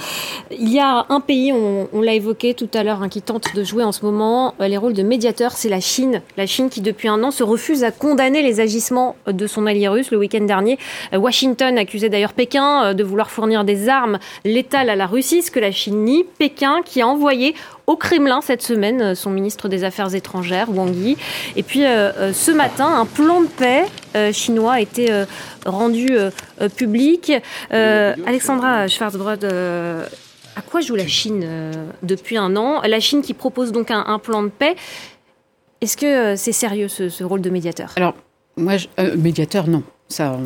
Il 0.51 0.71
y 0.71 0.79
a 0.79 1.05
un 1.09 1.19
pays, 1.19 1.51
on, 1.51 1.87
l'a 2.01 2.13
évoqué 2.13 2.53
tout 2.53 2.69
à 2.73 2.83
l'heure, 2.83 3.01
hein, 3.01 3.09
qui 3.09 3.21
tente 3.21 3.55
de 3.55 3.63
jouer 3.63 3.83
en 3.83 3.91
ce 3.91 4.05
moment 4.05 4.53
les 4.59 4.77
rôles 4.77 4.93
de 4.93 5.03
médiateur, 5.03 5.53
c'est 5.53 5.69
la 5.69 5.79
Chine. 5.79 6.21
La 6.37 6.45
Chine 6.45 6.69
qui 6.69 6.81
depuis 6.81 7.07
un 7.07 7.23
an 7.23 7.31
se 7.31 7.43
refuse 7.43 7.83
à 7.83 7.91
condamner 7.91 8.41
les 8.41 8.59
agissements 8.59 9.15
de 9.27 9.47
son 9.47 9.65
allié 9.65 9.87
russe. 9.87 10.11
Le 10.11 10.17
week-end 10.17 10.45
dernier, 10.45 10.77
Washington 11.13 11.77
accusait 11.77 12.09
d'ailleurs 12.09 12.33
Pékin 12.33 12.93
de 12.93 13.03
vouloir 13.03 13.31
fournir 13.31 13.63
des 13.63 13.89
armes 13.89 14.19
létales 14.45 14.89
à 14.89 14.95
la 14.95 15.07
Russie, 15.07 15.41
ce 15.41 15.51
que 15.51 15.59
la 15.59 15.71
Chine 15.71 16.03
nie. 16.03 16.25
Pékin 16.37 16.81
qui 16.85 17.01
a 17.01 17.07
envoyé 17.07 17.55
au 17.89 17.95
Kremlin 17.95 18.39
cette 18.41 18.61
semaine, 18.61 19.01
euh, 19.01 19.15
son 19.15 19.31
ministre 19.31 19.67
des 19.67 19.83
Affaires 19.83 20.13
étrangères, 20.13 20.67
Wang 20.69 20.95
Yi. 20.95 21.17
Et 21.55 21.63
puis 21.63 21.85
euh, 21.85 22.11
euh, 22.17 22.33
ce 22.33 22.51
matin, 22.51 22.85
un 22.85 23.05
plan 23.05 23.41
de 23.41 23.47
paix 23.47 23.78
chinois 24.33 24.73
a 24.73 24.81
été 24.81 25.23
rendu 25.65 26.09
public. 26.75 27.31
Alexandra 27.71 28.87
Schwarzbrod, 28.87 29.43
à 29.43 30.61
quoi 30.61 30.81
joue 30.81 30.95
la 30.95 31.07
Chine 31.07 31.47
depuis 32.03 32.37
un 32.37 32.55
an? 32.55 32.81
La 32.81 32.99
Chine 32.99 33.21
qui 33.21 33.33
propose 33.33 33.71
donc 33.71 33.91
un, 33.91 34.19
plan 34.19 34.43
de 34.43 34.49
paix. 34.49 34.75
Est-ce 35.81 35.97
que 35.97 36.35
c'est 36.35 36.51
sérieux 36.51 36.87
ce, 36.87 37.23
rôle 37.23 37.41
de 37.41 37.49
médiateur? 37.49 37.93
Alors, 37.95 38.15
moi, 38.57 38.73
médiateur, 39.15 39.67
non. 39.67 39.83
Ça, 40.11 40.39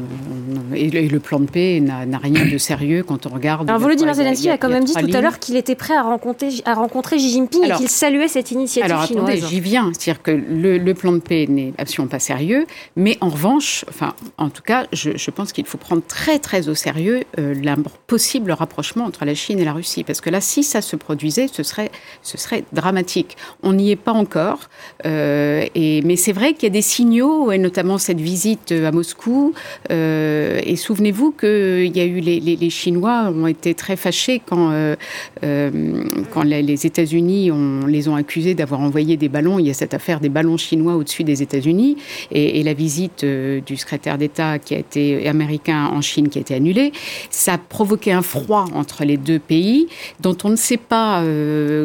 et, 0.76 0.90
le 0.90 1.20
plan 1.22 1.40
de 1.40 1.46
paix 1.46 1.80
n'a 1.80 2.18
rien 2.18 2.46
de 2.46 2.58
sérieux 2.58 3.02
quand 3.02 3.26
on 3.26 3.30
regarde. 3.30 3.70
Alors 3.70 3.80
Volodymyr 3.80 4.14
Zelensky 4.14 4.50
a, 4.50 4.58
quand 4.58 4.68
même 4.68 4.84
dit 4.84 4.92
tout 4.94 5.16
à 5.16 5.22
l'heure 5.22 5.40
qu'il 5.40 5.56
était 5.56 5.76
prêt 5.76 5.96
à 5.96 6.02
rencontrer, 6.02 6.50
à 6.66 6.74
rencontrer 6.74 7.16
Xi 7.16 7.30
Jinping 7.30 7.64
et 7.64 7.72
qu'il 7.78 7.88
saluait 7.88 8.28
cette 8.28 8.52
initiative 8.52 8.92
alors. 8.92 9.04
Attendez, 9.04 9.38
j'y 9.38 9.62
viens. 9.62 9.90
C'est-à-dire 9.94 10.22
que 10.22 10.32
le, 10.32 10.94
plan 10.94 11.14
de 11.14 11.20
paix 11.20 11.46
n'est 11.48 11.72
absolument 11.78 12.10
pas 12.10 12.20
sérieux, 12.20 12.66
mais 12.98 13.18
en 13.22 13.30
revanche, 13.30 13.86
enfin, 13.88 14.16
en 14.38 14.50
tout 14.50 14.64
cas, 14.64 14.86
je, 14.92 15.32
pense 15.32 15.54
qu'il 15.54 15.66
faut 15.66 15.78
prendre 15.78 16.04
très 16.06 16.40
très 16.40 16.68
au 16.68 16.76
sérieux 16.76 17.24
euh, 17.40 17.54
le 17.54 17.84
possible 18.06 18.52
rapprochement 18.52 19.06
entre 19.06 19.24
la 19.24 19.34
Chine 19.34 19.60
et 19.60 19.66
la 19.66 19.74
Russie, 19.74 20.04
parce 20.04 20.20
que 20.20 20.30
là, 20.30 20.42
si 20.42 20.64
ça 20.64 20.82
se 20.82 20.98
produisait, 20.98 21.48
ce 21.48 21.64
serait, 21.64 21.90
ce 22.22 22.38
serait 22.38 22.66
dramatique. 22.74 23.38
On 23.64 23.72
n'y 23.72 23.92
est 23.92 23.96
pas 23.96 24.12
encore, 24.12 24.70
euh, 25.06 25.66
et, 25.74 26.02
mais 26.02 26.18
c'est 26.18 26.34
vrai 26.34 26.54
qu'il 26.54 26.64
y 26.64 26.68
a 26.68 26.70
des 26.70 26.82
signaux, 26.82 27.52
et 27.54 27.58
notamment 27.58 27.98
cette 27.98 28.20
visite 28.20 28.74
à 28.74 28.92
Moscou 28.92 29.53
euh, 29.92 30.60
et 30.64 30.76
souvenez-vous 30.76 31.32
qu'il 31.32 31.96
y 31.96 32.00
a 32.00 32.06
eu 32.06 32.20
les, 32.20 32.70
Chinois 32.70 33.32
ont 33.36 33.48
été 33.48 33.74
très 33.74 33.96
fâchés 33.96 34.42
quand, 34.46 34.72
euh, 34.72 34.96
euh, 35.44 36.04
quand 36.32 36.44
les, 36.44 36.86
États-Unis 36.86 37.52
les 37.88 38.08
ont 38.08 38.16
accusés 38.16 38.56
d'avoir 38.56 38.82
envoyé 38.82 39.18
des 39.18 39.30
ballons. 39.30 39.60
Il 39.60 39.68
y 39.68 39.70
a 39.70 39.74
cette 39.74 39.94
affaire 39.94 40.20
des 40.20 40.30
ballons 40.30 40.58
chinois 40.58 40.96
au-dessus 40.96 41.24
des 41.24 41.42
États-Unis 41.44 41.98
et, 42.32 42.64
la 42.64 42.74
visite 42.74 43.26
du 43.26 43.76
secrétaire 43.76 44.18
d'État 44.18 44.58
qui 44.58 44.74
a 44.74 44.78
été 44.78 45.28
américain 45.28 45.88
en 45.88 46.02
Chine 46.02 46.30
qui 46.30 46.38
a 46.38 46.42
été 46.42 46.56
annulée. 46.56 46.94
Ça 47.30 47.54
a 47.54 47.58
provoqué 47.58 48.14
un 48.14 48.22
froid 48.22 48.66
entre 48.74 49.04
les 49.04 49.18
deux 49.18 49.40
pays 49.40 49.88
dont 50.22 50.38
on 50.46 50.50
ne 50.50 50.56
sait 50.56 50.78
pas 50.78 51.24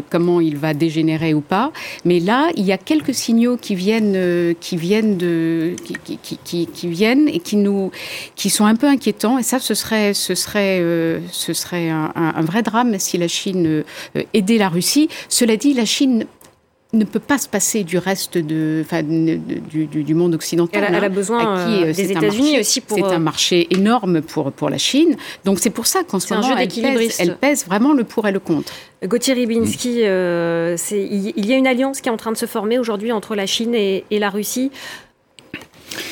comment 0.08 0.40
il 0.40 0.56
va 0.56 0.74
dégénérer 0.74 1.34
ou 1.34 1.40
pas. 1.40 1.72
Mais 2.04 2.20
là, 2.20 2.48
il 2.56 2.64
y 2.64 2.72
a 2.72 2.78
quelques 2.78 3.14
signaux 3.14 3.56
qui 3.56 3.74
viennent, 3.74 4.54
qui 4.60 4.76
viennent 4.76 5.18
qui 5.18 6.88
viennent 6.88 7.28
et 7.28 7.40
qui 7.40 7.56
nous, 7.62 7.90
qui 8.34 8.50
sont 8.50 8.66
un 8.66 8.74
peu 8.74 8.86
inquiétants. 8.86 9.38
Et 9.38 9.42
ça, 9.42 9.58
ce 9.58 9.74
serait, 9.74 10.14
ce 10.14 10.34
serait, 10.34 10.80
euh, 10.80 11.20
ce 11.30 11.52
serait 11.52 11.90
un, 11.90 12.42
vrai 12.42 12.62
drame 12.62 12.98
si 12.98 13.18
la 13.18 13.28
Chine 13.28 13.66
euh, 14.16 14.22
aidait 14.34 14.58
la 14.58 14.68
Russie. 14.68 15.08
Cela 15.28 15.56
dit, 15.56 15.74
la 15.74 15.84
Chine 15.84 16.26
ne 16.94 17.04
peut 17.04 17.20
pas 17.20 17.36
se 17.36 17.46
passer 17.46 17.84
du 17.84 17.98
reste 17.98 18.38
de, 18.38 18.82
enfin, 18.82 19.02
du, 19.02 19.86
du, 19.86 20.14
monde 20.14 20.34
occidental. 20.34 20.86
Elle 20.88 20.94
a, 20.94 21.06
hein, 21.06 21.08
besoin 21.10 21.58
euh, 21.58 21.92
des 21.92 22.12
États-Unis 22.12 22.58
aussi 22.60 22.80
pour. 22.80 22.96
C'est 22.96 23.04
un 23.04 23.18
marché 23.18 23.68
énorme 23.70 24.22
pour, 24.22 24.50
pour 24.52 24.70
la 24.70 24.78
Chine. 24.78 25.16
Donc 25.44 25.58
c'est 25.58 25.68
pour 25.68 25.86
ça 25.86 26.02
qu'en 26.02 26.18
ce 26.18 26.32
moment, 26.32 26.56
elle 26.56 26.68
pèse, 26.68 27.16
elle 27.20 27.36
pèse, 27.36 27.66
vraiment 27.66 27.92
le 27.92 28.04
pour 28.04 28.26
et 28.26 28.32
le 28.32 28.40
contre. 28.40 28.72
Gauthier 29.04 29.34
Ribinski, 29.34 29.98
il 29.98 31.46
y 31.46 31.52
a 31.52 31.56
une 31.56 31.66
alliance 31.66 32.00
qui 32.00 32.08
est 32.08 32.12
en 32.12 32.16
train 32.16 32.32
de 32.32 32.38
se 32.38 32.46
former 32.46 32.78
aujourd'hui 32.78 33.12
entre 33.12 33.34
la 33.34 33.44
Chine 33.44 33.74
et, 33.74 34.04
et 34.10 34.18
la 34.18 34.30
Russie. 34.30 34.70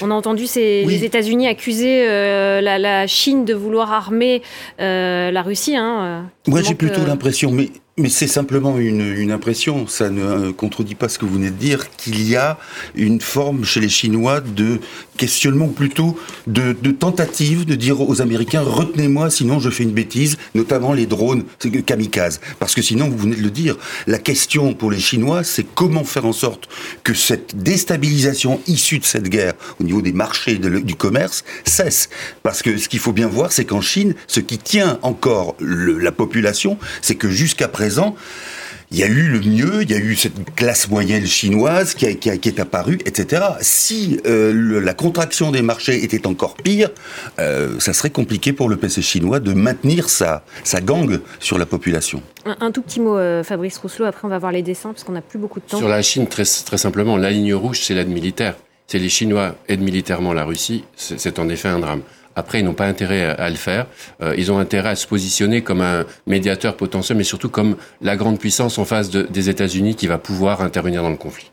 On 0.03 0.11
a 0.11 0.15
entendu 0.15 0.47
ces, 0.47 0.85
les 0.85 1.05
États-Unis 1.05 1.47
accuser 1.47 2.07
euh, 2.09 2.61
la, 2.61 3.07
Chine 3.07 3.45
de 3.45 3.55
vouloir 3.55 3.93
armer 3.93 4.43
euh, 4.81 5.31
la 5.31 5.43
Russie. 5.43 5.77
Hein, 5.77 6.25
euh, 6.47 6.51
Moi, 6.51 6.63
j'ai 6.63 6.75
plutôt 6.75 7.05
l'impression, 7.05 7.51
mais 7.51 7.71
Mais 7.99 8.11
c'est 8.11 8.27
simplement 8.27 8.77
une, 8.79 9.31
impression, 9.33 9.87
ça 9.87 10.11
ne 10.11 10.51
contredit 10.51 10.95
pas 10.95 11.09
ce 11.09 11.19
que 11.19 11.25
vous 11.25 11.37
venez 11.37 11.49
de 11.49 11.57
dire, 11.57 11.91
qu'il 11.97 12.29
y 12.29 12.37
a 12.37 12.59
une 12.95 13.23
forme 13.23 13.65
chez 13.65 13.81
les 13.81 13.89
Chinois 13.89 14.43
de 14.43 14.81
questionnement, 15.17 15.69
plutôt 15.69 16.19
de, 16.47 16.77
de 16.79 16.91
tentative 16.91 17.65
de 17.65 17.75
dire 17.75 18.03
aux 18.03 18.21
Américains, 18.21 18.61
retenez-moi, 18.61 19.31
sinon 19.31 19.61
je 19.61 19.71
fais 19.71 19.85
une 19.85 19.95
bêtise, 19.95 20.37
notamment 20.55 20.93
les 20.93 21.07
drones 21.07 21.45
kamikazes. 21.87 22.43
Parce 22.59 22.75
que 22.75 22.83
sinon, 22.83 23.09
vous 23.09 23.17
venez 23.17 23.37
de 23.37 23.41
le 23.41 23.51
dire, 23.51 23.79
la 24.07 24.19
question 24.19 24.75
pour 24.75 24.91
les 24.91 25.01
Chinois, 25.01 25.43
c'est 25.43 25.65
comment 25.65 26.05
faire 26.05 26.27
en 26.27 26.35
sorte 26.35 26.69
que 27.03 27.15
cette 27.15 27.57
déstabilisation 27.57 28.61
issue 28.67 28.99
de 28.99 29.07
cette 29.07 29.31
guerre 29.31 29.55
au 29.81 29.85
niveau 29.85 30.03
des 30.03 30.13
marchés 30.13 30.59
du 30.59 30.97
commerce 30.97 31.45
cesse. 31.65 32.11
Parce 32.43 32.61
que 32.61 32.77
ce 32.77 32.91
qu'il 32.91 33.01
faut 33.01 33.15
bien 33.15 33.27
voir, 33.27 33.53
c'est 33.53 33.65
qu'en 33.65 33.81
Chine, 33.81 34.15
ce 34.27 34.41
qui 34.41 34.59
tient 34.59 34.99
encore 35.01 35.57
la 35.61 36.13
population, 36.13 36.77
c'est 37.01 37.15
que 37.15 37.31
jusqu'à 37.31 37.69
présent, 37.69 37.86
il 38.93 38.99
y 38.99 39.03
a 39.03 39.07
eu 39.07 39.29
le 39.29 39.41
mieux, 39.41 39.83
il 39.83 39.91
y 39.91 39.95
a 39.95 39.99
eu 39.99 40.15
cette 40.15 40.55
classe 40.55 40.89
moyenne 40.89 41.27
chinoise 41.27 41.95
qui, 41.95 42.07
est 42.07 42.61
apparue, 42.61 42.99
etc. 43.05 43.43
Si 43.61 44.21
euh, 44.27 44.81
la 44.81 44.95
contraction 44.95 45.51
des 45.51 45.63
marchés 45.63 46.05
était 46.05 46.27
encore 46.27 46.55
pire, 46.57 46.91
euh, 47.39 47.79
ça 47.81 47.93
serait 47.93 48.11
compliqué 48.11 48.53
pour 48.53 48.69
le 48.69 48.77
PC 48.77 49.03
chinois 49.03 49.41
de 49.41 49.53
maintenir 49.53 50.09
sa, 50.09 50.45
sa 50.63 50.81
gangue 50.81 51.21
sur 51.41 51.59
la 51.59 51.67
population. 51.67 52.23
Un, 52.45 52.71
tout 52.71 52.83
petit 52.83 53.01
mot, 53.01 53.17
euh, 53.19 53.43
Fabrice 53.43 53.79
Rousselot, 53.79 54.07
après 54.07 54.25
on 54.25 54.31
va 54.31 54.39
voir 54.39 54.53
les 54.53 54.63
dessins 54.63 54.91
parce 54.91 55.03
qu'on 55.03 55.13
n'a 55.13 55.21
plus 55.21 55.39
beaucoup 55.39 55.59
de 55.59 55.65
temps. 55.65 55.79
Sur 55.79 55.89
la 55.89 56.03
Chine, 56.03 56.29
très, 56.29 56.45
très 56.45 56.79
simplement, 56.79 57.17
la 57.17 57.31
ligne 57.31 57.55
rouge, 57.55 57.81
c'est 57.83 57.95
l'aide 57.95 58.09
militaire. 58.09 58.57
C'est 58.87 59.01
les 59.01 59.09
Chinois 59.09 59.57
aident 59.69 59.81
militairement 59.81 60.33
la 60.33 60.45
Russie, 60.45 60.85
c'est 60.97 61.41
en 61.41 61.49
effet 61.49 61.67
un 61.67 61.81
drame. 61.81 62.03
Après, 62.37 62.61
ils 62.61 62.65
n'ont 62.65 62.75
pas 62.75 62.87
intérêt 62.87 63.25
à, 63.25 63.49
le 63.49 63.57
faire. 63.57 63.87
Euh, 64.23 64.35
ils 64.37 64.53
ont 64.53 64.59
intérêt 64.59 64.91
à 64.91 64.95
se 64.95 65.07
positionner 65.07 65.63
comme 65.63 65.81
un 65.81 66.05
médiateur 66.27 66.77
potentiel, 66.77 67.17
mais 67.17 67.25
surtout 67.25 67.49
comme 67.49 67.77
la 68.03 68.17
grande 68.17 68.39
puissance 68.39 68.79
en 68.79 68.85
face 68.85 69.11
des 69.11 69.49
États-Unis 69.49 69.97
qui 69.97 70.07
va 70.07 70.19
pouvoir 70.19 70.61
intervenir 70.61 71.03
dans 71.03 71.11
le 71.11 71.17
conflit. 71.17 71.51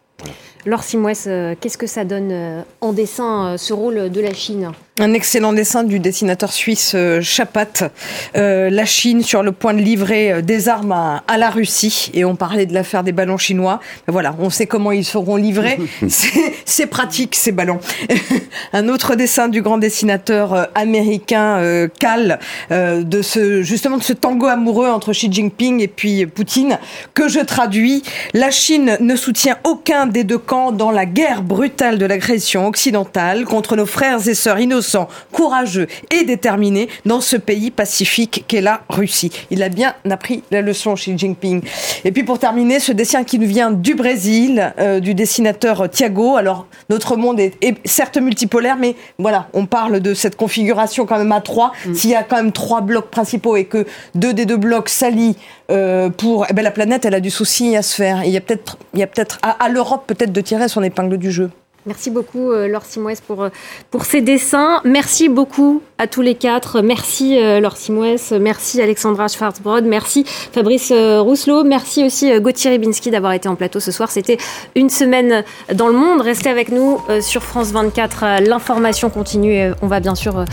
Laure 0.66 0.84
Simouès, 0.84 1.26
euh, 1.28 1.56
qu'est-ce 1.60 1.78
que 1.78 1.88
ça 1.88 2.06
donne 2.06 2.32
euh, 2.32 2.62
en 2.80 2.94
dessin, 2.94 3.58
ce 3.58 3.74
rôle 3.74 4.10
de 4.10 4.22
la 4.22 4.34
Chine? 4.34 4.72
Un 5.00 5.14
excellent 5.14 5.54
dessin 5.54 5.84
du 5.84 5.98
dessinateur 5.98 6.54
suisse 6.54 6.92
euh, 6.94 7.20
Chapat. 7.20 7.90
Euh, 8.36 8.70
la 8.70 8.86
Chine 8.86 9.24
sur 9.24 9.42
le 9.42 9.52
point 9.52 9.74
de 9.74 9.80
livrer 9.80 10.32
euh, 10.32 10.42
des 10.44 10.70
armes 10.70 10.92
à, 10.92 11.38
la 11.40 11.50
Russie. 11.50 12.12
Et 12.14 12.24
on 12.26 12.36
parlait 12.36 12.68
de 12.68 12.76
l'affaire 12.76 13.04
des 13.04 13.12
ballons 13.12 13.40
chinois. 13.40 13.80
Ben 14.06 14.14
voilà, 14.14 14.36
on 14.38 14.52
sait 14.52 14.68
comment 14.68 14.92
ils 14.92 15.04
seront 15.04 15.36
livrés. 15.36 15.80
C'est 16.66 16.86
pratique, 16.86 17.34
ces 17.34 17.52
ballons. 17.52 17.80
Un 18.74 18.88
autre 18.88 19.16
dessin 19.16 19.48
du 19.48 19.64
grand 19.64 19.80
dessinateur 19.80 20.70
américain 20.76 21.88
Cal, 22.00 22.40
de 22.70 23.22
ce, 23.22 23.64
justement 23.64 23.98
de 23.98 24.04
ce 24.04 24.14
tango 24.14 24.46
amoureux 24.46 24.90
entre 24.90 25.12
Xi 25.12 25.32
Jinping 25.32 25.82
et 25.82 25.88
puis 25.88 26.28
Poutine, 26.28 26.78
que 27.16 27.28
je 27.28 27.40
traduis. 27.40 28.04
La 28.34 28.52
Chine 28.52 28.98
ne 29.00 29.16
soutient 29.16 29.58
aucun 29.64 30.06
des 30.06 30.24
deux 30.24 30.38
camps 30.38 30.53
dans 30.54 30.92
la 30.92 31.08
guerre 31.08 31.42
brutale 31.42 31.98
de 31.98 32.06
l'agression 32.06 32.68
occidentale 32.68 33.44
contre 33.44 33.76
nos 33.76 33.88
frères 33.88 34.28
et 34.28 34.36
sœurs 34.36 34.60
innocents 34.60 35.08
courageux 35.32 35.88
et 36.12 36.26
déterminé 36.26 36.90
dans 37.08 37.22
ce 37.22 37.38
pays 37.38 37.72
pacifique 37.72 38.46
qu'est 38.48 38.62
la 38.62 38.84
Russie. 38.88 39.32
Il 39.50 39.64
a 39.64 39.70
bien 39.70 39.96
appris 40.08 40.44
la 40.52 40.62
leçon, 40.62 40.94
Xi 40.94 41.18
Jinping. 41.18 41.64
Et 42.06 42.12
puis 42.12 42.24
pour 42.24 42.38
terminer, 42.38 42.80
ce 42.80 42.92
dessin 42.92 43.24
qui 43.24 43.40
nous 43.40 43.48
vient 43.48 43.72
du 43.72 43.96
Brésil, 43.96 44.74
euh, 44.78 45.00
du 45.00 45.16
dessinateur 45.16 45.90
Thiago. 45.90 46.36
Alors 46.36 46.68
notre 46.88 47.16
monde 47.16 47.40
est, 47.40 47.56
certes 47.86 48.18
multipolaire, 48.18 48.78
mais 48.78 48.96
voilà, 49.18 49.48
on 49.54 49.66
parle 49.66 50.02
de 50.02 50.14
cette 50.14 50.36
configuration 50.36 51.08
quand 51.08 51.18
même 51.18 51.32
à 51.32 51.42
trois. 51.42 51.72
Mm. 51.88 51.96
S'il 51.96 52.12
y 52.12 52.16
a 52.16 52.22
quand 52.22 52.38
même 52.38 52.52
trois 52.52 52.82
blocs 52.82 53.10
principaux 53.10 53.56
et 53.56 53.66
que 53.66 53.88
deux 54.14 54.34
des 54.34 54.46
deux 54.46 54.58
blocs 54.58 54.90
s'allient 54.90 55.36
euh, 55.74 56.10
pour, 56.10 56.46
eh 56.50 56.54
ben, 56.54 56.62
la 56.62 56.72
planète, 56.72 57.06
elle 57.06 57.16
a 57.16 57.20
du 57.20 57.32
souci 57.32 57.76
à 57.76 57.82
se 57.82 57.96
faire. 57.96 58.24
il 58.24 58.32
y 58.32 58.38
a 58.38 58.42
peut-être, 58.42 58.78
il 58.94 59.00
y 59.00 59.04
a 59.04 59.08
peut-être 59.08 59.40
à, 59.42 59.70
l'Europe 59.70 60.04
peut-être 60.08 60.32
de 60.32 60.42
tirer 60.42 60.68
son 60.68 60.84
épingle 60.84 61.18
du 61.18 61.32
jeu. 61.32 61.50
Merci 61.86 62.12
beaucoup, 62.12 62.52
euh, 62.52 62.70
Laure 62.70 62.86
Simoès, 62.86 63.20
pour, 63.20 63.44
euh, 63.44 63.50
pour 63.92 64.06
ces 64.06 64.22
dessins. 64.22 64.80
Merci 64.86 65.28
beaucoup 65.28 65.82
à 65.98 66.08
tous 66.08 66.22
les 66.22 66.36
quatre. 66.36 66.82
Merci, 66.82 67.38
Laure 67.60 67.76
Simoès. 67.76 68.32
Merci, 68.32 68.82
Alexandra 68.82 69.28
Schwarzbrod. 69.28 69.84
Merci, 69.84 70.24
Fabrice 70.26 70.94
Rousselot. 70.94 71.64
Merci 71.64 72.06
aussi, 72.06 72.32
Gauthier 72.40 72.72
Ribinski, 72.72 73.12
d'avoir 73.12 73.34
été 73.34 73.50
en 73.50 73.56
plateau 73.56 73.80
ce 73.80 73.92
soir. 73.92 74.12
C'était 74.12 74.38
une 74.76 74.90
semaine 74.90 75.44
dans 75.74 75.88
le 75.88 75.94
monde. 75.94 76.22
Restez 76.22 76.50
avec 76.50 76.70
nous 76.70 77.00
sur 77.20 77.44
France 77.44 77.72
24. 77.72 78.42
L'information 78.48 79.10
continue. 79.10 79.72
On 79.82 79.88
va 79.88 80.00
bien 80.00 80.16
sûr 80.16 80.46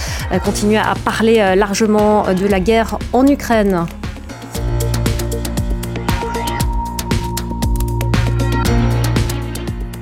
continuer 0.44 0.78
à 0.78 0.94
parler 1.04 1.54
largement 1.56 2.24
de 2.34 2.46
la 2.46 2.58
guerre 2.58 2.98
en 3.12 3.26
Ukraine. 3.26 3.86